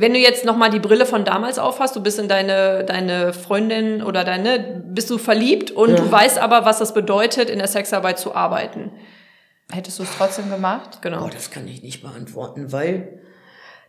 wenn 0.00 0.12
du 0.12 0.18
jetzt 0.18 0.44
noch 0.44 0.56
mal 0.56 0.70
die 0.70 0.78
Brille 0.78 1.04
von 1.04 1.24
damals 1.24 1.58
aufhast, 1.58 1.96
du 1.96 2.02
bist 2.02 2.18
in 2.18 2.28
deine 2.28 2.84
deine 2.84 3.32
Freundin 3.32 4.02
oder 4.02 4.24
deine, 4.24 4.82
bist 4.86 5.10
du 5.10 5.18
verliebt 5.18 5.70
und 5.72 5.90
Ja. 5.90 5.96
du 5.96 6.10
weißt 6.10 6.38
aber, 6.38 6.64
was 6.64 6.78
das 6.78 6.94
bedeutet, 6.94 7.50
in 7.50 7.58
der 7.58 7.68
Sexarbeit 7.68 8.18
zu 8.18 8.34
arbeiten. 8.34 8.92
hättest 9.72 9.98
du 9.98 10.04
es 10.04 10.10
trotzdem 10.16 10.48
gemacht? 10.48 11.00
Genau. 11.02 11.24
Oh, 11.24 11.30
das 11.30 11.50
kann 11.50 11.66
ich 11.66 11.82
nicht 11.82 12.02
beantworten, 12.02 12.70
weil 12.72 13.20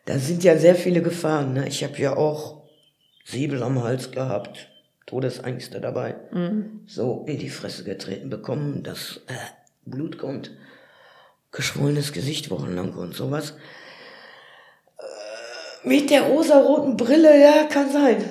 da 0.07 0.17
sind 0.17 0.43
ja 0.43 0.57
sehr 0.57 0.75
viele 0.75 1.01
Gefahren. 1.01 1.53
Ne? 1.53 1.67
Ich 1.67 1.83
habe 1.83 1.97
ja 1.97 2.15
auch 2.15 2.63
Säbel 3.25 3.61
am 3.61 3.83
Hals 3.83 4.11
gehabt, 4.11 4.69
Todesängste 5.05 5.79
dabei. 5.81 6.15
So 6.85 7.25
in 7.27 7.39
die 7.39 7.49
Fresse 7.49 7.83
getreten 7.83 8.29
bekommen, 8.29 8.83
dass 8.83 9.21
äh, 9.27 9.33
Blut 9.85 10.17
kommt, 10.17 10.51
geschwollenes 11.51 12.13
Gesicht 12.13 12.49
wochenlang 12.49 12.93
und 12.93 13.15
sowas. 13.15 13.53
Äh, 14.97 15.87
mit 15.87 16.09
der 16.09 16.23
rosaroten 16.23 16.97
Brille, 16.97 17.39
ja, 17.39 17.65
kann 17.65 17.91
sein. 17.91 18.23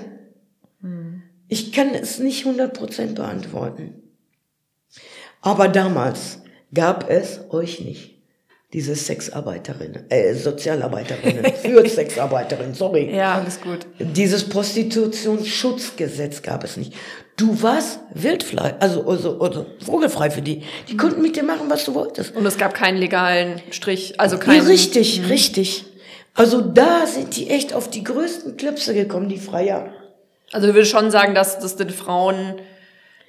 Ich 1.48 1.72
kann 1.72 1.94
es 1.94 2.18
nicht 2.18 2.44
100% 2.44 3.14
beantworten. 3.14 4.02
Aber 5.40 5.68
damals 5.68 6.40
gab 6.74 7.08
es 7.08 7.40
euch 7.50 7.80
nicht. 7.80 8.15
Diese 8.72 8.96
Sexarbeiterinnen, 8.96 10.10
äh, 10.10 10.34
Sozialarbeiterinnen, 10.34 11.44
für 11.62 11.88
Sexarbeiterinnen, 11.88 12.74
sorry. 12.74 13.14
Ja. 13.14 13.36
Alles 13.36 13.60
gut. 13.60 13.86
Dieses 14.00 14.48
Prostitutionsschutzgesetz 14.48 16.42
gab 16.42 16.64
es 16.64 16.76
nicht. 16.76 16.92
Du 17.36 17.62
warst 17.62 18.00
wildfrei, 18.12 18.74
also, 18.80 19.06
also, 19.06 19.38
also 19.40 19.66
vogelfrei 19.84 20.30
für 20.30 20.42
die. 20.42 20.62
Die 20.88 20.96
konnten 20.96 21.22
mit 21.22 21.36
dir 21.36 21.44
machen, 21.44 21.68
was 21.70 21.84
du 21.84 21.94
wolltest. 21.94 22.34
Und 22.34 22.44
es 22.44 22.58
gab 22.58 22.74
keinen 22.74 22.96
legalen 22.96 23.60
Strich, 23.70 24.18
also 24.18 24.36
Ja, 24.36 24.42
keinen. 24.42 24.66
richtig, 24.66 25.28
richtig. 25.28 25.84
Also 26.34 26.60
da 26.60 27.06
sind 27.06 27.36
die 27.36 27.48
echt 27.50 27.72
auf 27.72 27.88
die 27.88 28.02
größten 28.02 28.56
Klipse 28.56 28.94
gekommen, 28.94 29.28
die 29.28 29.38
Freier. 29.38 29.92
Also 30.52 30.66
du 30.66 30.74
würdest 30.74 30.90
schon 30.90 31.10
sagen, 31.10 31.34
dass 31.34 31.58
das 31.60 31.76
den 31.76 31.90
Frauen, 31.90 32.56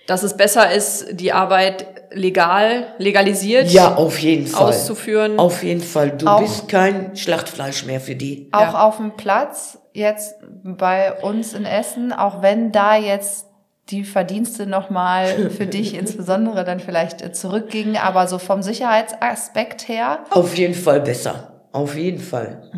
dass 0.08 0.24
es 0.24 0.36
besser 0.36 0.72
ist, 0.72 1.20
die 1.20 1.32
Arbeit 1.34 1.86
legal, 2.12 2.88
legalisiert 2.98 3.70
Ja, 3.70 3.96
auf 3.96 4.18
jeden 4.20 4.48
Fall. 4.48 4.70
auszuführen. 4.70 5.38
Auf 5.38 5.62
jeden 5.64 5.82
Fall. 5.82 6.12
Du 6.12 6.26
Auch- 6.28 6.40
bist 6.42 6.68
kein 6.70 7.16
Schlachtfleisch 7.16 7.86
mehr 7.86 8.00
für 8.02 8.16
die. 8.16 8.50
Auch 8.52 8.62
Ja. 8.74 8.88
auf 8.88 8.98
dem 8.98 9.12
Platz, 9.18 9.78
jetzt 9.94 10.36
bei 10.64 11.14
uns 11.22 11.54
in 11.54 11.66
Essen, 11.66 12.12
auch 12.14 12.42
wenn 12.42 12.72
da 12.72 12.96
jetzt 12.96 13.46
die 13.90 14.04
Verdienste 14.04 14.66
nochmal 14.66 15.50
für 15.50 15.66
dich 15.68 15.94
insbesondere 15.96 16.64
dann 16.66 16.80
vielleicht 16.80 17.36
zurückgingen, 17.36 17.98
aber 17.98 18.28
so 18.28 18.38
vom 18.38 18.62
Sicherheitsaspekt 18.62 19.88
her, 19.88 20.20
Auf 20.32 20.58
jeden 20.58 20.74
Fall 20.74 21.02
besser. 21.02 21.62
Auf 21.74 21.96
jeden 21.96 22.20
Fall. 22.20 22.72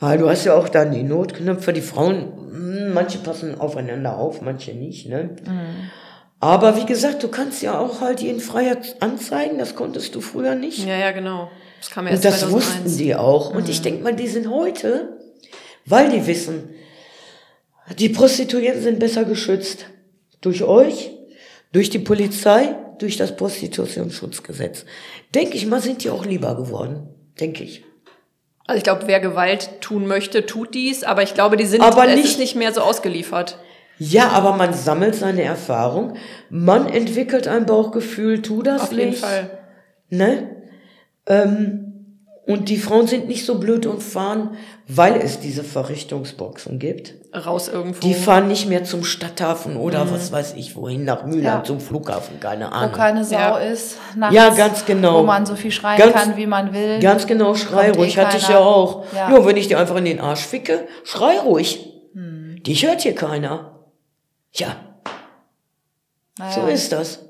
Weil 0.00 0.18
du 0.18 0.28
hast 0.30 0.44
ja 0.44 0.54
auch 0.54 0.68
dann 0.68 0.92
die 0.92 1.02
Notknöpfe, 1.02 1.72
die 1.72 1.80
Frauen, 1.82 2.32
hm, 2.52 2.92
manche 2.94 3.18
passen 3.18 3.60
aufeinander 3.60 4.16
auf, 4.16 4.40
manche 4.40 4.72
nicht, 4.72 5.08
ne? 5.08 5.30
Aber 6.40 6.76
wie 6.76 6.86
gesagt, 6.86 7.22
du 7.22 7.28
kannst 7.28 7.62
ja 7.62 7.78
auch 7.78 8.00
halt 8.00 8.20
jeden 8.20 8.40
Freier 8.40 8.76
anzeigen, 9.00 9.58
das 9.58 9.74
konntest 9.74 10.14
du 10.14 10.20
früher 10.20 10.54
nicht. 10.54 10.86
ja, 10.86 10.96
ja, 10.96 11.10
genau. 11.10 11.50
Das 11.80 11.90
kam 11.90 12.06
Und 12.06 12.12
erst 12.12 12.24
das 12.24 12.40
2001. 12.40 12.66
wussten 12.84 12.98
die 12.98 13.14
auch. 13.14 13.54
Und 13.54 13.68
ich 13.68 13.82
denke 13.82 14.02
mal, 14.02 14.14
die 14.14 14.28
sind 14.28 14.48
heute, 14.50 15.18
weil 15.86 16.10
die 16.10 16.26
wissen, 16.26 16.70
die 17.98 18.08
Prostituierten 18.08 18.82
sind 18.82 18.98
besser 18.98 19.24
geschützt. 19.24 19.86
Durch 20.40 20.62
euch, 20.62 21.10
durch 21.72 21.90
die 21.90 21.98
Polizei, 21.98 22.76
durch 22.98 23.16
das 23.16 23.34
Prostitutionsschutzgesetz. 23.36 24.84
Denke 25.34 25.56
ich 25.56 25.66
mal, 25.66 25.80
sind 25.80 26.04
die 26.04 26.10
auch 26.10 26.24
lieber 26.24 26.54
geworden. 26.56 27.08
Denke 27.40 27.64
ich. 27.64 27.84
Also 28.66 28.78
ich 28.78 28.84
glaube, 28.84 29.02
wer 29.06 29.18
Gewalt 29.20 29.80
tun 29.80 30.06
möchte, 30.06 30.46
tut 30.46 30.74
dies, 30.74 31.02
aber 31.02 31.22
ich 31.22 31.34
glaube, 31.34 31.56
die 31.56 31.64
sind 31.66 31.80
Aber 31.80 32.06
nicht- 32.06 32.38
nicht 32.38 32.54
mehr 32.54 32.72
so 32.72 32.82
ausgeliefert. 32.82 33.58
Ja, 33.98 34.28
aber 34.28 34.56
man 34.56 34.72
sammelt 34.74 35.14
seine 35.16 35.42
Erfahrung, 35.42 36.14
man 36.50 36.88
entwickelt 36.88 37.48
ein 37.48 37.66
Bauchgefühl, 37.66 38.42
tu 38.42 38.62
das 38.62 38.82
Auf 38.82 38.90
nicht. 38.92 39.00
jeden 39.04 39.16
Fall. 39.16 39.50
Ne? 40.10 40.56
Ähm, 41.26 41.84
und 42.46 42.70
die 42.70 42.78
Frauen 42.78 43.06
sind 43.06 43.28
nicht 43.28 43.44
so 43.44 43.58
blöd 43.58 43.84
und 43.84 44.02
fahren, 44.02 44.52
weil 44.86 45.16
es 45.16 45.38
diese 45.40 45.62
Verrichtungsboxen 45.62 46.78
gibt. 46.78 47.14
Raus 47.34 47.68
irgendwo. 47.68 48.00
Die 48.00 48.14
fahren 48.14 48.48
nicht 48.48 48.66
mehr 48.70 48.84
zum 48.84 49.04
Stadthafen 49.04 49.76
oder 49.76 50.10
was 50.10 50.32
weiß 50.32 50.54
ich 50.56 50.74
wohin, 50.74 51.04
nach 51.04 51.26
Mülheim, 51.26 51.42
Ja. 51.58 51.62
zum 51.64 51.78
Flughafen, 51.78 52.40
keine 52.40 52.64
wo 52.66 52.70
Ahnung. 52.70 52.92
keine 52.96 53.22
Sau 53.24 53.36
Ja. 53.36 53.58
ist, 53.58 53.98
nachts, 54.16 54.34
Ja, 54.34 54.48
ganz 54.54 54.86
genau. 54.86 55.18
wo 55.20 55.24
man 55.24 55.44
so 55.44 55.56
viel 55.56 55.70
schreien 55.72 55.98
Ganz- 55.98 56.14
kann, 56.14 56.36
wie 56.38 56.46
man 56.46 56.72
will. 56.72 57.00
Ganz 57.00 57.26
genau, 57.26 57.54
schrei 57.54 57.88
eh 57.88 57.90
ruhig, 57.90 58.16
hatte 58.16 58.38
ich 58.38 58.48
ja 58.48 58.60
auch. 58.60 59.04
Ja. 59.14 59.30
Ja. 59.30 59.44
wenn 59.44 59.58
ich 59.58 59.68
dir 59.68 59.78
einfach 59.78 59.96
in 59.96 60.06
den 60.06 60.20
Arsch 60.20 60.46
ficke, 60.46 60.86
schrei 61.04 61.38
ruhig. 61.40 61.84
Hm. 62.14 62.62
Dich 62.62 62.86
hört 62.86 63.02
hier 63.02 63.14
keiner. 63.14 63.77
Ja, 64.52 64.76
Naja. 66.38 66.52
so 66.52 66.66
ist 66.66 66.92
das. 66.92 67.20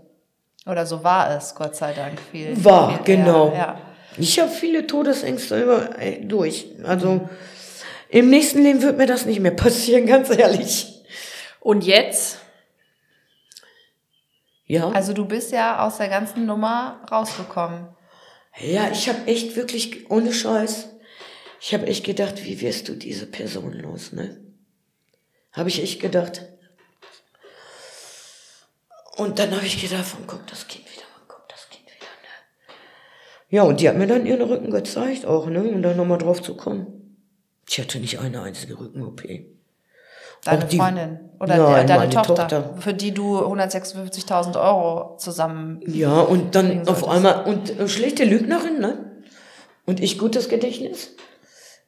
Oder 0.66 0.86
so 0.86 1.02
war 1.02 1.34
es, 1.36 1.54
Gott 1.54 1.74
sei 1.76 1.92
Dank. 1.94 2.20
Viel, 2.30 2.62
War, 2.64 2.90
viel 3.04 3.14
eher, 3.14 3.24
genau. 3.24 3.52
Ja. 3.52 3.80
Ich 4.16 4.38
habe 4.38 4.50
viele 4.50 4.86
Todesängste 4.86 5.62
über, 5.62 5.98
äh, 5.98 6.20
durch. 6.24 6.66
Also 6.84 7.28
im 8.08 8.30
nächsten 8.30 8.62
Leben 8.62 8.82
wird 8.82 8.98
mir 8.98 9.06
das 9.06 9.24
nicht 9.26 9.40
mehr 9.40 9.52
passieren, 9.52 10.06
ganz 10.06 10.30
ehrlich. 10.30 11.02
Und 11.60 11.84
jetzt? 11.84 12.38
Ja. 14.66 14.90
Also 14.90 15.12
du 15.14 15.24
bist 15.24 15.52
ja 15.52 15.84
aus 15.86 15.96
der 15.96 16.08
ganzen 16.08 16.44
Nummer 16.46 17.00
rausgekommen. 17.10 17.88
Ja, 18.60 18.90
ich 18.90 19.08
habe 19.08 19.26
echt 19.26 19.56
wirklich, 19.56 20.10
ohne 20.10 20.32
Scheiß, 20.32 20.88
ich 21.60 21.72
habe 21.74 21.86
echt 21.86 22.04
gedacht, 22.04 22.44
wie 22.44 22.60
wirst 22.60 22.88
du 22.88 22.94
diese 22.94 23.26
Person 23.26 23.72
los, 23.72 24.12
ne? 24.12 24.40
Habe 25.52 25.68
ich 25.70 25.82
echt 25.82 26.00
gedacht. 26.00 26.42
Und 29.18 29.38
dann 29.38 29.54
habe 29.54 29.66
ich 29.66 29.80
gedacht, 29.80 30.06
wann 30.16 30.26
kommt 30.26 30.50
das 30.50 30.66
Kind 30.68 30.84
wieder, 30.90 31.02
wann 31.18 31.28
kommt 31.28 31.50
das 31.52 31.68
Kind 31.68 31.84
wieder, 31.86 32.06
ne? 32.22 32.74
Ja, 33.50 33.62
und 33.64 33.80
die 33.80 33.88
hat 33.88 33.96
mir 33.96 34.06
dann 34.06 34.24
ihren 34.26 34.42
Rücken 34.42 34.70
gezeigt 34.70 35.26
auch, 35.26 35.46
ne? 35.46 35.62
Um 35.62 35.82
da 35.82 35.92
nochmal 35.94 36.18
drauf 36.18 36.40
zu 36.42 36.56
kommen. 36.56 37.18
Ich 37.68 37.78
hatte 37.78 37.98
nicht 37.98 38.18
eine 38.20 38.40
einzige 38.42 38.78
Rücken-OP. 38.78 39.22
Deine 40.44 40.64
die- 40.66 40.76
Freundin 40.78 41.18
oder 41.40 41.56
Nein, 41.56 41.86
deine 41.88 41.98
meine 42.00 42.14
Tochter, 42.14 42.34
Tochter. 42.48 42.74
für 42.78 42.94
die 42.94 43.12
du 43.12 43.38
156.000 43.44 44.56
Euro 44.56 45.16
zusammen. 45.18 45.80
Ja, 45.86 46.20
und 46.20 46.54
dann 46.54 46.80
auf 46.88 47.00
solltest. 47.00 47.08
einmal, 47.08 47.44
und 47.44 47.78
äh, 47.78 47.88
schlechte 47.88 48.24
Lügnerin, 48.24 48.78
ne? 48.78 49.20
Und 49.84 50.00
ich 50.00 50.18
gutes 50.18 50.48
Gedächtnis. 50.48 51.16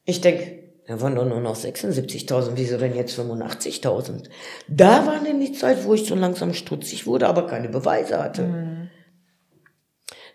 Ich 0.05 0.19
denk, 0.21 0.60
da 0.91 0.99
waren 1.01 1.15
doch 1.15 1.25
nur 1.25 1.39
noch 1.39 1.55
76.000, 1.55 2.51
wieso 2.55 2.77
denn 2.77 2.93
jetzt 2.95 3.17
85.000? 3.17 4.29
Da 4.67 5.05
war 5.07 5.19
denn 5.23 5.39
die 5.39 5.53
Zeit, 5.53 5.85
wo 5.85 5.93
ich 5.93 6.05
so 6.05 6.15
langsam 6.15 6.53
stutzig 6.53 7.07
wurde, 7.07 7.27
aber 7.27 7.47
keine 7.47 7.69
Beweise 7.69 8.21
hatte. 8.21 8.89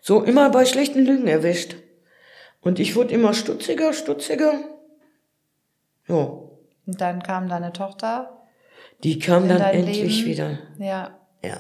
So 0.01 0.23
immer 0.23 0.49
bei 0.51 0.65
schlechten 0.65 1.05
Lügen 1.05 1.27
erwischt. 1.29 1.77
Und 2.63 2.79
ich 2.79 2.97
wurde 2.97 3.13
immer 3.13 3.35
stutziger, 3.35 3.93
stutziger. 3.93 4.55
Ja, 6.09 6.15
Und 6.87 7.01
dann 7.01 7.23
kam 7.23 7.49
deine 7.49 7.73
Tochter. 7.73 8.43
die 9.03 9.19
kam 9.19 9.49
dann 9.49 9.61
endlich 9.61 10.01
Leben? 10.01 10.27
wieder. 10.27 10.59
Ja. 10.79 11.19
Ja. 11.45 11.59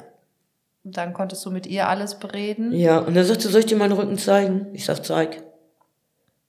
Und 0.84 0.96
dann 0.96 1.12
konntest 1.12 1.44
du 1.44 1.50
mit 1.50 1.66
ihr 1.66 1.88
alles 1.88 2.18
bereden. 2.18 2.72
Ja, 2.72 2.98
und 3.00 3.14
dann 3.14 3.24
sagte, 3.24 3.48
soll 3.48 3.60
ich 3.60 3.66
dir 3.66 3.76
meinen 3.76 3.92
Rücken 3.92 4.16
zeigen? 4.18 4.68
Ich 4.72 4.84
sag, 4.84 5.04
zeig. 5.04 5.42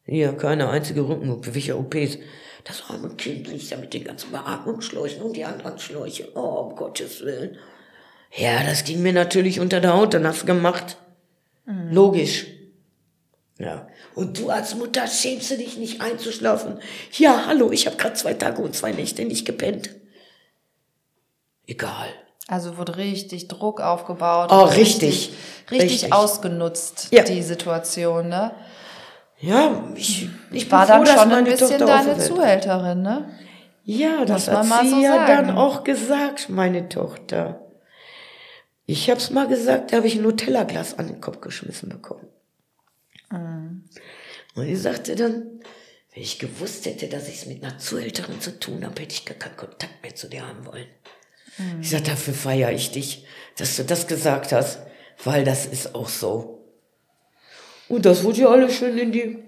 Hier, 0.08 0.34
keine 0.34 0.70
einzige 0.70 1.08
Rücken-OP, 1.08 1.53
welche 1.53 1.78
OPs? 1.78 2.18
Das 2.64 2.84
arme 2.89 3.10
Kind 3.16 3.47
liegt 3.47 3.72
da 3.72 3.78
mit 3.78 3.93
den 3.93 4.05
ganzen 4.05 4.32
Beatmungsschläuchen 4.32 5.22
und 5.22 5.36
die 5.36 5.45
anderen 5.45 5.78
Schläuche. 5.80 6.30
Oh, 6.36 6.70
um 6.70 6.76
Gottes 6.76 7.22
Willen. 7.22 7.58
Ja, 8.36 8.64
das 8.64 8.84
ging 8.84 9.01
mir 9.01 9.14
natürlich 9.14 9.60
unter 9.60 9.80
der 9.80 9.93
Haut, 9.93 10.14
dann 10.14 10.26
hast 10.26 10.41
du 10.43 10.45
gemacht. 10.45 10.97
Logisch. 11.66 12.47
Ja. 13.60 13.88
Und 14.16 14.38
du 14.39 14.49
als 14.49 14.76
Mutter 14.76 15.08
schämst 15.08 15.51
du 15.51 15.58
dich 15.58 15.78
nicht 15.78 16.01
einzuschlafen? 16.01 16.80
Ja, 17.14 17.45
hallo, 17.47 17.72
ich 17.72 17.86
habe 17.88 17.97
gerade 17.97 18.16
zwei 18.16 18.34
Tage 18.34 18.62
und 18.62 18.76
zwei 18.76 18.91
Nächte 18.91 19.26
nicht 19.26 19.45
gepennt. 19.45 19.89
Egal. 21.66 22.08
Also 22.47 22.78
wurde 22.78 22.95
richtig 22.95 23.49
Druck 23.49 23.82
aufgebaut. 23.82 24.49
Oh, 24.51 24.64
und 24.64 24.76
richtig. 24.76 25.32
Richtig, 25.70 25.91
Richtig. 25.91 26.14
ausgenutzt, 26.14 27.10
Ja. 27.12 27.24
die 27.24 27.41
Situation, 27.41 28.30
ne? 28.30 28.51
Ja, 29.40 29.92
ich, 29.96 30.30
ich 30.52 30.72
War 30.72 30.86
froh, 30.88 30.94
dann 30.94 31.06
dass 31.06 31.22
schon 31.22 31.32
ein 31.32 31.44
bisschen 31.46 31.80
Tochter 31.80 31.86
deine 31.86 32.18
Zuhälterin, 32.18 33.02
ne? 33.02 33.30
Ja, 33.84 34.26
das 34.26 34.48
Muss 34.48 34.70
hat 34.70 34.82
sie 34.84 34.90
so 34.90 35.02
ja 35.02 35.14
sagen. 35.14 35.48
dann 35.48 35.58
auch 35.58 35.84
gesagt, 35.84 36.50
meine 36.50 36.90
Tochter. 36.90 37.62
Ich 38.86 39.10
hab's 39.10 39.30
mal 39.30 39.48
gesagt, 39.48 39.92
da 39.92 39.98
habe 39.98 40.08
ich 40.08 40.16
ein 40.16 40.24
Nutella-Glas 40.24 40.98
an 40.98 41.08
den 41.08 41.22
Kopf 41.22 41.42
geschmissen 41.42 41.90
bekommen. 41.90 42.28
Mhm. 43.32 43.84
Und 44.56 44.66
sie 44.66 44.76
sagte 44.76 45.16
dann, 45.16 45.62
wenn 46.14 46.24
ich 46.24 46.40
gewusst 46.40 46.86
hätte, 46.86 47.08
dass 47.08 47.28
ich 47.28 47.36
es 47.36 47.46
mit 47.46 47.64
einer 47.64 47.78
Zuhälterin 47.78 48.42
zu 48.42 48.60
tun 48.60 48.84
habe, 48.84 49.02
hätte 49.02 49.14
ich 49.14 49.26
gar 49.26 49.38
keinen 49.38 49.56
Kontakt 49.58 50.02
mehr 50.02 50.16
zu 50.16 50.30
dir 50.30 50.48
haben 50.48 50.66
wollen. 50.66 50.88
Mhm. 51.58 51.82
Ich 51.82 51.92
sagte, 51.92 52.12
dafür 52.12 52.34
feiere 52.34 52.72
ich 52.72 52.92
dich, 52.92 53.26
dass 53.58 53.76
du 53.76 53.84
das 53.84 54.08
gesagt 54.08 54.52
hast, 54.52 54.80
weil 55.24 55.44
das 55.44 55.66
ist 55.66 55.94
auch 55.96 56.10
so. 56.10 56.57
Und 57.90 58.06
das 58.06 58.24
wurde 58.24 58.42
ja 58.42 58.50
alles 58.50 58.76
schön 58.76 58.98
in 58.98 59.12
die 59.12 59.44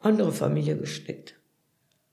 andere 0.00 0.32
Familie 0.32 0.76
gesteckt. 0.76 1.34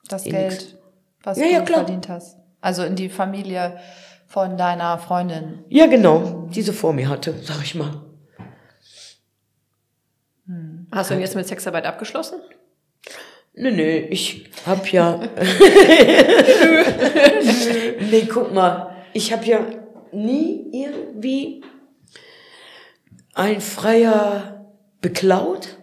Das 0.08 0.26
Eh 0.26 0.32
Geld, 0.32 0.52
nix. 0.52 0.76
was 1.24 1.38
Ja, 1.38 1.46
du 1.46 1.52
ja, 1.52 1.62
klar. 1.62 1.80
verdient 1.80 2.10
hast. 2.10 2.38
Also 2.60 2.84
in 2.84 2.96
die 2.96 3.10
Familie 3.10 3.80
von 4.28 4.58
deiner 4.58 4.98
Freundin. 4.98 5.64
Ja, 5.70 5.88
genau, 5.88 6.48
diese 6.54 6.74
vor 6.74 6.94
mir 6.94 7.10
hatte, 7.10 7.34
sag 7.44 7.62
ich 7.64 7.76
mal. 7.76 8.06
Hast 10.92 11.10
du 11.10 11.14
denn 11.14 11.22
jetzt 11.22 11.36
mit 11.36 11.48
Sexarbeit 11.48 11.86
abgeschlossen? 11.86 12.40
Nee, 13.54 13.72
nee, 13.72 13.98
ich 14.10 14.50
hab 14.66 14.92
ja. 14.92 15.18
nee, 18.12 18.28
guck 18.32 18.54
mal, 18.54 18.96
ich 19.14 19.32
hab 19.32 19.46
ja 19.46 19.66
nie 20.12 20.70
irgendwie 20.72 21.64
ein 23.34 23.62
Freier 23.62 24.61
beklaut. 25.02 25.78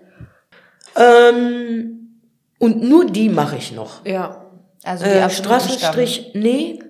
Ähm, 0.97 2.21
und 2.59 2.83
nur 2.83 3.07
die 3.07 3.29
mache 3.29 3.57
ich 3.57 3.73
noch. 3.73 4.05
Ja. 4.05 4.45
Also 4.85 5.05
die 5.05 5.11
Äh, 5.11 5.31
Straßenstrich, 5.31 6.33
nee, 6.35 6.81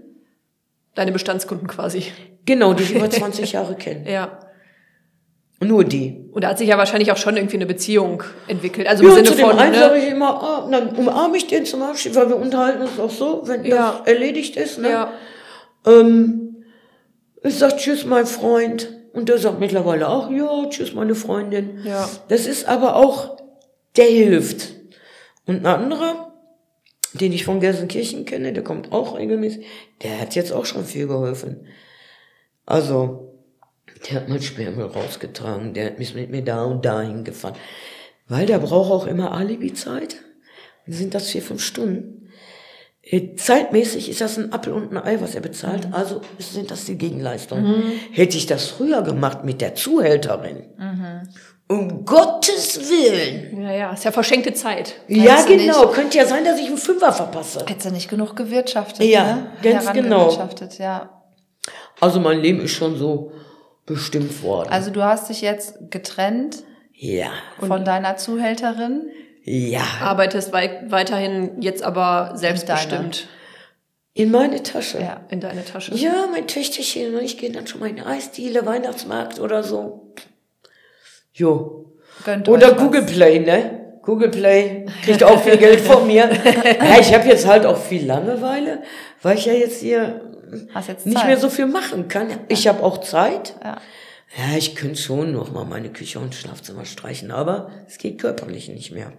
Deine 0.94 1.12
Bestandskunden 1.12 1.68
quasi. 1.68 2.04
genau, 2.44 2.72
die 2.74 2.82
ich 2.82 2.94
über 2.94 3.08
20 3.10 3.52
Jahre 3.52 3.74
kenne. 3.76 4.10
Ja. 4.10 4.40
Nur 5.60 5.84
die. 5.84 6.28
Und 6.32 6.44
da 6.44 6.48
hat 6.50 6.58
sich 6.58 6.68
ja 6.68 6.78
wahrscheinlich 6.78 7.10
auch 7.12 7.16
schon 7.16 7.36
irgendwie 7.36 7.56
eine 7.56 7.66
Beziehung 7.66 8.22
entwickelt. 8.46 8.86
Also 8.88 9.02
im 9.02 9.08
Ja, 9.10 9.14
Sinne 9.16 9.28
zu 9.28 9.34
dem 9.34 9.46
von, 9.48 9.58
einen 9.58 9.72
ne? 9.72 9.78
sage 9.78 9.98
ich 9.98 10.08
immer, 10.08 10.40
ah, 10.42 10.68
dann 10.70 10.90
umarme 10.96 11.36
ich 11.36 11.46
den 11.48 11.64
zum 11.66 11.82
Abschied, 11.82 12.14
weil 12.14 12.28
wir 12.28 12.36
unterhalten 12.36 12.82
uns 12.82 12.98
auch 12.98 13.10
so, 13.10 13.42
wenn 13.44 13.64
Ja. 13.64 13.96
das 14.04 14.12
erledigt 14.12 14.56
ist. 14.56 14.78
Ne? 14.78 14.90
Ja. 14.90 15.12
Ähm, 15.86 16.64
ich 17.42 17.56
sag 17.58 17.76
Tschüss, 17.76 18.04
mein 18.04 18.26
Freund. 18.26 18.88
Und 19.12 19.28
der 19.28 19.38
sagt 19.38 19.60
mittlerweile 19.60 20.08
auch, 20.08 20.30
ja, 20.30 20.68
Tschüss, 20.68 20.94
meine 20.94 21.14
Freundin. 21.14 21.84
Ja. 21.84 22.08
Das 22.28 22.46
ist 22.46 22.66
aber 22.66 22.96
auch, 22.96 23.42
der 23.96 24.06
hilft. 24.06 24.74
Und 25.46 25.56
ein 25.56 25.66
anderer, 25.66 26.32
den 27.14 27.32
ich 27.32 27.44
von 27.44 27.60
Gelsenkirchen 27.60 28.24
kenne, 28.24 28.52
der 28.52 28.62
kommt 28.62 28.92
auch 28.92 29.16
regelmäßig, 29.16 29.64
der 30.02 30.20
hat 30.20 30.34
jetzt 30.34 30.52
auch 30.52 30.66
schon 30.66 30.84
viel 30.84 31.06
geholfen. 31.06 31.66
Also, 32.66 33.34
der 34.06 34.16
hat 34.16 34.28
mein 34.28 34.42
Sperrmüll 34.42 34.86
rausgetragen, 34.86 35.72
der 35.74 35.98
ist 35.98 36.14
mit 36.14 36.30
mir 36.30 36.42
da 36.42 36.64
und 36.64 36.84
dahin 36.84 37.24
gefahren. 37.24 37.56
Weil 38.28 38.46
der 38.46 38.58
braucht 38.58 38.90
auch 38.90 39.06
immer 39.06 39.32
Alibi-Zeit. 39.32 40.16
Dann 40.86 40.94
sind 40.94 41.14
das 41.14 41.28
vier, 41.28 41.42
fünf 41.42 41.62
Stunden. 41.62 42.30
Äh, 43.10 43.34
Zeitmäßig 43.36 44.10
ist 44.10 44.20
das 44.20 44.38
ein 44.38 44.52
Apfel 44.52 44.72
und 44.72 44.92
ein 44.92 45.02
Ei, 45.02 45.20
was 45.20 45.34
er 45.34 45.40
bezahlt. 45.40 45.88
Also 45.92 46.20
sind 46.38 46.70
das 46.70 46.84
die 46.84 46.96
Gegenleistungen. 46.96 47.82
Hätte 48.12 48.36
ich 48.36 48.46
das 48.46 48.66
früher 48.66 49.02
gemacht 49.02 49.44
mit 49.44 49.60
der 49.60 49.74
Zuhälterin, 49.74 50.64
um 51.68 52.04
Gottes 52.04 52.88
Willen. 52.90 53.62
Ja, 53.62 53.72
ja, 53.72 53.92
ist 53.92 54.04
ja 54.04 54.12
verschenkte 54.12 54.52
Zeit. 54.54 54.94
Ja, 55.06 55.42
genau. 55.44 55.88
Könnte 55.88 56.18
ja 56.18 56.26
sein, 56.26 56.44
dass 56.44 56.58
ich 56.58 56.66
einen 56.66 56.76
Fünfer 56.78 57.12
verpasse. 57.12 57.60
Hättest 57.66 57.86
du 57.86 57.90
nicht 57.92 58.08
genug 58.08 58.36
gewirtschaftet, 58.36 59.06
Ja, 59.06 59.36
ne? 59.36 59.46
ganz 59.62 59.92
genau. 59.92 60.16
Herangewirtschaftet, 60.16 60.78
ja. 60.78 61.22
Also 62.00 62.20
mein 62.20 62.40
Leben 62.40 62.60
ist 62.60 62.72
schon 62.72 62.96
so 62.96 63.32
bestimmt 63.86 64.42
worden. 64.42 64.68
Also 64.70 64.90
du 64.90 65.02
hast 65.02 65.28
dich 65.28 65.40
jetzt 65.40 65.90
getrennt 65.90 66.62
ja, 66.92 67.30
von 67.58 67.84
deiner 67.84 68.16
Zuhälterin. 68.16 69.08
Ja. 69.48 69.82
Arbeitest 70.00 70.52
wei 70.52 70.82
weiterhin 70.88 71.60
jetzt 71.62 71.82
aber 71.82 72.32
selbstbestimmt 72.34 73.28
In 74.14 74.30
meine 74.30 74.62
Tasche. 74.62 75.00
Ja. 75.00 75.20
in 75.30 75.40
deine 75.40 75.64
Tasche. 75.64 75.94
Ja, 75.94 76.26
mein 76.30 76.46
Töchterchen 76.46 77.14
und 77.14 77.22
ich 77.22 77.38
gehen 77.38 77.52
dann 77.52 77.66
schon 77.66 77.80
mal 77.80 77.88
in 77.88 77.96
die 77.96 78.02
Eisdiele, 78.02 78.66
Weihnachtsmarkt 78.66 79.40
oder 79.40 79.62
so. 79.62 80.12
Jo. 81.32 81.92
Gönnt 82.24 82.48
Oder 82.48 82.68
euch 82.68 82.72
was. 82.72 82.82
Google 82.82 83.02
Play, 83.02 83.38
ne? 83.38 84.00
Google 84.02 84.30
Play 84.30 84.86
kriegt 85.04 85.22
auch 85.22 85.40
viel 85.42 85.56
Geld 85.56 85.80
von 85.80 86.06
mir. 86.06 86.28
Ja, 86.64 86.98
ich 86.98 87.12
habe 87.14 87.28
jetzt 87.28 87.46
halt 87.46 87.66
auch 87.66 87.76
viel 87.78 88.06
Langeweile, 88.06 88.82
weil 89.22 89.36
ich 89.36 89.44
ja 89.44 89.52
jetzt 89.52 89.80
hier 89.80 90.20
jetzt 90.86 91.06
nicht 91.06 91.18
Zeit. 91.18 91.26
mehr 91.26 91.36
so 91.36 91.48
viel 91.50 91.66
machen 91.66 92.08
kann. 92.08 92.28
Ich 92.48 92.66
habe 92.66 92.82
auch 92.82 92.98
Zeit. 92.98 93.54
Ja. 93.62 93.76
Ja, 94.36 94.56
ich 94.58 94.76
könnte 94.76 95.00
schon 95.00 95.32
noch 95.32 95.52
mal 95.52 95.64
meine 95.64 95.88
Küche 95.88 96.18
und 96.18 96.34
Schlafzimmer 96.34 96.84
streichen, 96.84 97.30
aber 97.30 97.70
es 97.86 97.96
geht 97.98 98.18
körperlich 98.20 98.68
nicht 98.68 98.92
mehr. 98.92 99.12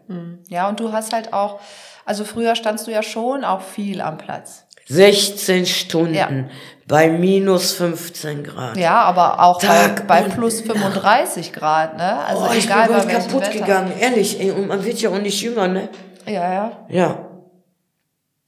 Ja, 0.48 0.70
und 0.70 0.80
du 0.80 0.92
hast 0.92 1.14
halt 1.14 1.34
auch, 1.34 1.60
also 2.06 2.24
früher 2.24 2.56
standst 2.56 2.86
du 2.86 2.92
ja 2.92 3.02
schon 3.02 3.44
auch 3.44 3.62
viel 3.62 4.02
am 4.02 4.18
Platz. 4.20 4.66
16 4.88 5.66
Stunden 5.68 6.14
Ja. 6.16 6.30
bei 6.88 7.10
minus 7.10 7.74
15 7.74 8.44
Grad. 8.44 8.78
Ja, 8.78 9.02
aber 9.02 9.40
auch 9.44 9.60
bei, 9.62 9.68
Tag 9.68 10.08
bei 10.08 10.24
und 10.24 10.34
plus 10.34 10.62
35 10.62 11.54
Grad, 11.54 11.96
ne? 11.98 12.20
Also 12.26 12.46
oh, 12.50 12.54
ich 12.58 12.66
egal 12.66 12.88
bin 12.88 12.98
bei 12.98 13.04
bald 13.04 13.10
kaputt 13.28 13.42
Wetter. 13.42 13.52
gegangen, 13.60 13.92
ehrlich. 14.00 14.40
Ey, 14.40 14.52
und 14.52 14.68
man 14.68 14.84
wird 14.84 15.00
ja 15.00 15.12
auch 15.12 15.20
nicht 15.22 15.42
jünger, 15.42 15.68
ne? 15.68 15.90
Ja, 16.26 16.54
ja. 16.54 16.86
Ja. 16.90 17.26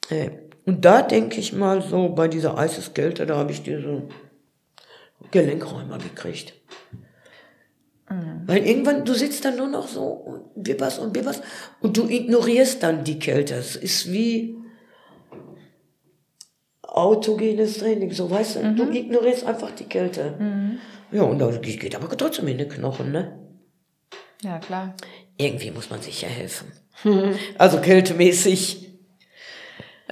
Ey. 0.10 0.32
Und 0.66 0.84
da 0.86 1.02
denke 1.04 1.40
ich 1.40 1.54
mal 1.54 1.82
so, 1.82 2.10
bei 2.10 2.28
dieser 2.28 2.58
Eiseskälte, 2.58 3.26
da 3.26 3.38
habe 3.38 3.52
ich 3.52 3.62
diese 3.64 4.04
Gelenkräumer 5.30 5.98
gekriegt. 5.98 6.54
Weil 8.46 8.68
irgendwann, 8.68 9.06
du 9.06 9.14
sitzt 9.14 9.46
dann 9.46 9.56
nur 9.56 9.68
noch 9.68 9.88
so 9.88 10.04
und 10.04 10.64
bibberst 10.64 11.00
und 11.00 11.14
bibberst 11.14 11.42
und 11.80 11.96
du 11.96 12.10
ignorierst 12.10 12.84
dann 12.84 13.06
die 13.06 13.20
Kälte. 13.20 13.56
Es 13.56 13.78
ist 13.78 14.12
wie 14.12 14.58
autogenes 16.82 17.78
Training, 17.78 18.12
so 18.12 18.30
weißt 18.30 18.58
du, 18.58 18.76
du 18.76 18.92
ignorierst 18.92 19.46
einfach 19.46 19.72
die 19.72 19.86
Kälte. 19.86 20.38
Ja, 21.12 21.24
und 21.24 21.40
da 21.40 21.50
geht 21.52 21.96
aber 21.96 22.18
trotzdem 22.18 22.50
in 22.50 22.58
den 22.58 22.68
Knochen, 22.68 23.14
ne? 23.14 23.40
Ja, 24.42 24.60
klar. 24.60 24.96
Irgendwie 25.38 25.72
muss 25.72 25.90
man 25.90 26.02
sich 26.02 26.22
ja 26.22 26.28
helfen. 26.28 26.72
Also 27.58 27.80
kältemäßig. 27.80 28.91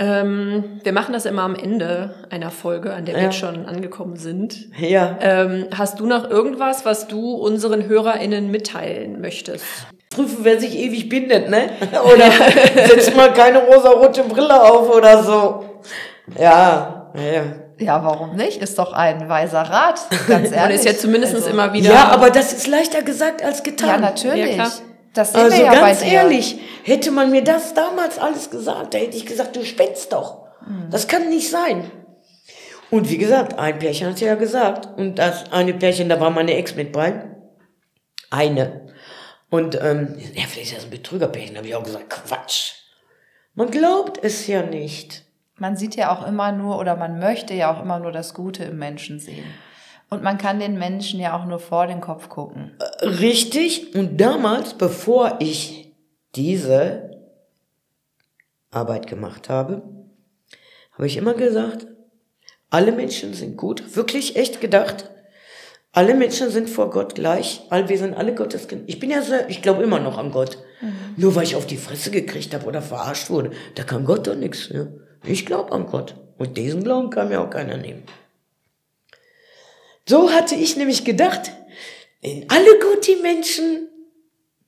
Ähm, 0.01 0.79
wir 0.83 0.93
machen 0.93 1.11
das 1.13 1.25
immer 1.25 1.41
am 1.41 1.55
Ende 1.55 2.15
einer 2.29 2.51
Folge, 2.51 2.93
an 2.93 3.03
der 3.03 3.15
wir 3.15 3.21
Ja. 3.23 3.27
jetzt 3.27 3.37
schon 3.37 3.65
angekommen 3.65 4.15
sind. 4.15 4.69
Ja. 4.79 5.17
Ähm, 5.19 5.65
hast 5.77 5.99
du 5.99 6.05
noch 6.05 6.29
irgendwas, 6.29 6.85
was 6.85 7.07
du 7.07 7.33
unseren 7.33 7.85
HörerInnen 7.87 8.49
mitteilen 8.49 9.19
möchtest? 9.19 9.65
Prüfen, 10.09 10.37
wer 10.43 10.57
sich 10.59 10.77
ewig 10.77 11.09
bindet, 11.09 11.49
ne? 11.49 11.69
Oder 12.13 12.31
setzt 12.87 13.15
mal 13.15 13.33
keine 13.33 13.59
rosarote 13.59 14.23
Brille 14.23 14.63
auf 14.63 14.89
oder 14.89 15.21
so. 15.23 15.65
Ja, 16.39 17.11
ja. 17.15 17.41
Ja, 17.81 18.03
warum 18.03 18.35
nicht? 18.35 18.61
Ist 18.61 18.77
doch 18.77 18.91
ein 18.91 19.29
weiser 19.29 19.61
Rat, 19.61 20.01
ganz 20.27 20.51
ehrlich. 20.51 20.79
Und 20.79 20.85
ist 20.85 20.85
ja 20.85 20.97
zumindest 20.97 21.33
Also, 21.35 21.49
immer 21.49 21.71
wieder. 21.73 21.91
Ja, 21.91 22.09
aber 22.09 22.29
das 22.29 22.51
ist 22.51 22.67
leichter 22.67 23.03
gesagt 23.03 23.41
als 23.43 23.63
getan. 23.63 23.87
Ja, 23.89 23.97
natürlich. 23.99 24.57
Ja, 24.57 24.65
klar. 24.65 24.71
Das 25.13 25.31
sehen 25.31 25.41
Also 25.41 25.57
wir 25.57 25.65
ja 25.65 25.73
ganz 25.73 25.99
dir. 25.99 26.11
ehrlich, 26.11 26.59
hätte 26.83 27.11
man 27.11 27.31
mir 27.31 27.43
das 27.43 27.73
damals 27.73 28.19
alles 28.19 28.49
gesagt, 28.49 28.93
da 28.93 28.97
hätte 28.97 29.17
ich 29.17 29.25
gesagt, 29.25 29.55
du 29.55 29.65
spinnst 29.65 30.13
doch. 30.13 30.47
Hm. 30.65 30.89
Das 30.91 31.07
kann 31.07 31.29
nicht 31.29 31.49
sein. 31.49 31.89
Und 32.91 33.09
wie 33.09 33.17
gesagt, 33.17 33.57
ein 33.57 33.77
Pärchen 33.79 34.07
hat 34.07 34.19
ja 34.19 34.35
gesagt. 34.35 34.87
Und 34.97 35.15
das 35.15 35.51
eine 35.51 35.73
Pärchen, 35.73 36.09
da 36.09 36.19
war 36.19 36.31
meine 36.31 36.55
Ex 36.55 36.75
mit 36.75 36.91
bei. 36.91 37.23
Eine. 38.31 38.87
Und 39.49 39.75
ähm, 39.81 40.15
ja, 40.33 40.43
vielleicht 40.47 40.71
ist 40.71 40.77
das 40.77 40.83
ein 40.85 40.91
Betrügerpärchen, 40.91 41.57
habe 41.57 41.67
ich 41.67 41.75
auch 41.75 41.83
gesagt, 41.83 42.09
Quatsch. 42.09 42.73
Man 43.55 43.71
glaubt 43.71 44.23
es 44.23 44.47
ja 44.47 44.61
nicht. 44.61 45.23
Man 45.55 45.75
sieht 45.75 45.95
ja 45.95 46.15
auch 46.15 46.25
immer 46.25 46.51
nur 46.51 46.79
oder 46.79 46.95
man 46.95 47.19
möchte 47.19 47.53
ja 47.53 47.75
auch 47.75 47.81
immer 47.81 47.99
nur 47.99 48.11
das 48.11 48.33
Gute 48.33 48.63
im 48.63 48.77
Menschen 48.77 49.19
sehen. 49.19 49.43
Und 50.09 50.23
man 50.23 50.37
kann 50.37 50.59
den 50.59 50.79
Menschen 50.79 51.19
ja 51.19 51.39
auch 51.39 51.45
nur 51.45 51.59
vor 51.59 51.85
den 51.87 52.01
Kopf 52.01 52.29
gucken. 52.29 52.71
Richtig. 53.01 53.95
Und 53.95 54.19
damals, 54.19 54.73
bevor 54.73 55.37
ich 55.39 55.93
diese 56.35 57.11
Arbeit 58.71 59.07
gemacht 59.07 59.49
habe, 59.49 59.83
habe 60.93 61.07
ich 61.07 61.17
immer 61.17 61.33
gesagt, 61.33 61.87
alle 62.69 62.91
Menschen 62.91 63.33
sind 63.33 63.57
gut, 63.57 63.95
wirklich 63.95 64.35
echt 64.35 64.61
gedacht. 64.61 65.09
Alle 65.91 66.13
Menschen 66.13 66.51
sind 66.51 66.69
vor 66.69 66.91
Gott 66.91 67.15
gleich, 67.15 67.61
wir 67.71 67.97
sind 67.97 68.13
alle 68.13 68.35
Gottes 68.35 68.67
Kinder. 68.67 68.83
Ich 68.87 68.99
bin 68.99 69.09
ja 69.09 69.23
sehr, 69.23 69.49
ich 69.49 69.63
glaube 69.63 69.81
immer 69.81 69.99
noch 69.99 70.19
an 70.19 70.31
Gott. 70.31 70.59
Nur 71.17 71.35
weil 71.35 71.43
ich 71.43 71.55
auf 71.55 71.65
die 71.65 71.77
Fresse 71.77 72.11
gekriegt 72.11 72.53
habe 72.53 72.65
oder 72.67 72.81
verarscht 72.81 73.29
wurde, 73.29 73.51
da 73.75 73.83
kann 73.83 74.05
Gott 74.05 74.27
doch 74.27 74.35
nichts 74.35 74.67
für. 74.67 75.01
Ich 75.23 75.45
glaube 75.45 75.71
an 75.71 75.87
Gott. 75.87 76.15
Und 76.37 76.57
diesen 76.57 76.83
Glauben 76.83 77.09
kann 77.09 77.29
mir 77.29 77.41
auch 77.41 77.49
keiner 77.49 77.75
nehmen. 77.75 78.03
So 80.09 80.31
hatte 80.31 80.55
ich 80.55 80.75
nämlich 80.75 81.05
gedacht, 81.05 81.51
in 82.21 82.45
alle 82.49 82.79
gut 82.81 83.05
die 83.07 83.17
Menschen. 83.21 83.87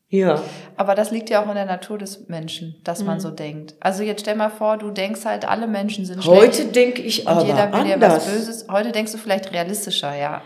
Ja. 0.08 0.44
Aber 0.78 0.94
das 0.94 1.10
liegt 1.10 1.32
ja 1.32 1.42
auch 1.44 1.48
in 1.50 1.56
der 1.56 1.66
Natur 1.66 1.98
des 1.98 2.28
Menschen, 2.28 2.76
dass 2.84 3.04
man 3.04 3.20
so 3.20 3.32
denkt. 3.32 3.74
Also 3.80 4.04
jetzt 4.04 4.22
stell 4.22 4.36
mal 4.36 4.50
vor, 4.50 4.78
du 4.78 4.92
denkst 4.92 5.26
halt, 5.26 5.48
alle 5.48 5.66
Menschen 5.68 6.06
sind 6.06 6.24
Heute 6.28 6.54
schlecht. 6.54 6.76
denke 6.76 7.02
ich 7.02 7.22
und 7.22 7.28
aber 7.30 7.42
jeder 7.46 7.74
will 7.74 7.84
dir 7.86 7.94
anders. 7.96 8.16
was 8.18 8.26
Böses. 8.28 8.66
Heute 8.70 8.92
denkst 8.92 9.14
du 9.14 9.18
vielleicht 9.18 9.52
realistischer, 9.52 10.14
ja. 10.16 10.44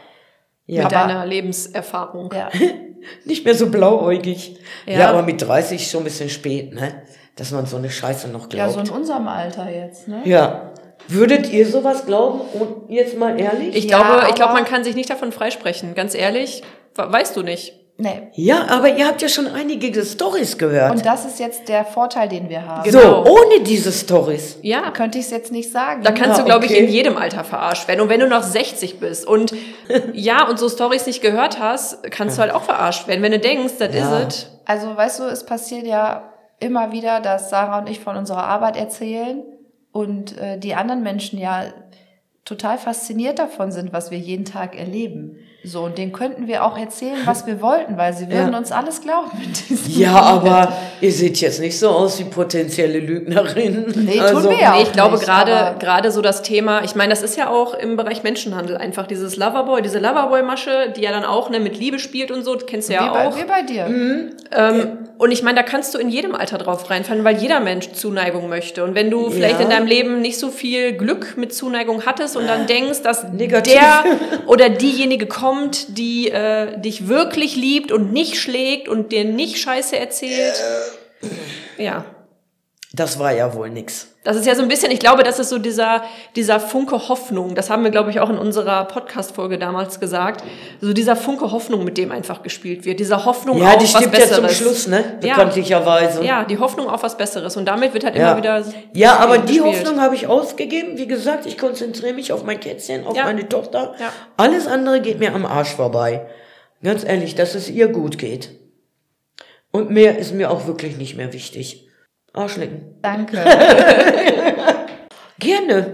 Ja. 0.65 0.83
mit 0.83 0.93
aber- 0.93 1.07
deiner 1.07 1.25
Lebenserfahrung. 1.25 2.31
Ja. 2.33 2.49
Nicht 3.25 3.43
mehr 3.43 3.55
so 3.55 3.69
blauäugig. 3.69 4.57
Ja. 4.85 4.99
Ja. 4.99 5.09
aber 5.09 5.23
mit 5.23 5.41
30 5.41 5.89
schon 5.91 6.01
ein 6.01 6.05
bisschen 6.05 6.29
spät, 6.29 6.73
ne? 6.73 7.03
Dass 7.35 7.51
man 7.51 7.65
so 7.65 7.75
eine 7.75 7.89
Scheiße 7.89 8.29
noch 8.29 8.49
ja, 8.53 8.69
so 8.69 8.75
glaubt. 8.75 8.89
in 8.89 8.95
unserem 8.95 9.27
Alter 9.27 9.69
jetzt, 9.69 10.07
ne? 10.07 10.21
Ja. 10.23 10.73
Würdet 11.08 11.51
ihr 11.51 11.68
sowas 11.68 12.06
glauben? 12.06 12.41
Und 12.53 12.89
jetzt 12.89 13.18
mal 13.18 13.39
ehrlich? 13.39 13.76
Ich 13.76 13.86
Ja, 13.86 14.01
glaube, 14.01 14.28
ich 14.30 14.36
glaube, 14.36 14.53
man 14.53 14.66
kann 14.66 14.84
sich 14.84 14.95
nicht 14.95 15.10
davon 15.10 15.32
freisprechen. 15.32 15.93
Ganz 15.95 16.16
ehrlich, 16.16 16.64
we- 16.95 17.12
weißt 17.12 17.36
du 17.36 17.43
nicht. 17.43 17.74
Nee. 17.97 18.24
ja, 18.34 18.66
aber 18.68 18.89
ihr 18.97 19.08
habt 19.08 19.22
ja 19.22 19.30
schon 19.30 19.47
einige 19.47 20.03
Stories 20.03 20.58
gehört. 20.58 20.91
Und 20.91 21.06
das 21.06 21.24
ist 21.24 21.39
jetzt 21.39 21.70
der 21.70 21.86
Vorteil, 21.86 22.28
den 22.28 22.49
wir 22.49 22.68
haben. 22.68 22.91
so, 22.91 22.99
genau. 22.99 23.24
ohne 23.26 23.62
diese 23.62 23.89
Stories. 23.93 24.58
Ja, 24.64 24.91
Könnte 24.91 25.18
ich 25.18 25.24
es 25.26 25.32
jetzt 25.32 25.49
nicht 25.53 25.72
sagen. 25.72 26.03
Da 26.03 26.12
kannst 26.12 26.38
Ah, 26.38 26.39
du, 26.39 26.45
glaube 26.45 26.66
ich, 26.66 26.72
okay. 26.72 26.84
in 26.84 26.89
jedem 26.91 27.16
Alter 27.16 27.45
verarscht 27.45 27.88
werden. 27.88 28.01
Und 28.01 28.10
wenn 28.10 28.20
du 28.20 28.28
noch 28.28 28.43
60 28.43 28.99
bist 28.99 29.26
und 29.26 29.53
ja, 30.14 30.45
und 30.45 30.60
so 30.60 30.68
Stories 30.68 31.06
nicht 31.06 31.22
gehört 31.22 31.58
hast, 31.62 32.03
kannst 32.12 32.38
du 32.38 32.41
halt 32.41 32.51
auch 32.53 32.64
verarscht 32.64 33.08
werden. 33.08 33.22
Wenn 33.22 33.32
du 33.32 33.39
denkst, 33.39 33.76
das 33.80 33.95
Ja. 33.95 34.20
is 34.20 34.24
it. 34.39 34.49
Also, 34.66 34.88
weißt 34.97 35.20
du, 35.22 35.24
es 35.28 35.45
passiert 35.45 35.86
ja 35.88 36.34
immer 36.60 36.91
wieder, 36.91 37.22
dass 37.22 37.49
Sarah 37.49 37.80
und 37.80 37.89
ich 37.89 38.01
von 38.01 38.18
unserer 38.18 38.43
Arbeit 38.43 38.76
erzählen 38.76 39.41
und 39.95 40.37
äh, 40.37 40.59
die 40.59 40.75
anderen 40.75 41.03
Menschen 41.03 41.39
ja 41.39 41.73
total 42.43 42.77
fasziniert 42.77 43.39
davon 43.39 43.71
sind, 43.71 43.93
was 43.93 44.11
wir 44.11 44.17
jeden 44.17 44.43
Tag 44.43 44.77
erleben. 44.77 45.37
So, 45.66 45.82
und 45.84 45.97
denen 45.97 46.11
könnten 46.11 46.47
wir 46.47 46.63
auch 46.63 46.78
erzählen, 46.78 47.18
was 47.26 47.47
wir 47.47 47.61
wollten, 47.61 47.97
weil 47.97 48.13
sie 48.13 48.30
würden 48.30 48.51
Ja. 48.51 48.57
uns 48.57 48.72
alles 48.72 49.01
glauben 49.01 49.32
mit 49.39 49.70
diesem 49.70 49.91
Ja, 49.99 50.13
aber 50.13 50.72
ihr 51.01 51.11
seht 51.11 51.38
jetzt 51.41 51.59
nicht 51.59 51.80
so 51.80 51.89
aus 51.89 52.20
wie 52.20 52.24
potenzielle 52.26 52.99
Lügnerinnen. 52.99 53.86
Nee, 54.05 54.13
tun 54.18 54.22
also, 54.22 54.49
wir 54.49 54.59
ja. 54.59 54.72
Nee, 54.74 54.78
auch 54.78 54.84
ich 54.84 54.91
glaube 54.91 55.16
nicht, 55.16 55.26
gerade 55.26 55.76
gerade 55.80 56.11
so 56.11 56.22
das 56.22 56.41
Thema, 56.43 56.84
ich 56.84 56.95
meine, 56.95 57.09
das 57.09 57.24
ist 57.24 57.36
ja 57.38 57.49
auch 57.49 57.74
im 57.74 57.95
Bereich 57.97 58.24
Menschenhandel 58.24 58.78
einfach 58.78 59.07
dieses 59.07 59.38
Loverboy, 59.38 59.82
diese 59.82 59.99
Loverboy-Masche, 59.99 60.93
die 60.95 61.01
ja 61.01 61.11
dann 61.11 61.26
auch 61.26 61.49
ne, 61.49 61.59
mit 61.59 61.80
Liebe 61.80 61.97
spielt 61.99 62.32
und 62.32 62.43
so, 62.43 62.53
das 62.55 62.66
kennst 62.68 62.89
du 62.89 62.93
wie, 62.93 62.97
ja 62.97 63.11
bei, 63.11 63.28
auch. 63.28 63.36
wie 63.38 63.43
bei 63.43 63.61
dir. 63.63 63.86
Ähm, 64.55 64.88
und 65.18 65.32
ich 65.32 65.43
meine, 65.43 65.55
da 65.57 65.63
kannst 65.63 65.93
du 65.95 65.97
in 65.97 66.09
jedem 66.09 66.36
Alter 66.36 66.57
drauf 66.57 66.89
reinfallen, 66.89 67.24
weil 67.24 67.38
jeder 67.38 67.59
Mensch 67.61 67.91
Zuneigung 67.93 68.49
möchte. 68.49 68.84
Und 68.84 68.95
wenn 68.95 69.09
du 69.09 69.30
vielleicht 69.30 69.59
Ja. 69.59 69.66
in 69.66 69.70
deinem 69.70 69.88
Leben 69.88 70.22
nicht 70.22 70.38
so 70.39 70.49
viel 70.49 70.91
Glück 70.93 71.38
mit 71.38 71.53
Zuneigung 71.55 72.05
hattest 72.05 72.36
und 72.36 72.47
dann 72.47 72.68
denkst, 72.68 73.01
dass 73.01 73.24
Negativ. 73.32 73.74
der 73.74 74.03
oder 74.45 74.70
diejenige 74.70 75.26
kommt, 75.26 75.55
die 75.97 76.30
äh, 76.30 76.80
dich 76.80 77.08
wirklich 77.08 77.56
liebt 77.56 77.91
und 77.91 78.14
nicht 78.14 78.38
schlägt 78.38 78.88
und 78.88 79.12
dir 79.12 79.26
nicht 79.26 79.58
Scheiße 79.58 79.97
erzählt. 79.97 80.56
Ja. 81.78 82.06
Das 82.95 83.19
war 83.19 83.33
ja 83.33 83.53
wohl 83.53 83.69
nix. 83.69 84.07
Das 84.23 84.37
ist 84.37 84.45
ja 84.45 84.55
so 84.55 84.61
ein 84.61 84.69
bisschen, 84.69 84.89
ich 84.89 84.99
glaube, 84.99 85.23
das 85.23 85.37
ist 85.37 85.49
so 85.49 85.57
dieser, 85.59 86.03
dieser 86.37 86.61
Funke 86.61 87.09
Hoffnung. 87.09 87.53
Das 87.53 87.69
haben 87.69 87.83
wir, 87.83 87.91
glaube 87.91 88.09
ich, 88.09 88.21
auch 88.21 88.29
in 88.29 88.37
unserer 88.37 88.85
Podcast-Folge 88.85 89.57
damals 89.59 89.99
gesagt. 89.99 90.43
So 90.79 90.93
dieser 90.93 91.15
Funke 91.17 91.51
Hoffnung, 91.51 91.83
mit 91.83 91.97
dem 91.97 92.11
einfach 92.11 92.41
gespielt 92.41 92.85
wird. 92.85 92.99
Dieser 93.01 93.25
Hoffnung 93.25 93.57
Ja, 93.57 93.71
auf 93.73 93.77
die 93.79 93.83
was 93.83 93.89
stimmt 93.89 94.13
ja 94.13 94.19
Besseres. 94.19 94.57
zum 94.57 94.65
Schluss, 94.67 94.87
ne? 94.87 95.03
Ja. 95.21 95.33
Bekanntlicherweise. 95.35 96.23
Ja, 96.23 96.45
die 96.45 96.57
Hoffnung 96.57 96.87
auf 96.89 97.03
was 97.03 97.17
Besseres. 97.17 97.57
Und 97.57 97.65
damit 97.65 97.93
wird 97.93 98.05
halt 98.05 98.15
Ja. 98.15 98.29
immer 98.31 98.37
wieder. 98.37 98.63
Ja, 98.93 99.17
aber 99.17 99.39
die 99.39 99.57
gespielt. 99.57 99.65
Hoffnung 99.83 99.99
habe 99.99 100.15
ich 100.15 100.27
ausgegeben. 100.27 100.97
Wie 100.97 101.07
gesagt, 101.07 101.45
ich 101.45 101.57
konzentriere 101.57 102.13
mich 102.13 102.31
auf 102.31 102.43
mein 102.45 102.59
Kätzchen, 102.61 103.05
auf 103.05 103.17
Ja. 103.17 103.25
meine 103.25 103.49
Tochter. 103.49 103.93
Ja. 103.99 104.11
Alles 104.37 104.67
andere 104.67 105.01
geht 105.01 105.19
mir 105.19 105.33
am 105.35 105.45
Arsch 105.45 105.73
vorbei. 105.75 106.25
Ganz 106.81 107.03
ehrlich, 107.03 107.35
dass 107.35 107.55
es 107.55 107.69
ihr 107.69 107.89
gut 107.89 108.17
geht. 108.17 108.51
Und 109.71 109.89
mehr 109.89 110.17
ist 110.17 110.33
mir 110.33 110.49
auch 110.49 110.65
wirklich 110.67 110.95
nicht 110.97 111.17
mehr 111.17 111.33
wichtig. 111.33 111.84
Arschlecken. 112.36 113.01
Danke. 113.01 113.38
Gerne. 115.39 115.93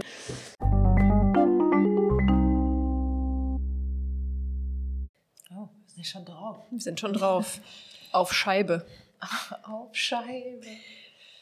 Oh, 5.49 5.69
wir 5.69 5.93
sind 5.93 6.05
schon 6.07 6.25
drauf. 6.25 6.57
Wir 6.69 6.79
sind 6.79 6.99
schon 6.99 7.13
drauf. 7.13 7.59
auf 8.11 8.33
Scheibe. 8.33 8.85
Auf 9.63 9.95
Scheibe. 9.95 10.65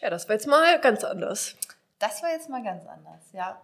Ja, 0.02 0.10
das 0.10 0.28
war 0.28 0.36
jetzt 0.36 0.48
mal 0.48 0.80
ganz 0.82 1.04
anders. 1.04 1.56
Das 2.00 2.22
war 2.22 2.32
jetzt 2.32 2.50
mal 2.50 2.62
ganz 2.64 2.86
anders, 2.86 3.32
ja. 3.32 3.62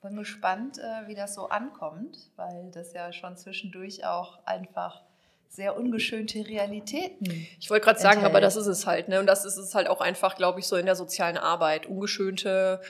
Bin 0.00 0.16
gespannt, 0.16 0.78
äh, 0.78 1.08
wie 1.08 1.16
das 1.16 1.34
so 1.34 1.48
ankommt, 1.48 2.30
weil 2.36 2.70
das 2.70 2.92
ja 2.92 3.12
schon 3.12 3.36
zwischendurch 3.36 4.04
auch 4.04 4.38
einfach 4.44 5.02
sehr 5.48 5.76
ungeschönte 5.76 6.46
Realitäten. 6.46 7.46
Ich 7.58 7.70
wollte 7.70 7.84
gerade 7.84 7.98
sagen, 7.98 8.18
enthält. 8.18 8.30
aber 8.30 8.40
das 8.40 8.56
ist 8.56 8.66
es 8.66 8.86
halt, 8.86 9.08
ne? 9.08 9.18
Und 9.18 9.26
das 9.26 9.44
ist 9.44 9.56
es 9.56 9.74
halt 9.74 9.88
auch 9.88 10.00
einfach, 10.00 10.36
glaube 10.36 10.60
ich, 10.60 10.66
so 10.66 10.76
in 10.76 10.86
der 10.86 10.94
sozialen 10.94 11.36
Arbeit. 11.36 11.86
Ungeschönte 11.86 12.80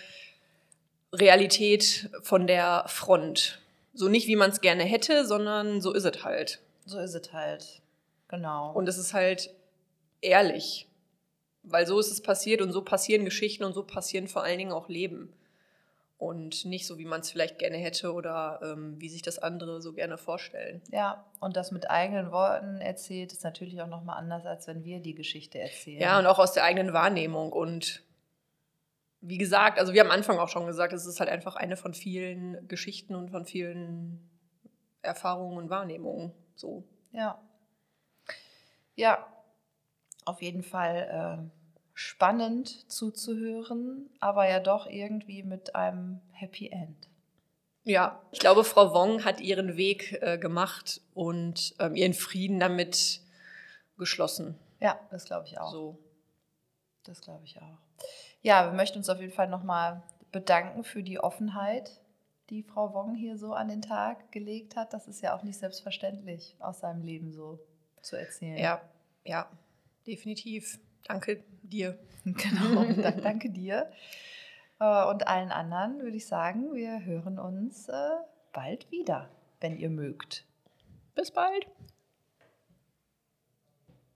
Realität 1.13 2.11
von 2.23 2.47
der 2.47 2.85
Front. 2.87 3.61
So 3.95 4.09
nicht, 4.09 4.27
wie 4.27 4.37
man 4.37 4.51
es 4.51 4.61
gerne 4.61 4.85
hätte, 4.85 5.27
sondern 5.27 5.81
so 5.81 5.93
ist 5.93 6.05
es 6.05 6.25
halt. 6.25 6.61
So 6.85 6.99
ist 6.99 7.15
es 7.15 7.33
halt. 7.33 7.81
Genau. 8.29 8.73
Und 8.73 8.89
es 8.89 8.99
ist 8.99 9.15
halt 9.15 9.51
ehrlich. 10.21 10.87
Weil 11.63 11.87
so 11.87 11.99
ist 11.99 12.11
es 12.11 12.23
passiert 12.23 12.63
und 12.63 12.73
so 12.73 12.83
passieren 12.83 13.25
Geschichten 13.25 13.65
und 13.65 13.75
so 13.75 13.83
passieren 13.83 14.29
vor 14.29 14.43
allen 14.43 14.59
Dingen 14.59 14.73
auch 14.73 14.89
Leben. 14.89 15.33
Und 16.19 16.65
nicht 16.65 16.85
so, 16.87 16.99
wie 16.99 17.05
man 17.05 17.21
es 17.21 17.31
vielleicht 17.31 17.59
gerne 17.59 17.77
hätte 17.77 18.13
oder 18.13 18.59
ähm, 18.63 19.01
wie 19.01 19.09
sich 19.09 19.23
das 19.23 19.39
andere 19.39 19.81
so 19.81 19.93
gerne 19.93 20.19
vorstellen. 20.19 20.83
ja, 20.91 21.25
und 21.39 21.57
das 21.57 21.71
mit 21.71 21.89
eigenen 21.89 22.33
Worten 22.33 22.81
erzählt, 22.81 23.33
ist 23.33 23.45
natürlich 23.45 23.81
auch 23.81 23.87
nochmal 23.87 24.19
anders, 24.19 24.45
als 24.45 24.67
wenn 24.67 24.83
wir 24.83 24.99
die 24.99 25.15
Geschichte 25.15 25.61
erzählen. 25.61 26.01
Ja, 26.01 26.19
und 26.19 26.27
auch 26.27 26.41
aus 26.41 26.53
der 26.53 26.65
eigenen 26.65 26.93
Wahrnehmung. 26.93 27.53
Und 27.53 28.03
wie 29.21 29.39
gesagt, 29.39 29.79
also 29.79 29.93
wir 29.93 30.01
haben 30.01 30.11
am 30.11 30.17
Anfang 30.17 30.39
auch 30.39 30.49
schon 30.49 30.67
gesagt, 30.67 30.93
es 30.93 31.07
ist 31.07 31.21
halt 31.21 31.31
einfach 31.31 31.55
eine 31.55 31.77
von 31.77 31.95
vielen 31.95 32.67
Geschichten 32.67 33.15
und 33.15 33.31
von 33.31 33.45
vielen 33.45 34.29
Erfahrungen 35.03 35.57
und 35.57 35.71
Wahrnehmungen. 35.71 36.33
So. 36.57 36.83
Ja. 37.13 37.41
Ja, 38.97 39.25
auf 40.25 40.43
jeden 40.43 40.65
Fall 40.65 41.49
äh, 41.49 41.58
spannend 41.99 42.89
zuzuhören, 42.89 44.09
aber 44.21 44.49
ja 44.49 44.61
doch 44.61 44.87
irgendwie 44.87 45.43
mit 45.43 45.75
einem 45.75 46.21
Happy 46.31 46.69
End. 46.69 47.09
Ja, 47.83 48.23
ich 48.31 48.39
glaube, 48.39 48.63
Frau 48.63 48.95
Wong 48.95 49.25
hat 49.25 49.41
ihren 49.41 49.77
Weg 49.77 50.17
äh, 50.23 50.39
gemacht 50.39 51.01
und 51.13 51.75
ähm, 51.81 51.97
ihren 51.97 52.15
Frieden 52.15 52.61
damit 52.61 53.21
geschlossen. 53.97 54.57
Ja, 54.79 55.01
das 55.11 55.25
glaube 55.25 55.49
ich 55.49 55.59
auch. 55.59 55.73
So. 55.73 55.99
Das 57.03 57.21
glaube 57.21 57.45
ich 57.45 57.59
auch. 57.59 57.79
Ja, 58.43 58.67
wir 58.67 58.77
möchten 58.77 58.99
uns 58.99 59.09
auf 59.09 59.19
jeden 59.19 59.33
Fall 59.33 59.49
nochmal 59.49 60.05
bedanken 60.31 60.85
für 60.85 61.03
die 61.03 61.19
Offenheit, 61.19 62.01
die 62.49 62.63
Frau 62.63 62.95
Wong 62.95 63.17
hier 63.17 63.37
so 63.37 63.55
an 63.55 63.67
den 63.67 63.83
Tag 63.83 64.31
gelegt 64.31 64.77
hat. 64.77 64.93
Das 64.93 65.09
ist 65.09 65.21
ja 65.21 65.37
auch 65.37 65.43
nicht 65.43 65.59
selbstverständlich, 65.59 66.55
aus 66.61 66.79
seinem 66.79 67.03
Leben 67.03 67.33
so 67.33 67.59
zu 68.03 68.15
erzählen. 68.15 68.57
Ja, 68.57 68.83
ja, 69.25 69.51
definitiv. 70.07 70.79
Danke 71.05 71.43
dir. 71.63 71.99
Genau, 72.25 72.85
danke 73.23 73.49
dir. 73.49 73.91
Äh, 74.81 75.05
Und 75.07 75.29
allen 75.29 75.51
anderen 75.51 76.01
würde 76.01 76.17
ich 76.17 76.27
sagen, 76.27 76.75
wir 76.75 77.05
hören 77.05 77.39
uns 77.39 77.89
äh, 77.89 78.11
bald 78.53 78.91
wieder, 78.91 79.31
wenn 79.61 79.79
ihr 79.79 79.89
mögt. 79.89 80.45
Bis 81.15 81.31
bald. 81.31 81.67